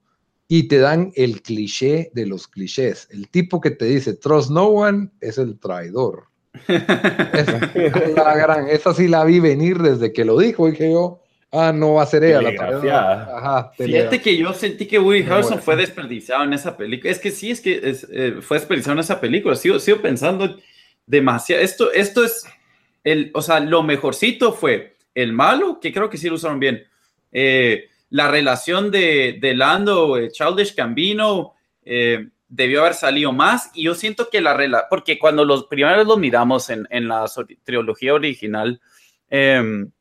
Y 0.52 0.64
te 0.68 0.80
dan 0.80 1.14
el 1.16 1.44
cliché 1.44 2.10
de 2.16 2.26
los 2.26 2.48
clichés. 2.48 3.08
El 3.12 3.30
tipo 3.30 3.62
que 3.62 3.70
te 3.70 3.86
dice, 3.86 4.16
trust 4.16 4.50
no 4.50 4.66
one, 4.66 5.10
es 5.22 5.38
el 5.38 5.60
traidor. 5.60 6.24
Es 6.68 8.16
la 8.16 8.36
gran, 8.36 8.68
esa 8.68 8.94
sí 8.96 9.08
la 9.08 9.24
vi 9.24 9.40
venir 9.40 9.78
desde 9.78 10.12
que 10.12 10.26
lo 10.26 10.40
dijo. 10.40 10.68
Dije 10.68 10.92
yo, 10.92 11.22
ah, 11.52 11.72
no 11.72 11.94
va 11.94 12.04
a 12.04 12.08
ser 12.08 12.24
ella 12.24 12.42
la 12.42 12.56
traidora. 12.56 13.38
Ajá, 13.38 13.72
Fíjate 13.78 14.20
que 14.20 14.36
yo 14.36 14.52
sentí 14.54 14.88
que 14.88 14.98
Woody 14.98 15.22
bueno. 15.22 15.60
fue 15.60 15.76
desperdiciado 15.76 16.44
en 16.44 16.54
esa 16.54 16.76
película. 16.76 17.12
Es 17.12 17.20
que 17.20 17.30
sí, 17.30 17.52
es 17.52 17.62
que 17.62 17.80
es, 17.84 18.08
eh, 18.12 18.38
fue 18.42 18.58
desperdiciado 18.58 18.94
en 18.94 19.02
esa 19.02 19.22
película. 19.22 19.56
Sigo, 19.56 19.78
sigo 19.78 20.02
pensando 20.02 20.58
demasiado. 21.06 21.62
Esto, 21.62 21.92
esto 21.92 22.26
es 22.26 22.44
el, 23.04 23.30
o 23.36 23.44
sea, 23.44 23.60
lo 23.60 23.84
mejorcito 23.84 24.54
fue 24.54 24.96
el 25.14 25.32
malo, 25.32 25.80
que 25.80 25.94
creo 25.94 26.10
que 26.10 26.18
sí 26.18 26.28
lo 26.28 26.36
usaron 26.36 26.60
bien. 26.60 26.84
Eh, 27.32 27.90
la 28.10 28.30
relación 28.30 28.92
de, 28.92 29.38
de 29.40 29.56
Lando, 29.56 30.18
eh, 30.18 30.32
Childish 30.32 30.76
Gambino, 30.76 31.54
eh, 31.84 32.30
debió 32.48 32.82
haber 32.82 32.96
salido 32.96 33.32
más. 33.32 33.72
Y 33.74 33.84
yo 33.84 33.96
siento 33.96 34.30
que 34.30 34.42
la 34.42 34.54
relación, 34.54 34.88
porque 34.90 35.20
cuando 35.20 35.46
los 35.46 35.66
primeros 35.66 36.06
los 36.06 36.18
miramos 36.18 36.70
en, 36.70 36.88
en 36.90 37.08
la 37.08 37.26
trilogía 37.64 38.14
original, 38.14 38.82
em, 39.30 39.92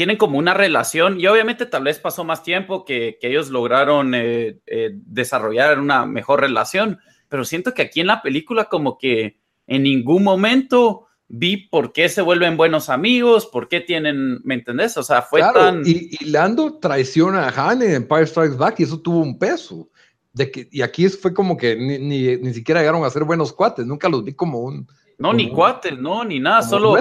tienen 0.00 0.16
como 0.16 0.38
una 0.38 0.54
relación 0.54 1.20
y 1.20 1.26
obviamente 1.26 1.66
tal 1.66 1.84
vez 1.84 1.98
pasó 1.98 2.24
más 2.24 2.42
tiempo 2.42 2.86
que, 2.86 3.18
que 3.20 3.28
ellos 3.28 3.50
lograron 3.50 4.14
eh, 4.14 4.58
eh, 4.66 4.92
desarrollar 4.94 5.78
una 5.78 6.06
mejor 6.06 6.40
relación, 6.40 7.00
pero 7.28 7.44
siento 7.44 7.74
que 7.74 7.82
aquí 7.82 8.00
en 8.00 8.06
la 8.06 8.22
película 8.22 8.64
como 8.64 8.96
que 8.96 9.40
en 9.66 9.82
ningún 9.82 10.24
momento 10.24 11.08
vi 11.32 11.68
por 11.68 11.92
qué 11.92 12.08
se 12.08 12.22
vuelven 12.22 12.56
buenos 12.56 12.90
amigos, 12.90 13.46
por 13.46 13.68
qué 13.68 13.80
tienen, 13.80 14.40
¿me 14.42 14.54
entendés? 14.54 14.96
O 14.96 15.02
sea, 15.02 15.22
fue 15.22 15.40
Claro, 15.40 15.60
tan... 15.60 15.82
y, 15.86 16.10
y 16.20 16.24
Lando 16.26 16.78
traiciona 16.78 17.48
a 17.48 17.70
Han 17.70 17.82
en 17.82 17.92
Empire 17.92 18.26
Strikes 18.26 18.56
Back 18.56 18.80
y 18.80 18.82
eso 18.82 19.00
tuvo 19.00 19.20
un 19.20 19.38
peso. 19.38 19.88
De 20.32 20.50
que, 20.50 20.68
y 20.70 20.82
aquí 20.82 21.08
fue 21.08 21.32
como 21.32 21.56
que 21.56 21.76
ni, 21.76 21.98
ni, 21.98 22.36
ni 22.36 22.52
siquiera 22.52 22.80
llegaron 22.80 23.04
a 23.04 23.10
ser 23.10 23.24
buenos 23.24 23.52
cuates, 23.52 23.86
nunca 23.86 24.08
los 24.08 24.24
vi 24.24 24.34
como 24.34 24.60
un... 24.60 24.86
no, 25.18 25.32
ni 25.32 25.50
cuates, 25.50 25.98
no, 25.98 26.24
ni 26.24 26.40
nada, 26.40 26.62
solo... 26.62 26.96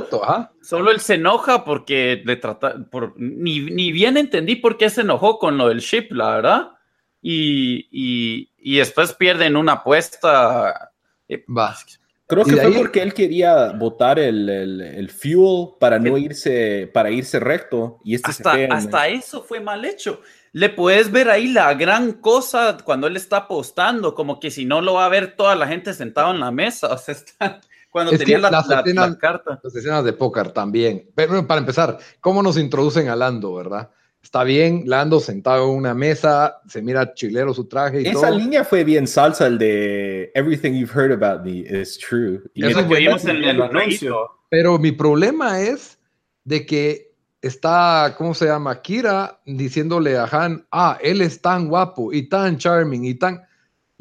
Solo 0.62 0.92
él 0.92 1.00
se 1.00 1.15
enoja 1.15 1.63
porque 1.63 2.22
le 2.24 2.36
trata, 2.36 2.76
por, 2.92 3.13
ni, 3.18 3.60
ni 3.62 3.92
bien 3.92 4.18
entendí 4.18 4.56
por 4.56 4.78
qué 4.78 4.89
se 4.89 5.02
enojó 5.02 5.39
con 5.39 5.58
lo 5.58 5.70
del 5.70 5.80
ship, 5.80 6.12
la 6.12 6.36
verdad. 6.36 6.72
Y, 7.22 7.88
y, 7.92 8.52
y 8.58 8.78
después 8.78 9.13
pierden 9.13 9.58
una 9.58 9.74
apuesta. 9.74 10.92
Eh, 11.28 11.44
Va. 11.50 11.76
Creo 12.30 12.46
que 12.46 12.52
fue 12.58 12.62
ahí- 12.65 12.78
porque 12.78 13.02
él 13.02 13.13
quería 13.13 13.72
botar 13.72 14.20
el, 14.20 14.48
el, 14.48 14.82
el 14.82 15.10
fuel 15.10 15.70
para 15.80 15.98
no 15.98 16.15
irse, 16.18 16.89
para 16.94 17.10
irse 17.10 17.39
recto. 17.39 18.00
Y 18.04 18.13
este 18.13 18.30
Hasta, 18.70 19.08
eso 19.08 19.44
fue 19.44 19.60
mal 19.60 19.84
hecho. 19.84 20.22
Le 20.52 20.70
puedes 20.70 21.12
ver 21.12 21.30
ahí 21.30 21.48
la 21.52 21.74
gran 21.74 22.13
cosa 22.13 22.78
cuando 22.84 23.08
él 23.08 23.15
está 23.18 23.38
apostando, 23.38 24.13
como 24.13 24.39
que 24.39 24.52
si 24.52 24.63
no 24.65 24.80
lo 24.82 24.94
va 24.94 25.06
a 25.06 25.10
ver 25.10 25.36
toda 25.36 25.56
la 25.56 25.68
gente 25.68 25.92
sentada 25.94 26.30
en 26.32 26.39
la 26.39 26.52
mesa. 26.52 26.94
O 26.94 26.98
sea, 27.00 27.13
está, 27.15 27.62
cuando 27.89 28.12
Es 28.12 28.20
tenía 28.20 28.38
la, 28.38 28.52
las 28.52 28.68
la- 28.68 28.82
escenas- 28.84 29.10
la 29.10 29.18
carta. 29.18 29.60
Las 29.63 29.76
escenas 29.76 30.04
de 30.04 30.13
póker 30.13 30.52
también. 30.52 31.10
Pero 31.15 31.30
bueno, 31.30 31.48
para 31.48 31.62
empezar, 31.62 31.98
¿cómo 32.22 32.44
nos 32.44 32.58
introducen 32.60 33.10
a 33.10 33.15
Lando, 33.15 33.56
verdad? 33.56 33.89
Está 34.21 34.43
bien, 34.43 34.84
Lando 34.86 35.19
sentado 35.19 35.69
en 35.71 35.77
una 35.77 35.93
mesa, 35.93 36.62
se 36.67 36.82
mira 36.82 37.13
chilero 37.13 37.53
su 37.53 37.65
traje 37.67 38.01
y 38.01 38.08
Esa 38.08 38.27
todo. 38.27 38.38
línea 38.38 38.63
fue 38.63 38.84
bien 38.84 39.08
salsa, 39.08 39.47
el 39.47 39.58
de 39.58 40.32
Everything 40.36 40.73
you've 40.73 40.91
heard 40.93 41.12
about 41.12 41.43
me 41.45 41.60
is 41.60 41.97
true. 41.97 42.41
Y 42.53 42.65
Eso 42.65 42.88
que 42.88 42.95
vimos 42.99 43.23
en 43.25 43.38
el 43.43 43.62
anuncio. 43.62 44.29
Pero 44.49 44.77
mi 44.77 44.91
problema 44.91 45.62
es 45.62 45.97
de 46.43 46.65
que 46.65 47.13
está, 47.41 48.13
¿cómo 48.17 48.34
se 48.34 48.45
llama? 48.47 48.82
Kira 48.82 49.39
diciéndole 49.45 50.17
a 50.17 50.25
Han, 50.25 50.65
ah, 50.71 50.97
él 51.01 51.21
es 51.21 51.41
tan 51.41 51.67
guapo 51.69 52.12
y 52.13 52.27
tan 52.27 52.58
charming 52.58 53.05
y 53.05 53.13
tan... 53.15 53.41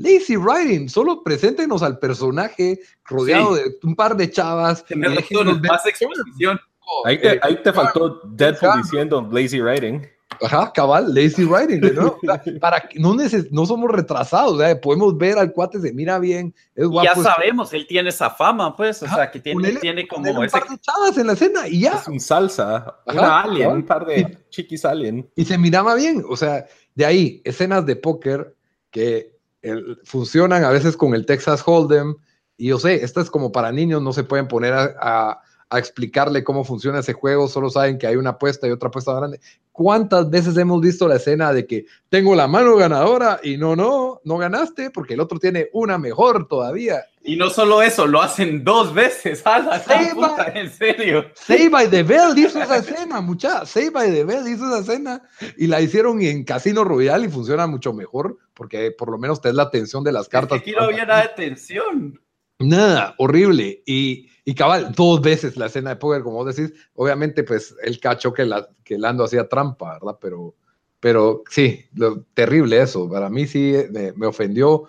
Lazy 0.01 0.37
writing, 0.37 0.89
solo 0.89 1.25
preséntenos 1.25 1.83
al 1.83 1.99
personaje 1.99 2.79
rodeado 3.05 3.57
Sí. 3.57 3.63
de 3.63 3.77
un 3.83 3.97
par 3.97 4.17
de 4.17 4.31
chavas. 4.31 4.85
Más 4.95 5.87
exposición. 5.87 6.61
Ahí, 7.05 7.19
te, 7.21 7.35
Eh, 7.35 7.41
ahí 7.43 7.63
te 7.63 7.73
faltó 7.73 8.21
Deadpool 8.25 8.83
diciendo 8.83 9.29
lazy 9.31 9.61
writing. 9.61 10.07
Ajá, 10.41 10.71
cabal, 10.73 11.13
lazy 11.15 11.45
writing, 11.45 11.81
de 11.81 11.93
nuevo. 11.95 12.19
O 12.23 12.27
sea, 12.27 12.41
para 12.61 12.89
no, 12.97 13.15
neces- 13.15 13.49
no 13.51 13.67
somos 13.67 13.91
retrasados, 13.91 14.53
o 14.53 14.59
sea, 14.59 14.79
podemos 14.81 15.17
ver 15.17 15.37
al 15.39 15.53
cuate, 15.53 15.81
se 15.81 15.93
mira 15.93 16.19
bien, 16.19 16.55
es 16.77 16.85
Y 16.85 16.87
guapo. 16.87 17.09
ya 17.09 17.23
sabemos, 17.23 17.73
él 17.73 17.87
tiene 17.89 18.11
esa 18.11 18.31
fama, 18.31 18.77
pues, 18.77 19.03
o 19.03 19.07
Ajá, 19.07 19.15
sea, 19.17 19.31
que 19.33 19.41
tiene, 19.41 19.61
ponele- 19.61 19.81
tiene 19.81 20.07
como 20.07 20.31
un 20.31 20.45
ese... 20.45 20.53
par 20.59 20.69
de 20.69 20.79
chavas 20.79 21.17
en 21.19 21.27
la 21.27 21.33
escena 21.33 21.67
y 21.67 21.81
ya. 21.81 21.95
Es 21.95 22.07
un 22.07 22.21
salsa, 22.21 22.77
Ajá, 23.07 23.19
una 23.21 23.41
alien, 23.41 23.63
cabal. 23.63 23.77
un 23.79 23.87
par 23.87 24.07
de 24.07 24.39
chiquis 24.51 24.85
alien. 24.85 25.29
y 25.35 25.45
se 25.45 25.59
miraba 25.59 25.95
bien. 25.97 26.23
O 26.29 26.37
sea, 26.37 26.67
de 26.95 27.05
ahí, 27.07 27.41
escenas 27.45 27.85
de 27.87 27.97
póker 27.97 28.55
que 28.91 29.35
el- 29.63 29.99
funcionan 30.05 30.63
a 30.63 30.71
veces 30.71 30.97
con 30.97 31.15
el 31.15 31.27
Texas 31.27 31.63
Hold'em. 31.67 32.15
Y 32.57 32.69
yo 32.69 32.79
sé, 32.79 33.03
esta 33.03 33.21
es 33.23 33.31
como 33.31 33.51
para 33.51 33.73
niños, 33.73 34.03
no 34.03 34.13
se 34.13 34.25
pueden 34.25 34.47
poner 34.47 34.73
a, 34.75 34.95
a- 35.01 35.43
a 35.71 35.79
explicarle 35.79 36.45
cómo 36.45 36.65
funciona 36.65 37.01
ese 37.01 37.13
juego, 37.13 37.49
solo 37.49 37.69
saben 37.69 37.99
que 37.99 38.07
hay 38.07 38.17
una 38.17 38.31
apuesta 38.31 38.67
y 38.67 38.71
otra 38.71 38.89
apuesta 38.89 39.15
grande. 39.15 39.41
¿Cuántas 39.71 40.29
veces 40.31 40.57
hemos 40.57 40.81
visto 40.81 41.07
la 41.07 41.17
escena 41.17 41.53
de 41.53 41.67
que 41.67 41.85
tengo 42.09 42.35
la 42.35 42.49
mano 42.49 42.77
ganadora 42.77 43.39
y 43.43 43.57
no, 43.57 43.77
no, 43.77 44.21
no 44.25 44.39
ganaste 44.39 44.91
porque 44.91 45.15
el 45.15 45.21
otro 45.21 45.39
tiene 45.39 45.69
una 45.73 45.99
mejor 45.99 46.49
todavía? 46.49 47.05
Y 47.23 47.37
no 47.37 47.51
solo 47.51 47.83
eso, 47.83 48.07
lo 48.07 48.23
hacen 48.23 48.65
dos 48.65 48.95
veces. 48.95 49.43
¡Hala, 49.47 49.83
puta, 50.15 50.53
en 50.55 50.71
serio! 50.71 51.27
Save 51.35 51.69
by 51.69 51.91
the 51.91 52.03
Bell 52.03 52.37
hizo 52.37 52.63
esa 52.63 52.79
escena, 52.79 53.21
mucha. 53.21 53.67
Save 53.67 53.91
by 53.91 54.11
the 54.11 54.25
Bell 54.25 54.49
hizo 54.49 54.67
esa 54.67 54.79
escena 54.79 55.23
y 55.57 55.67
la 55.67 55.81
hicieron 55.81 56.23
en 56.23 56.45
Casino 56.45 56.83
Royal 56.83 57.25
y 57.25 57.29
funciona 57.29 57.67
mucho 57.67 57.93
mejor 57.93 58.39
porque 58.55 58.91
por 58.91 59.11
lo 59.11 59.19
menos 59.19 59.41
te 59.41 59.51
es 59.51 59.55
la 59.55 59.65
atención 59.65 60.03
de 60.03 60.13
las 60.13 60.29
cartas. 60.29 60.61
aquí 60.61 60.73
no 60.73 60.85
había 60.85 61.05
nada 61.05 61.23
de 61.23 61.29
tensión. 61.29 62.21
Nada, 62.59 63.15
horrible. 63.19 63.83
Y, 63.87 64.29
y, 64.49 64.55
cabal, 64.55 64.93
dos 64.97 65.21
veces 65.21 65.59
la 65.59 65.67
escena 65.67 65.91
de 65.91 65.97
póker, 65.97 66.23
como 66.23 66.43
vos 66.43 66.57
decís, 66.57 66.73
obviamente, 66.95 67.45
pues 67.45 67.75
él 67.83 68.01
cachó 68.01 68.33
que, 68.33 68.47
la, 68.47 68.67
que 68.83 68.97
Lando 68.97 69.25
hacía 69.25 69.47
trampa, 69.47 69.99
¿verdad? 69.99 70.17
Pero, 70.23 70.55
pero 71.01 71.43
sí, 71.51 71.85
terrible 72.33 72.81
eso. 72.81 73.11
Para 73.11 73.29
mí 73.29 73.47
sí 73.47 73.75
me, 73.91 74.15
me 74.15 74.27
ofendió 74.27 74.85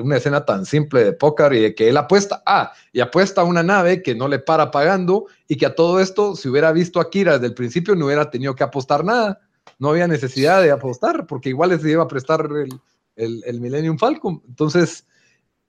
una 0.00 0.16
escena 0.16 0.46
tan 0.46 0.64
simple 0.64 1.04
de 1.04 1.12
póker 1.12 1.52
y 1.52 1.60
de 1.60 1.74
que 1.74 1.90
él 1.90 1.98
apuesta, 1.98 2.42
ah, 2.46 2.72
y 2.94 3.00
apuesta 3.00 3.42
a 3.42 3.44
una 3.44 3.62
nave 3.62 4.02
que 4.02 4.14
no 4.14 4.26
le 4.26 4.38
para 4.38 4.70
pagando 4.70 5.26
y 5.48 5.58
que 5.58 5.66
a 5.66 5.74
todo 5.74 6.00
esto, 6.00 6.34
si 6.34 6.48
hubiera 6.48 6.72
visto 6.72 6.98
a 6.98 7.10
Kira 7.10 7.34
desde 7.34 7.48
el 7.48 7.54
principio, 7.54 7.94
no 7.94 8.06
hubiera 8.06 8.30
tenido 8.30 8.54
que 8.54 8.64
apostar 8.64 9.04
nada. 9.04 9.38
No 9.78 9.90
había 9.90 10.08
necesidad 10.08 10.62
de 10.62 10.70
apostar 10.70 11.26
porque 11.26 11.50
igual 11.50 11.68
les 11.68 11.84
iba 11.84 12.04
a 12.04 12.08
prestar 12.08 12.48
el, 12.50 12.80
el, 13.16 13.42
el 13.44 13.60
Millennium 13.60 13.98
Falcon. 13.98 14.42
Entonces, 14.48 15.06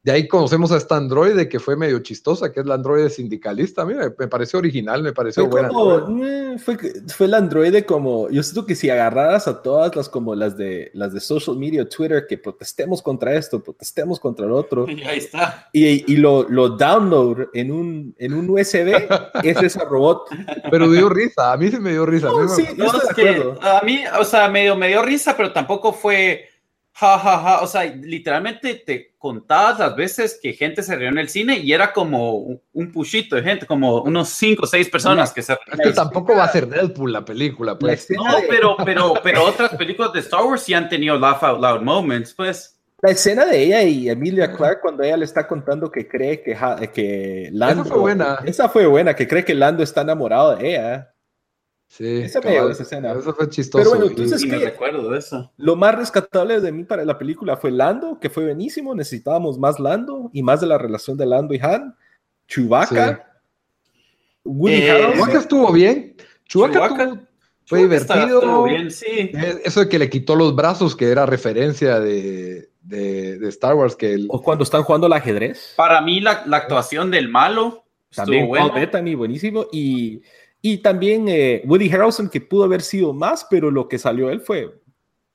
de 0.04 0.12
ahí 0.12 0.28
conocemos 0.28 0.70
a 0.74 0.78
esta 0.78 0.98
androide 0.98 1.48
que 1.48 1.62
fue 1.62 1.78
medio 1.78 2.00
chistosa, 2.00 2.52
que 2.52 2.60
es 2.60 2.66
la 2.66 2.74
androide 2.76 3.10
sindicalista. 3.10 3.84
A 3.84 3.86
mí 3.86 3.94
me, 3.94 4.28
pareció 4.28 4.60
original, 4.60 5.02
me 5.02 5.14
pareció 5.14 5.44
fue 5.44 5.62
buena. 5.62 5.70
Como, 5.70 6.26
eh, 6.26 6.58
fue, 6.60 6.78
fue, 7.08 7.30
la 7.30 7.38
androide 7.38 7.86
como, 7.86 8.30
yo 8.30 8.44
siento 8.44 8.66
que 8.66 8.76
si 8.76 8.90
agarraras 8.90 9.48
a 9.48 9.62
todas 9.62 9.96
las 9.96 10.10
como 10.10 10.36
las 10.36 10.58
de 10.58 10.92
las 10.94 11.14
de 11.14 11.22
social 11.22 11.56
media, 11.56 11.88
Twitter, 11.88 12.26
que 12.28 12.38
protestemos 12.38 13.02
contra 13.02 13.34
esto, 13.34 13.64
protestemos 13.64 14.20
contra 14.20 14.46
el 14.46 14.52
otro. 14.52 14.86
Y 14.94 15.02
ahí 15.04 15.18
está. 15.18 15.70
Y, 15.74 16.14
y 16.14 16.18
lo, 16.18 16.48
lo, 16.50 16.70
download 16.70 17.48
en 17.54 17.72
un, 17.72 18.16
en 18.20 18.34
un 18.34 18.50
USB, 18.50 19.08
es 19.44 19.62
ese 19.64 19.84
robot. 19.86 20.28
Pero 20.70 20.92
dio 20.92 21.10
risa, 21.10 21.54
a 21.54 21.58
mí 21.58 21.70
sí 21.70 21.80
me 21.80 21.92
dio 21.92 22.06
risa. 22.06 22.28
No, 22.28 22.40
a, 22.40 22.44
mí 22.44 22.50
sí, 22.50 22.68
no, 22.78 22.86
es 22.88 23.14
que 23.16 23.54
a 23.62 23.82
mí, 23.84 24.04
o 24.20 24.24
sea, 24.24 24.50
medio 24.50 24.76
me 24.76 24.90
dio 24.90 25.02
risa, 25.02 25.36
pero 25.36 25.52
tampoco 25.52 25.94
fue 25.94 26.53
ja, 26.96 27.18
ja, 27.18 27.40
ja, 27.40 27.62
o 27.62 27.68
sea, 27.68 27.86
literalmente 27.86 28.76
te 28.76 29.16
contabas 29.18 29.80
las 29.80 29.96
veces 29.96 30.40
que 30.42 30.54
gente 30.54 30.84
se 30.84 30.96
rió 30.96 31.10
en 31.10 31.18
el 31.18 31.28
cine 31.28 31.58
y 31.58 31.74
era 31.74 31.92
como 31.92 32.60
un 32.72 32.92
pushito 32.92 33.36
de 33.36 33.42
gente, 33.42 33.66
como 33.66 34.02
unos 34.04 34.30
cinco 34.30 34.64
o 34.64 34.68
seis 34.68 34.90
personas 34.90 35.34
que 35.34 35.42
se 35.42 35.54
Es 35.54 35.80
que 35.80 35.92
tampoco 35.92 36.36
va 36.36 36.44
a 36.44 36.52
ser 36.52 36.68
Deadpool 36.68 37.12
la 37.12 37.26
película, 37.26 37.78
pues. 37.80 38.10
No, 38.12 38.24
pero, 38.48 38.78
pero, 38.86 39.14
pero 39.24 39.44
otras 39.44 39.76
películas 39.76 40.14
de 40.14 40.20
Star 40.20 40.44
Wars 40.44 40.62
sí 40.62 40.74
han 40.74 40.88
tenido 40.88 41.18
laugh 41.18 41.44
out 41.44 41.60
loud 41.60 41.82
moments, 41.82 42.34
pues. 42.34 42.80
La 43.02 43.12
escena 43.12 43.46
de 43.46 43.64
ella 43.64 43.82
y 43.82 44.10
Emilia 44.10 44.54
Clark 44.54 44.80
cuando 44.82 45.04
ella 45.04 45.18
le 45.18 45.26
está 45.26 45.48
contando 45.48 45.92
que 45.92 46.08
cree 46.08 46.42
que, 46.42 46.56
que 46.94 47.50
Lando... 47.52 47.82
Esa 47.82 47.92
fue 47.92 48.00
buena. 48.00 48.40
Esa 48.46 48.70
fue 48.70 48.86
buena, 48.86 49.16
que 49.16 49.28
cree 49.28 49.44
que 49.44 49.56
Lando 49.56 49.84
está 49.84 50.02
enamorado 50.02 50.56
de 50.56 50.70
ella. 50.70 51.13
Sí, 51.96 52.22
esa, 52.24 52.42
cabal, 52.42 52.72
esa 52.72 52.82
escena. 52.82 53.12
Eso 53.12 53.36
fue 53.36 53.48
chistoso. 53.50 53.84
Pero 53.84 53.90
bueno, 53.92 54.08
entonces 54.08 54.42
sí, 54.42 54.48
me 54.48 54.58
recuerdo 54.58 55.12
de 55.12 55.20
eso. 55.20 55.52
Lo 55.58 55.76
más 55.76 55.94
rescatable 55.94 56.60
de 56.60 56.72
mí 56.72 56.86
para 56.86 57.06
la 57.06 57.20
película 57.20 57.56
fue 57.56 57.70
Lando, 57.70 58.18
que 58.20 58.32
fue 58.32 58.46
buenísimo. 58.46 58.96
Necesitábamos 58.96 59.60
más 59.60 59.80
Lando 59.80 60.32
y 60.34 60.42
más 60.42 60.60
de 60.60 60.66
la 60.66 60.80
relación 60.80 61.18
de 61.18 61.28
Lando 61.28 61.54
y 61.54 61.60
Han. 61.60 61.96
Chewbacca. 62.48 63.28
Sí. 63.94 64.00
Woody 64.44 64.74
eh, 64.74 65.12
Chewbacca 65.14 65.38
estuvo 65.38 65.72
bien. 65.72 66.16
Chewbacca, 66.48 66.74
Chewbacca 66.74 67.10
tuvo, 67.10 67.28
fue 67.68 67.80
divertido. 67.82 68.40
Estuvo 68.40 68.64
bien, 68.64 68.90
sí. 68.90 69.06
Eh, 69.06 69.62
eso 69.64 69.82
de 69.82 69.90
que 69.90 70.00
le 70.00 70.10
quitó 70.10 70.36
los 70.36 70.56
brazos, 70.56 70.96
que 70.96 71.12
era 71.12 71.28
referencia 71.28 72.00
de, 72.00 72.72
de, 72.82 73.38
de 73.38 73.50
Star 73.50 73.76
Wars. 73.76 73.96
Que 73.96 74.14
el... 74.14 74.26
O 74.32 74.42
cuando 74.42 74.64
están 74.64 74.82
jugando 74.82 75.06
al 75.06 75.14
ajedrez. 75.14 75.76
Para 75.78 76.02
mí, 76.02 76.22
la, 76.22 76.44
la 76.48 76.58
actuación 76.58 77.12
del 77.12 77.30
malo. 77.30 77.86
También 78.16 78.46
estuvo 78.46 78.58
Paul 78.58 78.80
Bettany, 78.80 79.14
buenísimo. 79.14 79.68
Y 79.72 80.24
y 80.66 80.78
también 80.78 81.28
eh, 81.28 81.62
Woody 81.66 81.92
Harrelson, 81.92 82.30
que 82.30 82.40
pudo 82.40 82.64
haber 82.64 82.82
sido 82.82 83.12
más, 83.12 83.46
pero 83.50 83.70
lo 83.70 83.90
que 83.90 84.00
salió 84.00 84.30
él 84.30 84.40
fue 84.40 84.74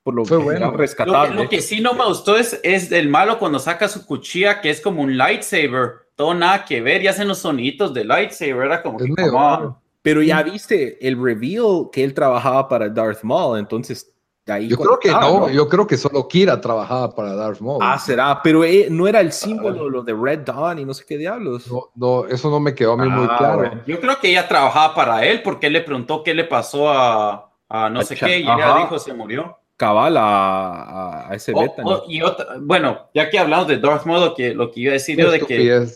por 0.02 0.14
lo 0.14 0.24
fue 0.24 0.38
bueno. 0.38 0.70
rescatable. 0.70 1.34
Lo 1.34 1.36
que, 1.36 1.42
lo 1.42 1.50
que, 1.50 1.60
sí 1.60 1.82
no 1.82 1.92
me 1.92 2.06
gustó 2.06 2.38
es, 2.38 2.58
es 2.62 2.90
el 2.92 3.10
malo 3.10 3.38
cuando 3.38 3.58
saca 3.58 3.88
su 3.88 4.06
cuchilla, 4.06 4.62
que 4.62 4.70
es 4.70 4.80
como 4.80 5.02
un 5.02 5.18
lightsaber, 5.18 6.08
todo 6.16 6.32
nada 6.32 6.64
que 6.64 6.80
ver, 6.80 7.02
y 7.02 7.08
hacen 7.08 7.28
los 7.28 7.40
sonitos 7.40 7.92
de 7.92 8.06
lightsaber, 8.06 8.64
era 8.64 8.82
como 8.82 8.98
es 8.98 9.04
que 9.04 9.30
como, 9.30 9.82
Pero 10.00 10.22
ya 10.22 10.42
viste 10.42 11.06
el 11.06 11.22
reveal 11.22 11.90
que 11.92 12.04
él 12.04 12.14
trabajaba 12.14 12.66
para 12.68 12.88
Darth 12.88 13.22
Maul, 13.22 13.58
entonces 13.58 14.10
Ahí 14.48 14.68
yo 14.68 14.76
creo 14.76 14.98
que 14.98 15.10
no, 15.10 15.40
¿no, 15.40 15.50
yo 15.50 15.68
creo 15.68 15.86
que 15.86 15.96
solo 15.96 16.26
Kira 16.26 16.60
trabajaba 16.60 17.14
para 17.14 17.34
Darth 17.34 17.60
Maul. 17.60 17.78
Ah, 17.82 17.98
será, 17.98 18.40
pero 18.42 18.64
eh, 18.64 18.88
no 18.90 19.06
era 19.06 19.20
el 19.20 19.32
símbolo, 19.32 19.88
lo 19.88 20.02
de 20.02 20.14
Red 20.14 20.40
Dawn 20.40 20.78
y 20.78 20.84
no 20.84 20.94
sé 20.94 21.04
qué 21.06 21.18
diablos. 21.18 21.70
No, 21.70 21.90
no 21.94 22.26
eso 22.26 22.50
no 22.50 22.60
me 22.60 22.74
quedó 22.74 22.92
a 22.92 22.96
mí 22.96 23.08
ah, 23.10 23.14
muy 23.14 23.26
claro. 23.26 23.58
Bueno. 23.58 23.82
Yo 23.86 24.00
creo 24.00 24.18
que 24.20 24.30
ella 24.30 24.48
trabajaba 24.48 24.94
para 24.94 25.24
él 25.24 25.42
porque 25.42 25.66
él 25.66 25.74
le 25.74 25.82
preguntó 25.82 26.22
qué 26.22 26.34
le 26.34 26.44
pasó 26.44 26.90
a, 26.90 27.52
a 27.68 27.90
no 27.90 28.02
sé 28.02 28.16
qué 28.16 28.40
y 28.40 28.42
ella 28.42 28.76
dijo 28.78 28.98
se 28.98 29.12
murió. 29.12 29.58
Cabal 29.76 30.16
a, 30.16 31.28
a, 31.28 31.34
ese 31.34 31.52
oh, 31.54 31.60
beta. 31.60 31.82
Oh, 31.84 32.02
y 32.08 32.20
otra, 32.20 32.56
bueno, 32.60 33.10
ya 33.14 33.30
que 33.30 33.38
hablamos 33.38 33.68
de 33.68 33.78
Darth 33.78 34.06
Maul, 34.06 34.24
lo 34.24 34.34
que, 34.34 34.52
lo 34.52 34.72
que 34.72 34.80
iba 34.80 34.90
a 34.90 34.94
decir 34.94 35.16
yo 35.16 35.30
de 35.30 35.40
que 35.40 35.86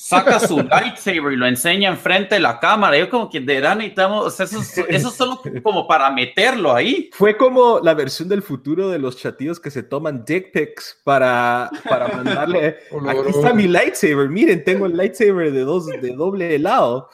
saca 0.00 0.38
su 0.38 0.58
lightsaber 0.62 1.32
y 1.32 1.36
lo 1.36 1.46
enseña 1.46 1.90
enfrente 1.90 2.36
de 2.36 2.40
la 2.40 2.60
cámara. 2.60 2.96
Yo 2.96 3.10
como 3.10 3.28
que 3.28 3.40
de 3.40 3.54
verdad 3.54 3.74
necesitamos, 3.74 4.26
o 4.26 4.30
sea, 4.30 4.46
eso, 4.46 4.60
eso 4.60 4.84
es 5.08 5.14
solo 5.14 5.42
como 5.64 5.88
para 5.88 6.08
meterlo 6.10 6.72
ahí. 6.72 7.10
Fue 7.12 7.36
como 7.36 7.80
la 7.80 7.94
versión 7.94 8.28
del 8.28 8.42
futuro 8.42 8.90
de 8.90 9.00
los 9.00 9.16
chatillos 9.16 9.58
que 9.58 9.72
se 9.72 9.82
toman 9.82 10.24
dick 10.24 10.52
pics 10.52 11.00
para, 11.02 11.68
para 11.88 12.06
mandarle, 12.16 12.78
aquí 13.08 13.28
está 13.28 13.52
mi 13.52 13.66
lightsaber, 13.66 14.28
miren, 14.28 14.62
tengo 14.62 14.86
el 14.86 14.96
lightsaber 14.96 15.50
de, 15.50 15.62
dos, 15.62 15.86
de 15.86 16.14
doble 16.14 16.56
lado. 16.60 17.10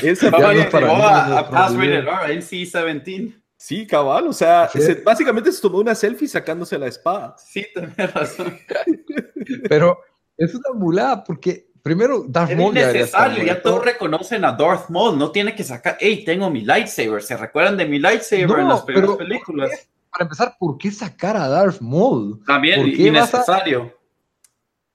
Ese 0.00 0.30
fue 0.30 0.70
para 0.70 0.88
a, 0.88 1.38
a 1.38 1.50
Pass 1.50 1.74
Rated 1.74 2.06
R, 2.06 2.38
NC-17. 2.38 3.41
Sí, 3.62 3.86
cabal, 3.86 4.26
o 4.26 4.32
sea, 4.32 4.68
¿Sí? 4.72 4.82
se, 4.82 4.94
básicamente 4.96 5.52
se 5.52 5.62
tomó 5.62 5.78
una 5.78 5.94
selfie 5.94 6.26
sacándose 6.26 6.76
la 6.76 6.88
espada. 6.88 7.36
Sí, 7.38 7.64
tenés 7.72 8.12
razón. 8.12 8.58
Pero 9.68 10.00
es 10.36 10.52
una 10.52 10.72
mulada 10.74 11.22
porque 11.22 11.68
primero 11.80 12.24
Darth 12.26 12.50
es 12.50 12.56
Maul 12.58 12.74
ya, 12.74 12.88
necesario, 12.88 13.44
ya 13.44 13.62
todos 13.62 13.84
reconocen 13.84 14.44
a 14.44 14.50
Darth 14.50 14.88
Maul, 14.88 15.16
no 15.16 15.30
tiene 15.30 15.54
que 15.54 15.62
sacar, 15.62 15.96
hey, 16.00 16.24
tengo 16.26 16.50
mi 16.50 16.62
lightsaber, 16.62 17.22
¿se 17.22 17.36
recuerdan 17.36 17.76
de 17.76 17.86
mi 17.86 18.00
lightsaber 18.00 18.48
no, 18.48 18.58
en 18.58 18.68
las 18.68 18.82
primeras 18.82 19.16
películas? 19.16 19.70
Para 20.10 20.24
empezar, 20.24 20.56
¿por 20.58 20.76
qué 20.76 20.90
sacar 20.90 21.36
a 21.36 21.46
Darth 21.46 21.80
Maul? 21.80 22.42
También 22.44 22.88
innecesario. 22.88 23.96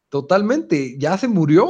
Totalmente, 0.09 0.95
ya 0.97 1.17
se 1.17 1.27
murió, 1.27 1.67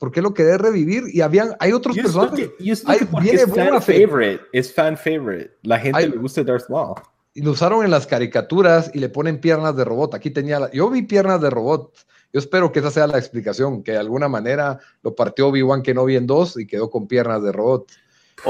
¿por 0.00 0.10
qué 0.10 0.20
lo 0.20 0.34
quería 0.34 0.58
revivir? 0.58 1.04
Y 1.12 1.20
habían, 1.20 1.54
hay 1.60 1.72
otros 1.72 1.94
yo 1.94 2.02
personajes. 2.02 2.50
Que, 2.58 2.64
yo 2.64 2.74
hay, 2.86 2.98
viene 3.22 3.42
es 3.42 3.54
fan 3.54 3.80
favorite, 3.80 4.40
es 4.52 4.74
fan 4.74 4.96
favorite. 4.96 5.52
La 5.62 5.78
gente 5.78 5.96
hay, 5.96 6.08
le 6.08 6.16
gusta 6.16 6.42
Darth 6.42 6.68
Maul. 6.68 6.96
Y 7.34 7.42
lo 7.42 7.52
usaron 7.52 7.84
en 7.84 7.92
las 7.92 8.08
caricaturas 8.08 8.90
y 8.94 8.98
le 8.98 9.08
ponen 9.08 9.40
piernas 9.40 9.76
de 9.76 9.84
robot. 9.84 10.14
Aquí 10.14 10.30
tenía, 10.30 10.58
la, 10.58 10.72
yo 10.72 10.90
vi 10.90 11.02
piernas 11.02 11.40
de 11.40 11.50
robot. 11.50 11.94
Yo 12.32 12.40
espero 12.40 12.72
que 12.72 12.80
esa 12.80 12.90
sea 12.90 13.06
la 13.06 13.18
explicación, 13.18 13.84
que 13.84 13.92
de 13.92 13.98
alguna 13.98 14.28
manera 14.28 14.80
lo 15.04 15.14
partió 15.14 15.46
Obi-Wan 15.46 15.82
Kenobi 15.82 16.16
en 16.16 16.26
dos 16.26 16.58
y 16.58 16.66
quedó 16.66 16.90
con 16.90 17.06
piernas 17.06 17.44
de 17.44 17.52
robot. 17.52 17.92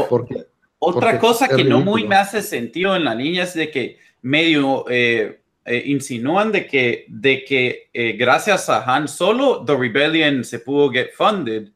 Porque, 0.09 0.47
otra 0.79 1.01
porque 1.01 1.18
cosa 1.18 1.49
que 1.49 1.64
no 1.64 1.81
muy 1.81 2.09
me 2.09 2.16
hace 2.16 2.41
sentido 2.41 2.97
en 2.97 3.05
la 3.05 3.14
niña 3.14 3.43
es 3.43 3.53
de 3.53 3.70
que 3.70 3.99
medio 4.22 4.87
eh, 4.89 5.43
eh, 5.69 5.83
insinúan 5.87 6.51
de 6.53 6.66
que, 6.66 7.05
de 7.09 7.45
que 7.45 7.91
eh, 7.93 8.12
gracias 8.12 8.69
a 8.69 8.83
Han 8.85 9.07
Solo, 9.09 9.64
The 9.64 9.77
Rebellion 9.77 10.43
se 10.45 10.61
pudo 10.61 10.91
get 10.91 11.11
funded. 11.14 11.69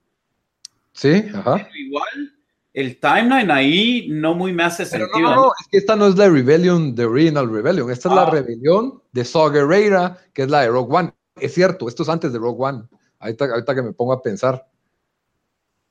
Sí, 0.92 1.24
ajá. 1.34 1.54
Pero 1.56 1.76
igual, 1.76 2.34
el 2.74 2.98
timeline 3.00 3.50
ahí 3.50 4.06
no 4.10 4.34
muy 4.34 4.52
me 4.52 4.62
hace 4.64 4.84
Pero 4.86 5.06
sentido. 5.06 5.30
No, 5.30 5.36
no, 5.36 5.46
es 5.60 5.68
que 5.70 5.78
esta 5.78 5.94
no 5.96 6.06
es 6.06 6.16
la 6.16 6.28
Rebellion, 6.28 6.94
The 6.94 7.04
Original 7.04 7.50
Rebellion. 7.50 7.90
Esta 7.90 8.08
es 8.08 8.12
Ah. 8.12 8.24
la 8.24 8.30
rebelión 8.30 9.02
de 9.12 9.24
Saw 9.24 9.50
Gerrera, 9.50 10.18
que 10.32 10.42
es 10.42 10.50
la 10.50 10.62
de 10.62 10.68
Rogue 10.68 10.94
One. 10.96 11.12
Es 11.40 11.54
cierto, 11.54 11.88
esto 11.88 12.02
es 12.02 12.08
antes 12.08 12.32
de 12.32 12.38
Rogue 12.38 12.62
One. 12.64 12.82
Ahorita, 13.18 13.44
ahorita 13.46 13.74
que 13.74 13.82
me 13.82 13.92
pongo 13.92 14.12
a 14.12 14.22
pensar. 14.22 14.66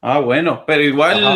Ah, 0.02 0.20
bueno, 0.20 0.64
pero 0.66 0.82
igual 0.84 1.26
Ajá. 1.26 1.36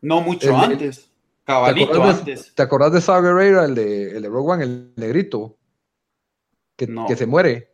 no 0.00 0.20
mucho 0.22 0.48
El- 0.48 0.72
antes. 0.72 1.08
Cabalito 1.44 1.90
¿Te 1.90 1.96
acordás, 1.96 2.18
antes. 2.20 2.44
de, 2.46 2.50
¿Te 2.54 2.62
acordás 2.62 2.92
de 2.92 3.00
Saw 3.00 3.22
Gerrera, 3.22 3.64
el 3.64 3.74
de, 3.74 4.16
el 4.16 4.22
de 4.22 4.28
Rogue 4.28 4.52
One, 4.52 4.64
el 4.64 4.92
negrito? 4.96 5.56
Que, 6.76 6.86
No. 6.86 7.06
que 7.06 7.16
se 7.16 7.26
muere. 7.26 7.72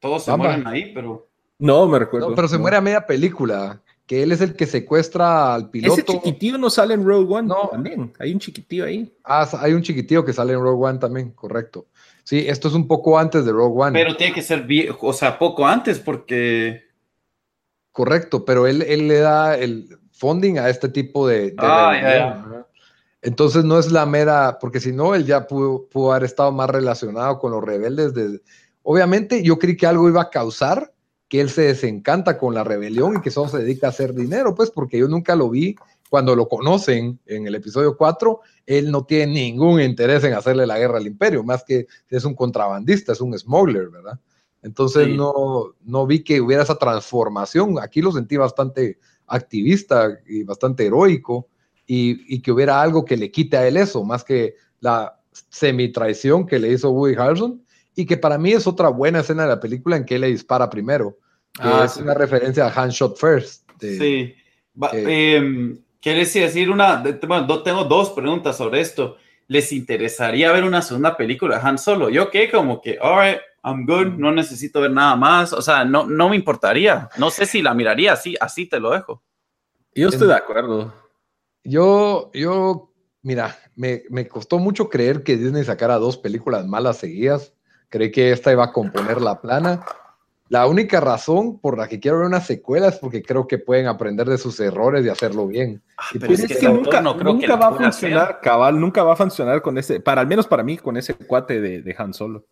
Todos 0.00 0.24
se 0.24 0.30
Bamba. 0.30 0.46
mueren 0.46 0.66
ahí, 0.66 0.92
pero. 0.92 1.28
No, 1.58 1.86
me 1.86 1.98
recuerdo. 1.98 2.30
No, 2.30 2.34
pero 2.34 2.48
se 2.48 2.56
no. 2.56 2.62
muere 2.62 2.76
a 2.76 2.80
media 2.80 3.06
película. 3.06 3.80
Que 4.06 4.22
él 4.22 4.32
es 4.32 4.42
el 4.42 4.54
que 4.54 4.66
secuestra 4.66 5.54
al 5.54 5.70
piloto. 5.70 5.94
Ese 5.94 6.04
chiquitillo 6.04 6.58
no 6.58 6.68
sale 6.68 6.92
en 6.92 7.06
Rogue 7.06 7.32
One 7.36 7.48
No. 7.48 7.68
también. 7.72 8.12
Hay 8.18 8.34
un 8.34 8.38
chiquitillo 8.38 8.84
ahí. 8.84 9.16
Ah, 9.24 9.48
hay 9.60 9.72
un 9.72 9.80
chiquitillo 9.80 10.24
que 10.26 10.34
sale 10.34 10.52
en 10.52 10.60
Rogue 10.60 10.84
One 10.88 10.98
también, 10.98 11.30
correcto. 11.30 11.86
Sí, 12.22 12.44
esto 12.46 12.68
es 12.68 12.74
un 12.74 12.86
poco 12.86 13.18
antes 13.18 13.46
de 13.46 13.52
Rogue 13.52 13.82
One. 13.82 13.98
Pero 13.98 14.14
tiene 14.14 14.34
que 14.34 14.42
ser 14.42 14.64
viejo, 14.64 15.06
o 15.06 15.12
sea, 15.14 15.38
poco 15.38 15.66
antes, 15.66 15.98
porque. 16.00 16.82
Correcto, 17.92 18.44
pero 18.44 18.66
él, 18.66 18.82
él 18.82 19.08
le 19.08 19.20
da 19.20 19.56
el 19.56 19.88
funding 20.12 20.58
a 20.58 20.68
este 20.68 20.88
tipo 20.90 21.26
de... 21.28 21.52
de 21.52 21.54
Ah, 21.58 21.92
ya, 21.94 22.02
¿verdad? 22.42 22.63
Entonces 23.24 23.64
no 23.64 23.78
es 23.78 23.90
la 23.90 24.04
mera, 24.04 24.58
porque 24.60 24.80
si 24.80 24.92
no, 24.92 25.14
él 25.14 25.24
ya 25.24 25.46
pudo, 25.46 25.86
pudo 25.86 26.12
haber 26.12 26.24
estado 26.24 26.52
más 26.52 26.68
relacionado 26.68 27.38
con 27.38 27.52
los 27.52 27.64
rebeldes. 27.64 28.12
De, 28.12 28.42
obviamente 28.82 29.42
yo 29.42 29.58
creí 29.58 29.78
que 29.78 29.86
algo 29.86 30.10
iba 30.10 30.20
a 30.20 30.30
causar 30.30 30.92
que 31.26 31.40
él 31.40 31.48
se 31.48 31.62
desencanta 31.62 32.36
con 32.36 32.52
la 32.52 32.64
rebelión 32.64 33.16
y 33.16 33.20
que 33.22 33.30
solo 33.30 33.48
se 33.48 33.58
dedica 33.58 33.86
a 33.86 33.90
hacer 33.90 34.14
dinero, 34.14 34.54
pues 34.54 34.70
porque 34.70 34.98
yo 34.98 35.08
nunca 35.08 35.34
lo 35.34 35.48
vi 35.48 35.74
cuando 36.10 36.36
lo 36.36 36.46
conocen 36.48 37.18
en 37.24 37.46
el 37.46 37.54
episodio 37.54 37.96
4, 37.96 38.40
él 38.66 38.90
no 38.90 39.06
tiene 39.06 39.32
ningún 39.32 39.80
interés 39.80 40.22
en 40.24 40.34
hacerle 40.34 40.66
la 40.66 40.78
guerra 40.78 40.98
al 40.98 41.06
imperio, 41.06 41.42
más 41.42 41.64
que 41.64 41.86
es 42.10 42.24
un 42.26 42.34
contrabandista, 42.34 43.12
es 43.12 43.22
un 43.22 43.36
smuggler, 43.36 43.88
¿verdad? 43.88 44.20
Entonces 44.62 45.06
Sí. 45.06 45.16
no, 45.16 45.74
no 45.82 46.06
vi 46.06 46.22
que 46.22 46.42
hubiera 46.42 46.62
esa 46.62 46.76
transformación. 46.76 47.78
Aquí 47.80 48.02
lo 48.02 48.12
sentí 48.12 48.36
bastante 48.36 48.98
activista 49.26 50.18
y 50.26 50.44
bastante 50.44 50.86
heroico 50.86 51.48
y, 51.86 52.34
y 52.34 52.40
que 52.40 52.52
hubiera 52.52 52.80
algo 52.80 53.04
que 53.04 53.16
le 53.16 53.30
quite 53.30 53.56
a 53.56 53.66
él 53.66 53.76
eso, 53.76 54.04
más 54.04 54.24
que 54.24 54.54
la 54.80 55.18
semi-traición 55.50 56.46
que 56.46 56.58
le 56.58 56.68
hizo 56.72 56.90
Woody 56.90 57.14
Harrelson 57.16 57.62
y 57.94 58.06
que 58.06 58.16
para 58.16 58.38
mí 58.38 58.52
es 58.52 58.66
otra 58.66 58.88
buena 58.88 59.20
escena 59.20 59.42
de 59.44 59.48
la 59.50 59.60
película 59.60 59.96
en 59.96 60.04
que 60.04 60.16
él 60.16 60.22
le 60.22 60.28
dispara 60.28 60.68
primero, 60.70 61.18
que 61.54 61.60
Ah, 61.62 61.82
es 61.84 61.92
sí. 61.92 62.02
una 62.02 62.14
referencia 62.14 62.66
a 62.66 62.70
Hand 62.82 62.92
Shot 62.92 63.16
First. 63.18 63.68
de- 63.78 63.98
Sí. 63.98 64.34
Va- 64.80 64.90
eh, 64.92 65.36
em, 65.36 65.78
¿Quieres 66.00 66.32
decir 66.34 66.70
una? 66.70 66.96
de- 66.98 67.14
Bueno, 67.26 67.46
do- 67.46 67.62
tengo 67.62 67.84
dos 67.84 68.10
preguntas 68.10 68.56
sobre 68.58 68.80
esto. 68.80 69.16
¿Les 69.48 69.72
interesaría 69.72 70.52
ver 70.52 70.64
una 70.64 70.82
segunda 70.82 71.16
película 71.16 71.58
de 71.58 71.66
Han 71.66 71.78
Solo? 71.78 72.10
Yo 72.10 72.30
que 72.30 72.50
como 72.50 72.80
que, 72.82 72.98
alright, 73.00 73.38
I'm 73.64 73.86
good, 73.86 74.18
no 74.18 74.30
necesito 74.30 74.80
ver 74.82 74.90
nada 74.90 75.16
más. 75.16 75.52
O 75.54 75.62
sea, 75.62 75.84
no, 75.84 76.04
no 76.06 76.28
me 76.28 76.36
importaría. 76.36 77.08
No 77.16 77.30
sé 77.30 77.46
si 77.46 77.62
la 77.62 77.72
miraría 77.74 78.12
así, 78.12 78.34
así 78.38 78.66
te 78.66 78.78
lo 78.80 78.90
dejo. 78.90 79.22
Yo 79.94 80.08
estoy 80.08 80.28
de 80.28 80.34
acuerdo. 80.34 80.92
Yo, 81.64 82.30
yo, 82.34 82.92
mira, 83.22 83.56
me, 83.74 84.02
me 84.10 84.28
costó 84.28 84.58
mucho 84.58 84.88
creer 84.88 85.22
que 85.22 85.36
Disney 85.36 85.64
sacara 85.64 85.96
dos 85.98 86.18
películas 86.18 86.66
malas 86.66 86.98
seguidas. 86.98 87.52
Creí 87.88 88.10
que 88.10 88.32
esta 88.32 88.52
iba 88.52 88.64
a 88.64 88.72
componer 88.72 89.20
la 89.20 89.40
plana. 89.40 89.84
La 90.50 90.66
única 90.66 91.00
razón 91.00 91.58
por 91.58 91.78
la 91.78 91.88
que 91.88 91.98
quiero 92.00 92.18
ver 92.18 92.26
una 92.26 92.40
secuela 92.40 92.88
es 92.88 92.96
porque 92.96 93.22
creo 93.22 93.46
que 93.46 93.56
pueden 93.58 93.86
aprender 93.86 94.28
de 94.28 94.36
sus 94.36 94.60
errores 94.60 95.04
y 95.04 95.08
hacerlo 95.08 95.46
bien. 95.46 95.82
Y 96.12 96.18
pero 96.18 96.26
pues 96.26 96.40
es 96.40 96.50
Es 96.50 96.52
que 96.52 96.58
que 96.60 96.66
el 96.66 96.74
nunca, 96.74 97.00
no 97.00 97.16
creo 97.16 97.38
que 97.38 97.46
nunca 97.46 97.46
la 97.48 97.56
va 97.56 97.68
a 97.68 97.78
funcionar, 97.78 98.40
cabal, 98.42 98.78
nunca 98.78 99.02
va 99.02 99.14
a 99.14 99.16
funcionar 99.16 99.62
con 99.62 99.78
ese, 99.78 100.00
para 100.00 100.20
al 100.20 100.26
menos 100.26 100.46
para 100.46 100.62
mí, 100.62 100.76
con 100.76 100.96
ese 100.98 101.14
cuate 101.14 101.60
de, 101.62 101.80
de 101.80 101.94
Han 101.96 102.12
Solo. 102.12 102.44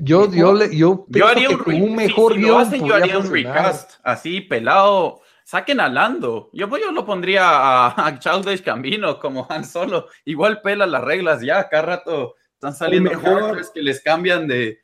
Yo, 0.00 0.30
yo, 0.32 0.56
yo, 0.66 0.70
Yo 0.70 1.06
pienso 1.08 1.28
haría 1.28 1.48
que 1.48 1.54
un, 1.54 1.82
un 1.82 1.90
si- 1.90 1.96
mejor 1.96 2.32
si 2.34 2.38
lo 2.40 2.58
hacen, 2.58 2.84
yo 2.84 2.94
haría 2.94 3.18
un 3.18 3.24
funcionar. 3.26 3.56
recast 3.56 3.92
así 4.02 4.40
pelado. 4.40 5.20
Saquen 5.48 5.80
a 5.80 5.88
Lando. 5.88 6.50
Yo, 6.52 6.68
pues, 6.68 6.82
yo 6.82 6.92
lo 6.92 7.06
pondría 7.06 7.42
a, 7.48 8.06
a 8.06 8.18
Childish 8.18 8.62
Gambino 8.62 9.18
como 9.18 9.46
Han 9.48 9.64
Solo. 9.64 10.08
Igual 10.26 10.60
pela 10.60 10.86
las 10.86 11.02
reglas 11.02 11.40
ya. 11.40 11.66
Cada 11.70 11.84
rato 11.84 12.34
están 12.52 12.74
saliendo 12.74 13.08
mejor- 13.08 13.58
que 13.72 13.80
les 13.80 14.02
cambian 14.02 14.46
de. 14.46 14.78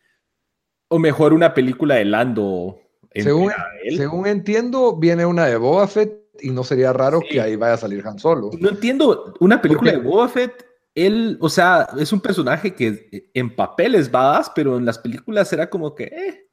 O 0.88 0.98
mejor 0.98 1.34
una 1.34 1.52
película 1.52 1.96
de 1.96 2.06
Lando. 2.06 2.80
Según, 3.14 3.52
según 3.94 4.26
entiendo, 4.26 4.96
viene 4.96 5.26
una 5.26 5.44
de 5.44 5.56
Boba 5.58 5.86
Fett 5.86 6.14
y 6.40 6.48
no 6.50 6.64
sería 6.64 6.94
raro 6.94 7.20
Sí. 7.20 7.28
que 7.28 7.40
ahí 7.42 7.56
vaya 7.56 7.74
a 7.74 7.76
salir 7.76 8.02
Han 8.06 8.18
Solo. 8.18 8.48
No 8.58 8.70
entiendo, 8.70 9.34
una 9.40 9.60
película 9.60 9.92
de 9.92 9.98
Boba 9.98 10.28
Fett, 10.30 10.64
él, 10.94 11.36
o 11.42 11.50
sea, 11.50 11.88
es 11.98 12.10
un 12.10 12.20
personaje 12.22 12.74
que 12.74 13.28
en 13.34 13.54
papel 13.54 13.96
es 13.96 14.10
badass, 14.10 14.50
pero 14.54 14.78
en 14.78 14.86
las 14.86 14.98
películas 14.98 15.52
era 15.52 15.68
como 15.68 15.94
que, 15.94 16.04
eh, 16.04 16.43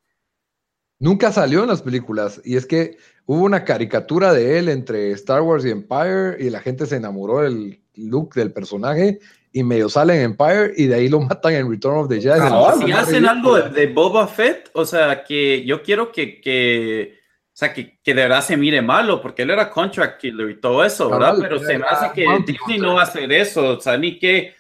Nunca 1.01 1.31
salió 1.31 1.63
en 1.63 1.69
las 1.69 1.81
películas 1.81 2.39
y 2.45 2.57
es 2.57 2.67
que 2.67 2.95
hubo 3.25 3.43
una 3.43 3.65
caricatura 3.65 4.33
de 4.33 4.59
él 4.59 4.69
entre 4.69 5.11
Star 5.13 5.41
Wars 5.41 5.65
y 5.65 5.71
Empire 5.71 6.35
y 6.39 6.51
la 6.51 6.59
gente 6.59 6.85
se 6.85 6.97
enamoró 6.97 7.41
del 7.41 7.81
look 7.95 8.35
del 8.35 8.53
personaje 8.53 9.17
y 9.51 9.63
medio 9.63 9.89
sale 9.89 10.15
en 10.15 10.21
Empire 10.21 10.73
y 10.77 10.85
de 10.85 10.95
ahí 10.95 11.09
lo 11.09 11.19
matan 11.21 11.53
en 11.53 11.67
Return 11.67 11.97
of 11.97 12.07
the 12.07 12.21
Jedi. 12.21 12.39
Ah, 12.39 12.75
Si 12.77 12.85
no, 12.85 12.97
hacen 12.97 13.25
algo 13.25 13.59
de, 13.59 13.87
Boba 13.87 14.27
Fett, 14.27 14.69
o 14.73 14.85
sea, 14.85 15.23
que 15.23 15.65
yo 15.65 15.81
quiero 15.81 16.11
que. 16.11 16.39
que 16.39 17.19
o 17.47 17.57
sea, 17.61 17.73
que, 17.73 17.99
que 18.01 18.13
de 18.13 18.21
verdad 18.21 18.43
se 18.43 18.55
mire 18.55 18.81
malo, 18.83 19.21
porque 19.21 19.41
él 19.41 19.49
era 19.49 19.71
contract 19.71 20.21
killer 20.21 20.51
y 20.51 20.61
todo 20.61 20.85
eso, 20.85 21.09
¿verdad? 21.09 21.35
Pero 21.41 21.59
se 21.59 21.79
me 21.79 21.85
hace 21.85 22.11
que 22.13 22.25
Disney 22.45 22.79
no 22.79 22.93
va 22.93 23.01
a 23.01 23.05
hacer 23.05 23.31
eso, 23.31 23.77
o 23.77 23.79
sea, 23.79 23.97
ni 23.97 24.19
qué, 24.19 24.53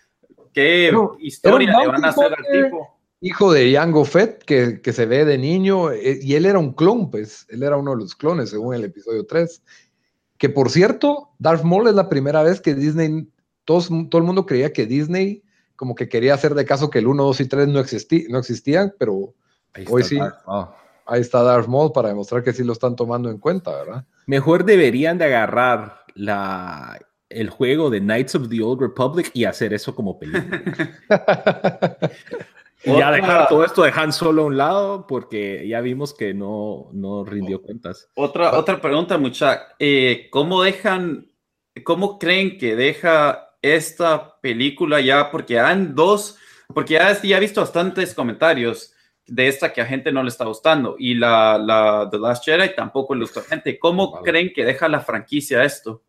qué 0.53 0.89
No, 0.91 1.15
historia 1.19 1.79
le 1.79 1.87
van 1.87 2.03
a 2.03 2.09
hacer 2.09 2.33
al 2.33 2.63
tipo. 2.63 3.00
Hijo 3.23 3.53
de 3.53 3.71
Jango 3.71 4.03
Fett 4.03 4.43
que, 4.43 4.81
que 4.81 4.93
se 4.93 5.05
ve 5.05 5.25
de 5.25 5.37
niño 5.37 5.91
eh, 5.91 6.19
y 6.21 6.33
él 6.33 6.47
era 6.47 6.57
un 6.57 6.73
clon, 6.73 7.11
pues 7.11 7.45
él 7.49 7.61
era 7.61 7.77
uno 7.77 7.91
de 7.91 7.97
los 7.97 8.15
clones 8.15 8.49
según 8.49 8.73
el 8.73 8.83
episodio 8.83 9.25
3. 9.25 9.61
Que 10.39 10.49
por 10.49 10.71
cierto, 10.71 11.29
Darth 11.37 11.63
Maul 11.63 11.87
es 11.87 11.93
la 11.93 12.09
primera 12.09 12.41
vez 12.41 12.59
que 12.59 12.73
Disney, 12.73 13.29
todos, 13.63 13.89
todo 14.09 14.17
el 14.17 14.25
mundo 14.25 14.47
creía 14.47 14.73
que 14.73 14.87
Disney 14.87 15.43
como 15.75 15.93
que 15.93 16.09
quería 16.09 16.33
hacer 16.33 16.55
de 16.55 16.65
caso 16.65 16.89
que 16.89 16.99
el 16.99 17.07
1, 17.07 17.23
2 17.23 17.41
y 17.41 17.45
3 17.47 17.67
no, 17.67 17.79
existí, 17.79 18.25
no 18.29 18.39
existían, 18.39 18.93
pero 18.97 19.33
ahí 19.73 19.85
Hoy 19.87 20.03
sí. 20.03 20.17
Darth 20.17 20.43
ahí 21.05 21.21
está 21.21 21.43
Darth 21.43 21.67
Maul 21.67 21.91
para 21.91 22.09
demostrar 22.09 22.43
que 22.43 22.53
sí 22.53 22.63
lo 22.63 22.73
están 22.73 22.95
tomando 22.95 23.29
en 23.29 23.37
cuenta, 23.37 23.71
¿verdad? 23.71 24.05
Mejor 24.25 24.63
deberían 24.63 25.17
de 25.17 25.25
agarrar 25.25 26.05
la, 26.15 26.99
el 27.29 27.49
juego 27.49 27.89
de 27.89 27.99
Knights 27.99 28.35
of 28.35 28.49
the 28.49 28.61
Old 28.61 28.81
Republic 28.81 29.29
y 29.33 29.45
hacer 29.45 29.73
eso 29.73 29.93
como 29.93 30.17
película. 30.17 30.61
y 32.83 32.97
ya 32.97 33.11
dejar 33.11 33.47
todo 33.47 33.63
esto 33.63 33.83
de 33.83 33.91
Han 33.95 34.11
Solo 34.11 34.43
a 34.43 34.45
un 34.45 34.57
lado, 34.57 35.07
porque 35.07 35.67
ya 35.67 35.81
vimos 35.81 36.13
que 36.13 36.33
no, 36.33 36.89
no 36.93 37.23
rindió 37.23 37.61
cuentas. 37.61 38.09
Otra, 38.15 38.57
otra 38.57 38.81
pregunta, 38.81 39.17
mucha. 39.17 39.67
Eh, 39.79 40.27
¿Cómo 40.31 40.63
dejan, 40.63 41.31
cómo 41.83 42.17
creen 42.17 42.57
que 42.57 42.75
deja 42.75 43.49
esta 43.61 44.39
película 44.41 44.99
ya? 45.01 45.29
Porque 45.31 45.59
han 45.59 45.93
dos, 45.95 46.37
porque 46.73 46.95
ya, 46.95 47.21
ya 47.21 47.37
he 47.37 47.39
visto 47.41 47.61
bastantes 47.61 48.13
comentarios 48.15 48.93
de 49.27 49.47
esta 49.47 49.71
que 49.71 49.79
a 49.81 49.85
gente 49.85 50.11
no 50.11 50.23
le 50.23 50.29
está 50.29 50.45
gustando 50.45 50.95
y 50.97 51.13
la, 51.13 51.57
la 51.57 52.07
The 52.11 52.17
Last 52.17 52.43
Jedi 52.43 52.75
tampoco 52.75 53.13
le 53.15 53.21
gustó 53.21 53.41
a 53.41 53.43
gente. 53.43 53.77
¿Cómo 53.79 54.11
Vale. 54.11 54.25
creen 54.25 54.51
que 54.53 54.65
deja 54.65 54.89
la 54.89 54.99
franquicia 55.01 55.63
esto? 55.63 56.03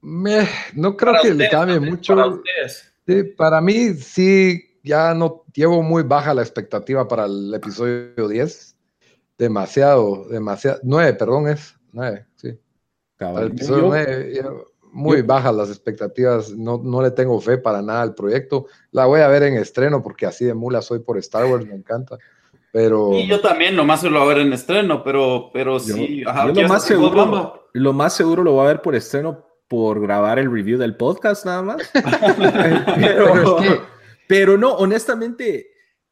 Me- 0.00 0.48
no 0.74 0.96
creo 0.96 1.12
Para 1.12 1.22
que 1.22 1.34
le 1.34 1.48
cambie 1.50 1.74
también, 1.74 1.94
mucho. 1.94 2.14
Para 2.14 2.28
ustedes. 2.28 2.89
Sí, 3.10 3.24
para 3.24 3.60
mí 3.60 3.94
sí, 3.94 4.78
ya 4.84 5.14
no 5.14 5.44
llevo 5.52 5.82
muy 5.82 6.02
baja 6.02 6.32
la 6.32 6.42
expectativa 6.42 7.08
para 7.08 7.24
el 7.26 7.52
episodio 7.54 8.28
10. 8.28 8.76
Demasiado, 9.36 10.26
demasiado. 10.28 10.78
9, 10.82 11.14
perdón, 11.14 11.48
es 11.48 11.74
9, 11.92 12.26
sí. 12.36 12.58
Para 13.18 13.40
el 13.42 13.48
episodio 13.48 13.82
Yo- 13.82 13.88
9, 13.88 14.32
ya 14.34 14.44
muy 14.92 15.18
yo- 15.18 15.26
bajas 15.26 15.54
las 15.54 15.68
expectativas. 15.70 16.50
No, 16.50 16.78
no 16.82 17.02
le 17.02 17.10
tengo 17.10 17.40
fe 17.40 17.58
para 17.58 17.82
nada 17.82 18.02
al 18.02 18.14
proyecto. 18.14 18.66
La 18.92 19.06
voy 19.06 19.20
a 19.20 19.28
ver 19.28 19.42
en 19.44 19.54
estreno 19.54 20.02
porque 20.02 20.26
así 20.26 20.44
de 20.44 20.54
mula 20.54 20.82
soy 20.82 21.00
por 21.00 21.18
Star 21.18 21.46
Wars, 21.46 21.66
me 21.66 21.74
encanta. 21.74 22.18
Pero 22.72 23.12
Y 23.14 23.26
yo 23.26 23.40
también, 23.40 23.74
nomás 23.74 24.00
se 24.02 24.10
lo 24.10 24.20
voy 24.20 24.26
a 24.32 24.34
ver 24.34 24.46
en 24.46 24.52
estreno, 24.52 25.02
pero, 25.02 25.50
pero 25.52 25.78
Yo- 25.78 25.94
sí. 25.94 26.20
yo 26.20 26.28
ajá, 26.30 26.46
lo 26.46 26.52
¿quieres 26.52 26.70
más 26.70 26.84
seguro-? 26.84 27.68
Lo 27.72 27.92
más 27.92 28.12
seguro 28.12 28.44
lo 28.44 28.52
voy 28.52 28.64
a 28.64 28.68
ver 28.68 28.82
por 28.82 28.94
estreno 28.94 29.44
por 29.70 30.00
grabar 30.00 30.40
el 30.40 30.50
review 30.50 30.76
del 30.80 30.96
podcast 30.96 31.46
nada 31.46 31.62
más. 31.62 31.90
pero, 31.94 33.32
Pero 33.32 33.58
es 33.60 33.68
que- 33.68 33.80
pero 34.26 34.58
no, 34.58 34.72
honestamente, 34.72 35.68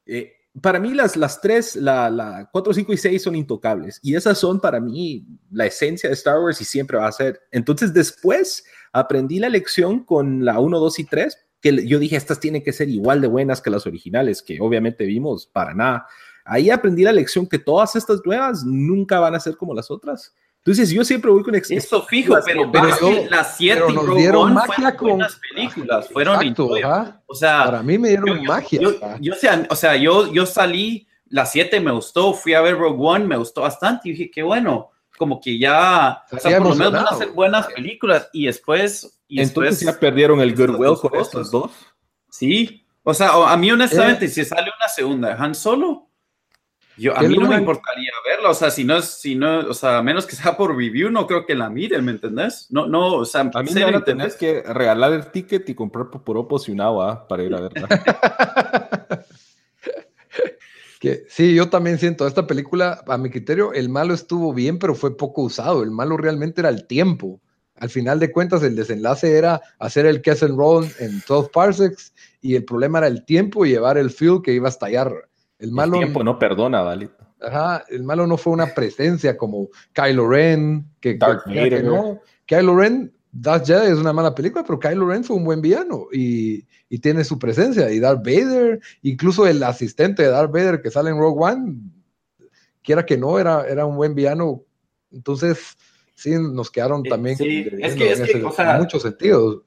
eh, 0.07 0.33
para 0.63 0.79
mí 0.79 0.95
las, 0.95 1.17
las 1.17 1.41
tres, 1.41 1.75
la, 1.75 2.09
la 2.09 2.49
4, 2.53 2.73
5 2.73 2.93
y 2.93 2.97
6 2.97 3.21
son 3.21 3.35
intocables. 3.35 3.99
Y 4.01 4.15
esas 4.15 4.39
son 4.39 4.61
para 4.61 4.79
mí 4.79 5.27
la 5.51 5.67
esencia 5.67 6.09
de 6.09 6.15
Star 6.15 6.39
Wars 6.39 6.61
y 6.61 6.65
siempre 6.65 6.99
va 6.99 7.09
a 7.09 7.13
ser. 7.13 7.41
Entonces 7.51 7.93
después 7.93 8.65
aprendí 8.93 9.41
la 9.41 9.49
lección 9.49 10.05
con 10.05 10.45
la 10.45 10.61
1, 10.61 10.79
2 10.79 10.99
y 11.01 11.05
3, 11.05 11.39
que 11.61 11.85
yo 11.85 11.99
dije, 11.99 12.15
estas 12.15 12.39
tienen 12.39 12.63
que 12.63 12.73
ser 12.73 12.89
igual 12.89 13.21
de 13.21 13.27
buenas 13.27 13.61
que 13.61 13.71
las 13.71 13.89
originales, 13.89 14.41
que 14.41 14.61
obviamente 14.61 15.05
vimos 15.05 15.49
para 15.49 15.75
nada. 15.75 16.07
Ahí 16.45 16.71
aprendí 16.71 17.03
la 17.03 17.13
lección 17.13 17.49
que 17.49 17.59
todas 17.59 17.97
estas 17.97 18.21
nuevas 18.25 18.63
nunca 18.65 19.19
van 19.19 19.35
a 19.35 19.41
ser 19.41 19.57
como 19.57 19.75
las 19.75 19.91
otras. 19.91 20.33
Entonces 20.65 20.91
yo 20.91 21.03
siempre 21.05 21.31
voy 21.31 21.43
con 21.43 21.55
Eso 21.55 22.03
fijo, 22.03 22.35
pero, 22.45 22.71
pero 22.71 22.89
pero 23.01 23.01
yo- 23.25 23.31
las 23.31 23.57
siete 23.57 23.77
pero 23.81 23.91
y 23.91 23.95
nos 23.95 24.07
Rogue 24.07 24.21
dieron 24.21 24.43
One 24.43 24.55
magia 24.55 24.75
fueron 24.75 24.97
con- 24.97 25.09
buenas 25.11 25.41
películas, 25.51 26.09
fueron 26.09 26.35
Exacto. 26.43 26.69
O 27.27 27.35
sea, 27.35 27.65
para 27.65 27.83
mí 27.83 27.97
me 27.99 28.09
dieron 28.09 28.37
yo- 28.39 28.43
magia. 28.45 28.81
Yo, 28.81 28.91
yo, 29.21 29.35
sea, 29.35 29.67
o 29.71 29.77
sea, 29.77 29.97
yo, 29.97 30.31
yo 30.33 30.45
salí, 30.45 31.07
las 31.27 31.53
7 31.53 31.81
me 31.81 31.91
gustó, 31.93 32.35
fui 32.35 32.53
a 32.55 32.61
ver 32.61 32.77
Rogue 32.77 32.99
One, 33.01 33.25
me 33.25 33.37
gustó 33.37 33.63
bastante 33.63 34.09
y 34.09 34.13
dije, 34.13 34.31
qué 34.31 34.43
bueno, 34.43 34.91
como 35.17 35.41
que 35.41 35.59
ya, 35.59 36.23
o 36.31 36.39
sea, 36.39 36.59
por 36.59 36.69
lo 36.71 36.75
menos 36.75 36.93
van 36.93 37.07
a 37.07 37.11
hacer 37.11 37.31
buenas 37.31 37.67
películas 37.69 38.29
y 38.33 38.47
después, 38.47 39.21
y 39.27 39.41
Entonces 39.41 39.79
después, 39.79 39.95
ya 39.95 40.01
perdieron 40.01 40.41
el 40.41 40.55
goodwill 40.55 40.99
con 41.01 41.19
estos 41.21 41.51
dos. 41.51 41.71
sí, 42.31 42.85
o 43.03 43.15
sea, 43.15 43.31
a 43.51 43.57
mí 43.57 43.71
honestamente, 43.71 44.27
Eh. 44.27 44.29
si 44.29 44.45
sale 44.45 44.71
una 44.79 44.89
segunda 44.89 45.29
de 45.29 45.35
Han 45.43 45.55
Solo, 45.55 46.08
yo, 46.99 47.17
a 47.17 47.21
¿Qué 47.21 47.29
mí 47.29 47.39
no 47.39 47.49
me 47.49 47.57
importaría 47.57 48.11
verla, 48.25 48.51
o 48.51 48.55
sea, 48.55 48.71
si 48.71 48.85
no 48.85 48.97
es, 48.97 49.07
si 49.07 49.35
no, 49.35 49.61
o 49.61 49.75
sea, 49.75 49.99
a 49.99 50.03
menos 50.03 50.27
que 50.27 50.37
sea 50.37 50.57
por 50.57 50.77
review, 50.77 51.11
no 51.11 51.27
creo 51.27 51.47
que 51.47 51.55
la 51.55 51.71
miren, 51.71 52.05
¿me 52.05 52.13
entendés? 52.13 52.67
No, 52.71 52.87
no, 52.87 53.15
o 53.17 53.25
sea, 53.25 53.43
A 53.43 53.63
mí 53.63 53.71
me 53.73 53.83
¿entendés? 53.83 54.37
tener 54.37 54.63
que 54.65 54.73
regalar 54.73 55.13
el 55.13 55.31
ticket 55.31 55.69
y 55.69 55.75
comprar 55.75 56.11
poporopos 56.11 56.69
y 56.69 56.73
un 56.73 56.81
agua 56.81 57.27
para 57.29 57.43
ir 57.45 57.55
a 57.55 57.61
verla. 57.61 57.89
Que, 60.99 61.27
sí, 61.29 61.55
yo 61.55 61.69
también 61.69 61.99
siento, 61.99 62.27
esta 62.27 62.47
película, 62.47 63.05
a 63.07 63.17
mi 63.19 63.31
criterio, 63.31 63.73
el 63.73 63.89
malo 63.89 64.15
estuvo 64.15 64.53
bien, 64.53 64.81
pero 64.81 64.97
fue 64.97 65.17
poco 65.17 65.43
usado. 65.43 65.85
El 65.85 65.93
malo 65.93 66.17
realmente 66.17 66.61
era 66.61 66.71
el 66.71 66.89
tiempo. 66.89 67.41
Al 67.77 67.91
final 67.91 68.19
de 68.19 68.33
cuentas, 68.33 68.65
el 68.65 68.75
desenlace 68.75 69.39
era 69.39 69.61
hacer 69.79 70.07
el 70.07 70.21
Kessel 70.21 70.57
Roll 70.57 70.89
en 70.99 71.23
12 71.29 71.51
parsecs 71.53 72.13
y 72.41 72.57
el 72.57 72.65
problema 72.65 72.99
era 72.99 73.07
el 73.07 73.25
tiempo 73.25 73.65
y 73.65 73.71
llevar 73.71 73.97
el 73.97 74.11
fuel 74.11 74.41
que 74.43 74.53
iba 74.53 74.67
a 74.67 74.71
estallar. 74.71 75.13
El 75.59 75.73
malo. 75.73 75.95
El 75.97 76.01
tiempo 76.05 76.23
no 76.25 76.39
perdona, 76.39 76.83
¿vale? 76.83 77.11
Ajá, 77.41 77.85
el 77.89 78.03
malo 78.03 78.27
no 78.27 78.37
fue 78.37 78.53
una 78.53 78.67
presencia 78.75 79.37
como 79.37 79.69
Kylo 79.93 80.29
Ren, 80.29 80.87
que, 81.01 81.15
Darth 81.17 81.45
que- 81.45 81.83
no. 81.83 82.21
Kylo 82.47 82.77
Ren, 82.77 83.13
Darth 83.31 83.67
Jedi 83.67 83.93
es 83.93 83.99
una 83.99 84.13
mala 84.13 84.35
película, 84.35 84.65
pero 84.65 84.79
Kylo 84.81 85.09
Ren 85.09 85.23
fue 85.23 85.37
un 85.37 85.45
buen 85.45 85.61
villano 85.61 86.07
y, 86.13 86.67
y 86.89 86.99
tiene 86.99 87.23
su 87.25 87.39
presencia. 87.39 87.91
Y 87.93 88.01
Darth 88.01 88.25
Vader, 88.25 88.81
incluso 89.03 89.47
el 89.47 89.63
asistente 89.63 90.23
de 90.25 90.31
Darth 90.31 90.51
Vader 90.51 90.81
que 90.83 90.91
sale 90.91 91.11
en 91.11 91.19
Rogue 91.19 91.45
One, 91.45 91.77
quiera 92.83 93.05
que 93.07 93.17
no, 93.17 93.39
era, 93.39 93.67
era 93.69 93.87
un 93.87 93.97
buen 93.97 94.15
villano. 94.15 94.63
Entonces, 95.13 95.77
sí, 96.15 96.31
nos 96.33 96.71
quedaron 96.71 97.03
Eh, 97.07 97.09
también 97.11 97.37
sí, 97.37 97.69
es 97.81 97.95
que- 97.95 98.11
es 98.11 98.19
en 98.21 98.27
que, 98.27 98.33
ese- 98.39 98.45
o 98.45 98.51
sea- 98.53 98.73
en 98.75 98.79
muchos 98.83 99.03
sentidos. 99.03 99.63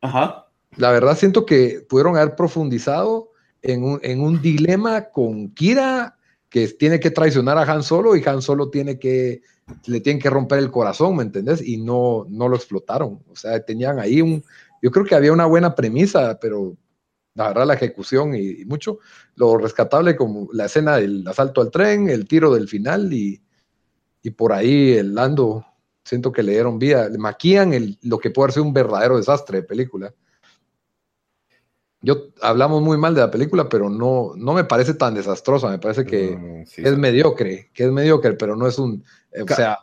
Ajá. 0.00 0.46
La 0.76 0.90
verdad 0.92 1.16
siento 1.16 1.46
que 1.46 1.84
pudieron 1.88 2.16
haber 2.16 2.36
profundizado 2.36 3.27
en 3.62 3.84
un, 3.84 4.00
en 4.02 4.20
un 4.20 4.40
dilema 4.40 5.10
con 5.10 5.50
Kira 5.50 6.16
que 6.48 6.68
tiene 6.68 6.98
que 7.00 7.10
traicionar 7.10 7.58
a 7.58 7.70
Han 7.70 7.82
Solo 7.82 8.16
y 8.16 8.22
Han 8.26 8.42
Solo 8.42 8.70
tiene 8.70 8.98
que, 8.98 9.42
le 9.86 10.00
tienen 10.00 10.20
que 10.20 10.30
romper 10.30 10.58
el 10.58 10.70
corazón, 10.70 11.16
¿me 11.16 11.22
entendés? 11.22 11.66
Y 11.66 11.76
no, 11.76 12.26
no 12.28 12.48
lo 12.48 12.56
explotaron. 12.56 13.20
O 13.28 13.36
sea, 13.36 13.60
tenían 13.60 13.98
ahí 13.98 14.22
un, 14.22 14.42
yo 14.82 14.90
creo 14.90 15.04
que 15.04 15.14
había 15.14 15.32
una 15.32 15.46
buena 15.46 15.74
premisa, 15.74 16.38
pero 16.40 16.76
la 17.34 17.48
verdad 17.48 17.66
la 17.66 17.74
ejecución 17.74 18.34
y, 18.34 18.64
mucho, 18.64 18.98
lo 19.36 19.58
rescatable 19.58 20.16
como 20.16 20.48
la 20.52 20.66
escena 20.66 20.96
del 20.96 21.26
asalto 21.26 21.60
al 21.60 21.70
tren, 21.70 22.08
el 22.08 22.26
tiro 22.26 22.54
del 22.54 22.68
final 22.68 23.12
y, 23.12 23.40
y 24.22 24.30
por 24.30 24.52
ahí 24.52 24.92
el 24.92 25.14
Lando, 25.14 25.64
siento 26.04 26.32
que 26.32 26.42
le 26.42 26.52
dieron 26.52 26.78
vida, 26.78 27.08
le 27.08 27.18
maquillan 27.18 27.72
el, 27.72 27.98
lo 28.02 28.18
que 28.18 28.30
puede 28.30 28.52
ser 28.52 28.62
un 28.62 28.72
verdadero 28.72 29.18
desastre 29.18 29.58
de 29.58 29.66
película. 29.66 30.14
Yo 32.00 32.28
hablamos 32.42 32.80
muy 32.82 32.96
mal 32.96 33.14
de 33.14 33.22
la 33.22 33.30
película, 33.30 33.68
pero 33.68 33.90
no, 33.90 34.32
no 34.36 34.52
me 34.54 34.62
parece 34.64 34.94
tan 34.94 35.14
desastrosa, 35.14 35.68
me 35.68 35.78
parece 35.78 36.04
que 36.04 36.36
Mm, 36.36 36.66
sí, 36.66 36.82
es 36.84 36.90
sí. 36.90 36.96
mediocre, 36.96 37.70
que 37.74 37.84
es 37.84 37.90
mediocre, 37.90 38.34
pero 38.34 38.54
no 38.54 38.66
es 38.68 38.78
un, 38.78 39.02
eh, 39.32 39.42
o 39.42 39.48
sea, 39.48 39.78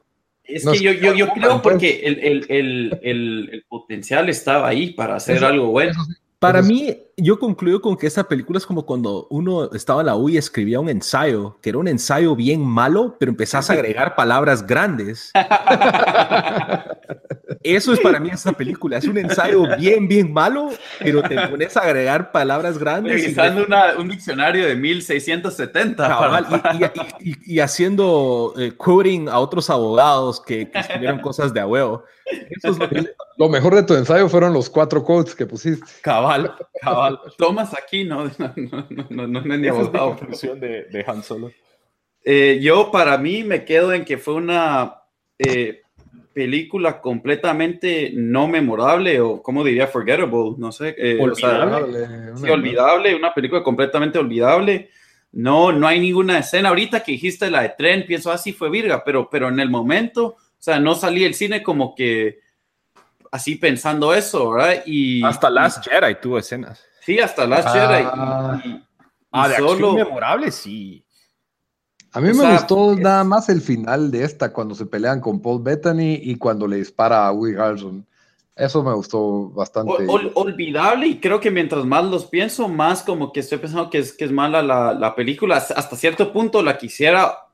Es 0.48 0.64
No 0.64 0.72
que 0.72 0.78
es- 0.78 0.84
yo, 0.84 0.92
yo, 0.94 1.14
yo 1.16 1.28
creo 1.34 1.60
porque 1.62 2.02
el, 2.06 2.20
el, 2.20 2.46
el, 2.50 3.00
el, 3.02 3.50
el 3.52 3.66
potencial 3.68 4.30
estaba 4.30 4.68
ahí 4.68 4.94
para 4.94 5.16
hacer 5.16 5.38
Eso- 5.38 5.48
algo 5.48 5.68
bueno. 5.68 5.94
Para 6.38 6.60
Entonces- 6.60 6.86
mí, 6.88 6.98
yo 7.18 7.40
concluyo 7.40 7.82
con 7.82 7.98
que 7.98 8.06
esta 8.08 8.24
película 8.26 8.60
es 8.60 8.66
como 8.66 8.86
cuando 8.86 9.26
uno 9.32 9.72
estaba 9.74 10.02
en 10.02 10.08
la 10.08 10.16
U 10.16 10.30
y 10.30 10.38
escribía 10.38 10.80
un 10.80 10.90
ensayo, 10.90 11.58
que 11.62 11.70
era 11.70 11.80
un 11.80 11.88
ensayo 11.88 12.36
bien 12.36 12.62
malo, 12.62 13.16
pero 13.20 13.32
empezás 13.32 13.70
a 13.70 13.74
agregar 13.74 14.16
palabras 14.16 14.66
grandes. 14.68 15.32
Eso 17.66 17.94
es 17.94 18.00
para 18.00 18.20
mí 18.20 18.30
esta 18.32 18.52
película. 18.54 18.98
Es 18.98 19.06
un 19.06 19.18
ensayo 19.18 19.64
bien, 19.78 20.08
bien 20.08 20.32
malo, 20.32 20.70
pero 21.00 21.24
te 21.24 21.36
pones 21.48 21.76
a 21.76 21.82
agregar 21.82 22.32
palabras 22.32 22.78
grandes. 22.78 23.14
y- 23.14 23.22
Utilizando 23.22 23.66
una- 23.66 23.96
un 23.98 24.08
diccionario 24.08 24.68
de 24.68 24.76
1670. 24.76 26.08
Cabal, 26.08 26.46
para- 26.48 26.76
y, 26.76 26.84
y- 27.26 27.32
y- 27.32 27.56
y 27.56 27.60
haciendo 27.60 28.54
eh, 28.58 28.74
quoting 28.78 29.30
a 29.30 29.40
otros 29.40 29.70
abogados 29.70 30.40
que, 30.42 30.70
que 30.70 30.80
escribieron 30.80 31.20
cosas 31.20 31.54
de 31.54 31.60
a 31.60 31.68
huevo. 31.68 32.04
Eso 32.50 32.70
es 32.72 32.78
lo 32.78 32.90
que 32.90 33.10
lo 33.38 33.50
mejor 33.50 33.76
de 33.76 33.84
tu 33.84 33.94
ensayo 33.96 34.30
fueron 34.30 34.54
los 34.54 34.70
cuatro 34.70 35.04
quotes 35.04 35.36
que 35.36 35.46
pusiste. 35.46 35.86
cabal, 36.02 36.54
cabal. 36.82 37.20
Tomas 37.38 37.74
aquí, 37.74 38.04
no, 38.04 38.26
no, 38.26 38.54
no, 38.56 38.88
no, 38.90 39.28
no, 39.28 39.28
no 39.42 39.54
es 39.54 39.60
ni 39.60 39.68
Esa 39.68 39.76
es 39.82 39.88
abogado. 39.88 40.16
conclusión 40.18 40.60
de, 40.60 40.86
de 40.86 41.04
Han 41.08 41.24
Solo. 41.24 41.52
Eh, 42.24 42.60
yo 42.62 42.92
para 42.92 43.18
mí 43.18 43.44
me 43.44 43.66
quedo 43.66 43.94
en 43.94 44.04
que 44.06 44.18
fue 44.18 44.34
una 44.36 44.96
eh, 45.38 45.82
película 46.36 47.00
completamente 47.00 48.12
no 48.14 48.46
memorable 48.50 49.22
o 49.22 49.42
como 49.42 49.64
diría 49.64 49.88
forgettable, 49.88 50.56
no 50.58 50.70
sé. 50.74 50.94
eh, 50.98 51.18
o 51.18 51.34
sea, 51.34 51.64
Olvidable, 51.64 52.06
sí, 52.36 52.44
una- 52.44 52.52
olvidable, 52.54 53.16
una 53.16 53.34
película 53.34 53.64
completamente 53.64 54.20
olvidable. 54.20 54.90
No, 55.32 55.72
no 55.72 55.88
hay 55.88 56.02
ninguna 56.02 56.38
escena. 56.40 56.70
Ahorita 56.70 57.02
que 57.02 57.14
dijiste 57.14 57.50
la 57.50 57.62
de 57.62 57.70
tren, 57.70 58.06
pienso 58.06 58.32
así 58.32 58.52
fue 58.52 58.70
virga, 58.70 59.02
pero, 59.06 59.30
pero 59.30 59.48
en 59.48 59.62
el 59.62 59.70
momento, 59.70 60.26
o 60.26 60.38
sea, 60.60 60.78
no 60.78 60.94
salí 60.94 61.24
del 61.24 61.34
cine 61.36 61.64
como 61.64 61.96
que 61.96 62.40
así 63.32 63.56
pensando 63.56 64.14
eso, 64.14 64.52
¿verdad? 64.52 64.84
Y 64.86 65.24
Hasta 65.24 65.50
Last 65.50 65.88
Jedi 65.88 66.16
tuvo 66.22 66.38
escenas. 66.38 66.86
Sí, 67.00 67.18
hasta 67.20 67.48
Last 67.48 67.70
Ah. 67.72 68.60
Jedi. 68.62 68.70
Y, 68.70 68.76
y- 68.76 68.82
Ah, 69.32 69.48
y 69.48 69.52
de 69.52 69.58
solo. 69.58 69.94
memorable, 69.94 70.52
sí. 70.52 71.02
A 72.16 72.22
mí 72.22 72.30
O 72.30 72.34
me 72.34 72.40
sea, 72.42 72.54
gustó 72.54 72.94
es- 72.94 73.00
nada 73.00 73.24
más 73.24 73.50
el 73.50 73.62
final 73.62 74.10
de 74.10 74.24
esta, 74.24 74.52
cuando 74.54 74.74
se 74.74 74.86
pelean 74.86 75.20
con 75.20 75.42
Paul 75.42 75.62
Bettany 75.62 76.20
y 76.22 76.36
cuando 76.38 76.68
le 76.68 76.78
dispara 76.78 77.28
a 77.28 77.32
Woody 77.32 77.56
Harrelson. 77.56 78.06
Eso 78.56 78.82
me 78.84 78.94
gustó 78.94 79.50
bastante. 79.50 79.92
Ol- 80.08 80.08
ol- 80.08 80.32
olvidable 80.36 81.08
y 81.08 81.20
creo 81.20 81.42
que 81.42 81.52
mientras 81.52 81.84
más 81.86 82.06
los 82.06 82.26
pienso, 82.26 82.70
más 82.70 83.04
como 83.04 83.34
que 83.34 83.42
estoy 83.42 83.58
pensando 83.58 83.90
que 83.90 83.98
es, 83.98 84.14
que 84.14 84.24
es 84.24 84.32
mala 84.32 84.62
la, 84.62 84.94
la 84.94 85.14
película. 85.14 85.58
Hasta 85.58 85.96
cierto 85.98 86.32
punto 86.32 86.64
la 86.64 86.78
quisiera 86.78 87.45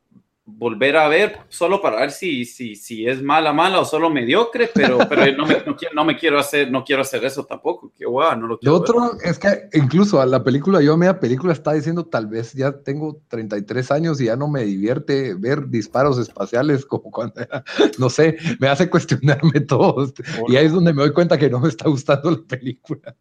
volver 0.58 0.98
a 0.98 1.08
ver 1.08 1.38
solo 1.50 1.82
para 1.82 1.98
ver 2.02 2.12
si, 2.12 2.46
si, 2.46 2.76
si 2.76 3.08
es 3.08 3.22
mala, 3.22 3.54
mala 3.54 3.80
o 3.80 3.86
solo 3.86 4.10
mediocre, 4.10 4.70
pero, 4.74 4.98
pero 5.10 5.36
no, 5.38 5.46
me, 5.46 5.56
no, 5.66 5.76
quiero, 5.76 5.94
no 5.96 6.06
me 6.06 6.18
quiero 6.18 6.40
hacer, 6.40 6.72
no 6.72 6.84
quiero 6.84 7.02
hacer 7.02 7.24
eso 7.26 7.46
tampoco. 7.46 7.92
Que 7.98 8.06
guau, 8.06 8.36
no 8.40 8.48
lo 8.48 8.60
Lo 8.62 8.82
quiero 8.82 8.82
ver. 8.82 8.82
otro 8.82 9.18
es 9.24 9.40
que 9.40 9.70
incluso 9.74 10.22
a 10.22 10.26
la 10.26 10.44
película, 10.44 10.82
yo 10.82 10.94
a 10.94 10.98
media 10.98 11.20
película 11.20 11.54
estaba 11.54 11.76
diciendo, 11.76 12.06
tal 12.06 12.28
vez 12.28 12.54
ya 12.54 12.72
tengo 12.72 13.22
33 13.28 13.92
años 13.92 14.20
y 14.22 14.26
ya 14.26 14.36
no 14.36 14.48
me 14.48 14.64
divierte 14.64 15.34
ver 15.36 15.68
disparos 15.70 16.18
espaciales 16.20 16.86
como 16.86 17.12
cuando 17.12 17.42
era, 17.42 17.64
no 17.98 18.10
sé, 18.10 18.38
me 18.60 18.68
hace 18.68 18.90
cuestionarme 18.90 19.60
todo. 19.68 20.12
Y 20.48 20.56
ahí 20.56 20.66
es 20.66 20.72
donde 20.74 20.94
me 20.94 21.02
doy 21.02 21.14
cuenta 21.14 21.38
que 21.38 21.50
no 21.50 21.60
me 21.60 21.70
está 21.70 21.90
gustando 21.90 22.32
la 22.32 22.42
película. 22.48 23.16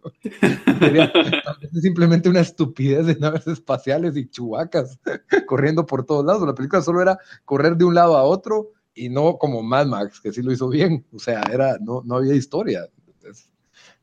Sería- 0.78 1.12
tal 1.12 1.56
vez 1.60 1.72
es 1.74 1.82
simplemente 1.82 2.28
una 2.28 2.40
estupidez 2.40 3.06
de 3.06 3.16
naves 3.16 3.46
espaciales 3.46 4.16
y 4.16 4.28
chubacas 4.28 4.98
corriendo 5.46 5.86
por 5.86 6.04
todos 6.04 6.24
lados. 6.24 6.46
La 6.46 6.54
película 6.54 6.82
solo 6.82 7.02
era 7.02 7.18
correr 7.44 7.76
de 7.76 7.84
un 7.84 7.94
lado 7.94 8.16
a 8.16 8.22
otro 8.24 8.70
y 8.94 9.08
no 9.08 9.38
como 9.38 9.62
Mad 9.62 9.86
Max, 9.86 10.20
que 10.20 10.32
sí 10.32 10.42
lo 10.42 10.52
hizo 10.52 10.68
bien. 10.68 11.04
O 11.14 11.18
sea, 11.18 11.42
era, 11.52 11.76
no, 11.80 12.02
no 12.04 12.16
había 12.16 12.34
historia. 12.34 12.86
Es- 13.28 13.50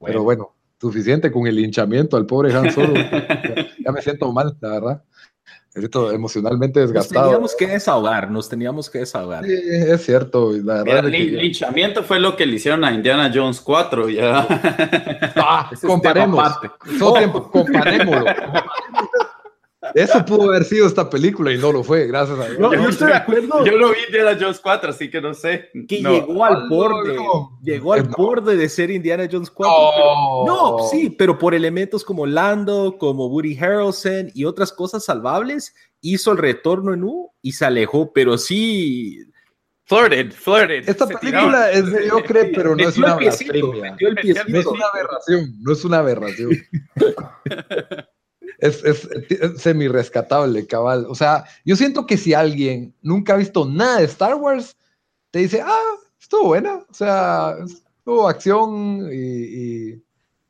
Pero 0.04 0.24
bueno, 0.24 0.56
suficiente 0.80 1.32
con 1.32 1.46
el 1.48 1.56
linchamiento 1.56 2.18
al 2.18 2.26
pobre 2.26 2.54
Han 2.56 2.72
Solo. 2.72 2.94
ya, 2.96 3.68
ya 3.86 3.92
me 3.92 4.02
siento 4.02 4.32
mal, 4.32 4.56
la 4.62 4.70
verdad. 4.70 5.04
Me 5.76 5.82
siento 5.82 6.12
emocionalmente 6.12 6.80
Nos 6.80 6.90
desgastado. 6.90 7.26
teníamos 7.28 7.56
que 7.56 7.68
desahogar, 7.68 8.32
nos 8.32 8.50
teníamos 8.50 8.90
que 8.90 9.00
desahogar. 9.00 9.46
Sí, 9.46 9.54
es 9.54 10.04
cierto, 10.06 10.52
la 10.54 10.84
Mira, 10.84 11.02
verdad. 11.02 11.06
es 11.06 11.12
que 11.12 11.18
lin- 11.20 11.36
ya- 11.36 11.42
linchamiento 11.44 12.04
fue 12.04 12.20
lo 12.20 12.36
que 12.36 12.48
le 12.48 12.56
hicieron 12.56 12.84
a 12.84 12.92
Indiana 12.92 13.32
Jones 13.34 13.62
4. 13.62 14.10
Ya. 14.10 14.48
Ah, 15.36 15.70
es 15.72 15.82
comparemos. 15.82 16.44
Eso 19.96 20.26
pudo 20.26 20.50
haber 20.50 20.64
sido 20.64 20.88
esta 20.88 21.10
película 21.10 21.52
y 21.52 21.58
no 21.58 21.72
lo 21.72 21.84
fue, 21.84 22.08
gracias 22.08 22.38
a 22.40 22.46
Dios. 22.48 22.60
No, 22.60 22.74
yo 22.74 22.90
estoy 22.90 23.08
de 23.08 23.16
acuerdo 23.16 23.66
Yo 23.66 23.78
no 23.78 23.90
vi 23.90 23.98
Indiana 24.08 24.38
Jones 24.40 24.60
4, 24.60 24.90
así 24.90 25.10
que 25.10 25.22
no 25.22 25.34
sé. 25.34 25.70
que 25.88 26.02
No. 26.02 26.12
llegó 26.12 26.46
al 26.46 26.68
no, 26.68 26.76
borde, 26.76 27.16
no. 27.16 27.60
llegó 27.62 27.94
al 27.94 28.10
No. 28.10 28.16
borde 28.18 28.56
de 28.56 28.70
ser 28.70 28.92
Indiana 28.92 29.28
Jones 29.32 29.50
4. 29.52 29.76
No. 29.76 30.46
pero- 30.46 30.78
no, 30.78 30.88
sí, 30.90 31.10
pero 31.10 31.38
por 31.38 31.54
elementos 31.56 32.04
como 32.04 32.26
Lando, 32.26 32.98
como 32.98 33.28
Woody 33.28 33.58
Harrelson 33.58 34.32
y 34.34 34.46
otras 34.46 34.72
cosas 34.74 35.06
salvables, 35.06 35.74
hizo 36.02 36.32
el 36.32 36.38
retorno 36.38 36.94
en 36.94 37.04
U 37.04 37.32
y 37.42 37.54
se 37.54 37.66
alejó, 37.66 38.12
pero 38.14 38.38
sí 38.38 39.20
Flirted, 39.90 40.34
flirted. 40.34 40.90
Esta 40.90 41.08
Se 41.08 41.18
película 41.18 41.72
es 41.72 41.86
mediocre, 41.86 42.52
pero 42.54 42.76
no 42.76 42.90
es 42.90 42.98
una 42.98 43.16
blasfemia. 43.16 43.96
No 44.02 44.60
es 44.60 44.66
una 44.66 44.86
aberración, 44.94 45.54
no 45.62 45.72
es 45.72 45.86
una 45.86 46.00
aberración. 46.00 46.50
es, 48.68 48.84
es, 48.84 49.06
es 49.30 49.62
semi-rescatable, 49.62 50.68
cabal. 50.68 51.06
O 51.10 51.16
sea, 51.16 51.46
yo 51.66 51.76
siento 51.76 52.06
que 52.06 52.18
si 52.18 52.34
alguien 52.34 52.94
nunca 53.02 53.34
ha 53.34 53.38
visto 53.38 53.66
nada 53.66 54.00
de 54.00 54.06
Star 54.06 54.36
Wars, 54.36 54.76
te 55.32 55.40
dice, 55.40 55.62
ah, 55.62 55.96
estuvo 56.20 56.46
buena. 56.50 56.76
O 56.90 56.94
sea, 56.94 57.56
hubo 58.06 58.28
acción 58.28 59.10
y- 59.12 60.02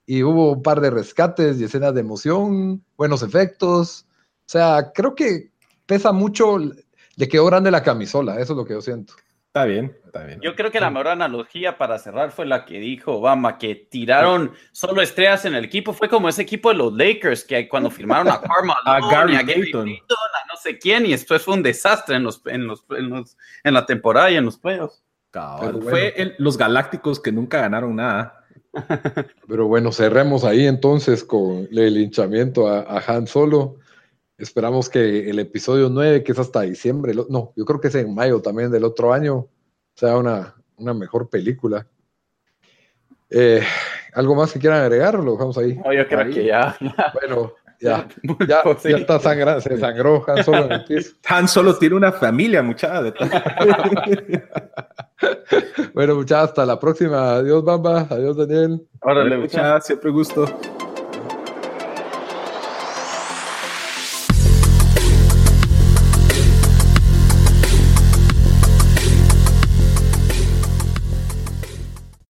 y 0.10 0.24
hubo 0.24 0.54
un 0.54 0.62
par 0.64 0.80
de 0.82 0.90
rescates 0.90 1.60
y 1.60 1.66
escenas 1.66 1.94
de 1.94 2.00
emoción, 2.02 2.84
buenos 2.96 3.24
efectos. 3.24 4.06
O 4.46 4.50
sea, 4.50 4.92
creo 4.94 5.14
que 5.16 5.52
pesa 5.86 6.12
mucho, 6.14 6.58
le 6.60 7.28
quedó 7.28 7.46
grande 7.46 7.72
la 7.72 7.84
camisola, 7.84 8.40
eso 8.40 8.54
es 8.54 8.58
lo 8.58 8.66
que 8.66 8.74
yo 8.74 8.82
siento. 8.82 9.14
Está 9.58 9.66
bien, 9.66 9.98
está 10.06 10.24
bien. 10.24 10.40
Yo 10.42 10.56
creo 10.56 10.72
que 10.72 10.80
la 10.80 10.90
mejor 10.90 11.08
analogía 11.10 11.78
para 11.78 11.98
cerrar 12.00 12.32
fue 12.32 12.46
la 12.46 12.66
que 12.66 12.80
dijo 12.80 13.14
Obama, 13.18 13.58
que 13.58 13.76
tiraron 13.76 14.52
solo 14.72 15.02
estrellas 15.02 15.46
en 15.46 15.56
el 15.56 15.66
equipo. 15.66 15.94
Fue 15.94 16.08
como 16.10 16.30
ese 16.30 16.42
equipo 16.44 16.70
de 16.70 16.76
los 16.76 16.94
Lakers 16.94 17.44
que 17.44 17.68
cuando 17.68 17.90
firmaron 17.90 18.28
a 18.30 18.40
Karl 18.42 18.70
A 18.86 19.00
Gary 19.12 19.36
a 19.36 19.42
Gary 19.42 19.62
Payton. 19.64 19.86
Payton, 19.86 20.18
a 20.44 20.54
no 20.54 20.60
sé 20.62 20.78
quién, 20.78 21.06
y 21.06 21.12
después 21.12 21.42
fue 21.42 21.56
un 21.56 21.64
desastre 21.64 22.16
en, 22.16 22.24
los, 22.24 22.42
en, 22.46 22.68
los, 22.68 22.84
en, 22.92 23.10
los- 23.10 23.38
en 23.64 23.74
la 23.74 23.86
temporada 23.86 24.30
y 24.32 24.36
en 24.38 24.46
los 24.46 24.58
playoffs. 24.58 25.04
Bueno. 25.60 25.82
Fue 25.82 26.14
el- 26.18 26.36
los 26.40 26.58
Galácticos 26.58 27.20
que 27.20 27.32
nunca 27.32 27.62
ganaron 27.62 27.96
nada. 27.96 28.44
Pero 29.48 29.68
bueno, 29.68 29.92
cerremos 29.92 30.44
ahí 30.44 30.66
entonces 30.68 31.24
con 31.24 31.68
el 31.72 31.94
linchamiento 31.94 32.68
a, 32.68 32.82
a 32.82 33.00
Han 33.08 33.28
Solo. 33.28 33.78
Esperamos 34.38 34.88
que 34.88 35.30
el 35.30 35.40
episodio 35.40 35.90
9, 35.90 36.24
que 36.24 36.32
es 36.32 36.40
hasta 36.40 36.62
diciembre, 36.62 37.14
no, 37.30 37.54
yo 37.56 37.66
creo 37.66 37.82
que 37.82 37.88
es 37.88 37.96
en 37.96 38.14
mayo 38.14 38.40
también 38.40 38.70
del 38.70 38.84
otro 38.84 39.12
año, 39.12 39.48
sea 39.96 40.16
una, 40.16 40.54
una 40.78 40.94
mejor 40.94 41.30
película. 41.30 41.88
Eh, 43.30 43.62
¿Algo 44.14 44.36
más 44.36 44.54
que 44.54 44.60
quieran 44.60 44.82
agregar 44.82 45.16
o 45.16 45.24
lo 45.24 45.32
dejamos 45.34 45.58
ahí? 45.58 45.76
No, 45.76 45.92
yo 45.92 46.08
creo 46.08 46.32
que 46.32 46.46
ya. 46.46 46.78
Bueno, 47.14 47.54
ya, 47.80 48.08
ya, 48.48 48.64
ya 48.84 48.98
está 48.98 49.20
sangrando, 49.20 49.62
se 49.62 49.78
sangró 49.78 50.24
Han 50.28 50.44
Solo 50.44 50.66
en 50.66 50.72
el 50.72 50.86
piso. 50.86 51.16
Han 51.28 51.48
Solo 51.48 51.76
tiene 51.78 51.96
una 51.96 52.12
familia, 52.12 52.62
muchacha. 52.62 53.02
bueno, 55.94 56.16
muchachos, 56.16 56.50
hasta 56.50 56.66
la 56.66 56.80
próxima. 56.80 57.36
Adiós, 57.38 57.64
Bamba. 57.64 58.08
Adiós, 58.10 58.38
Daniel. 58.38 58.88
Órale, 59.02 59.38
muchachos, 59.38 59.88
siempre 59.88 60.12
gusto. 60.12 60.46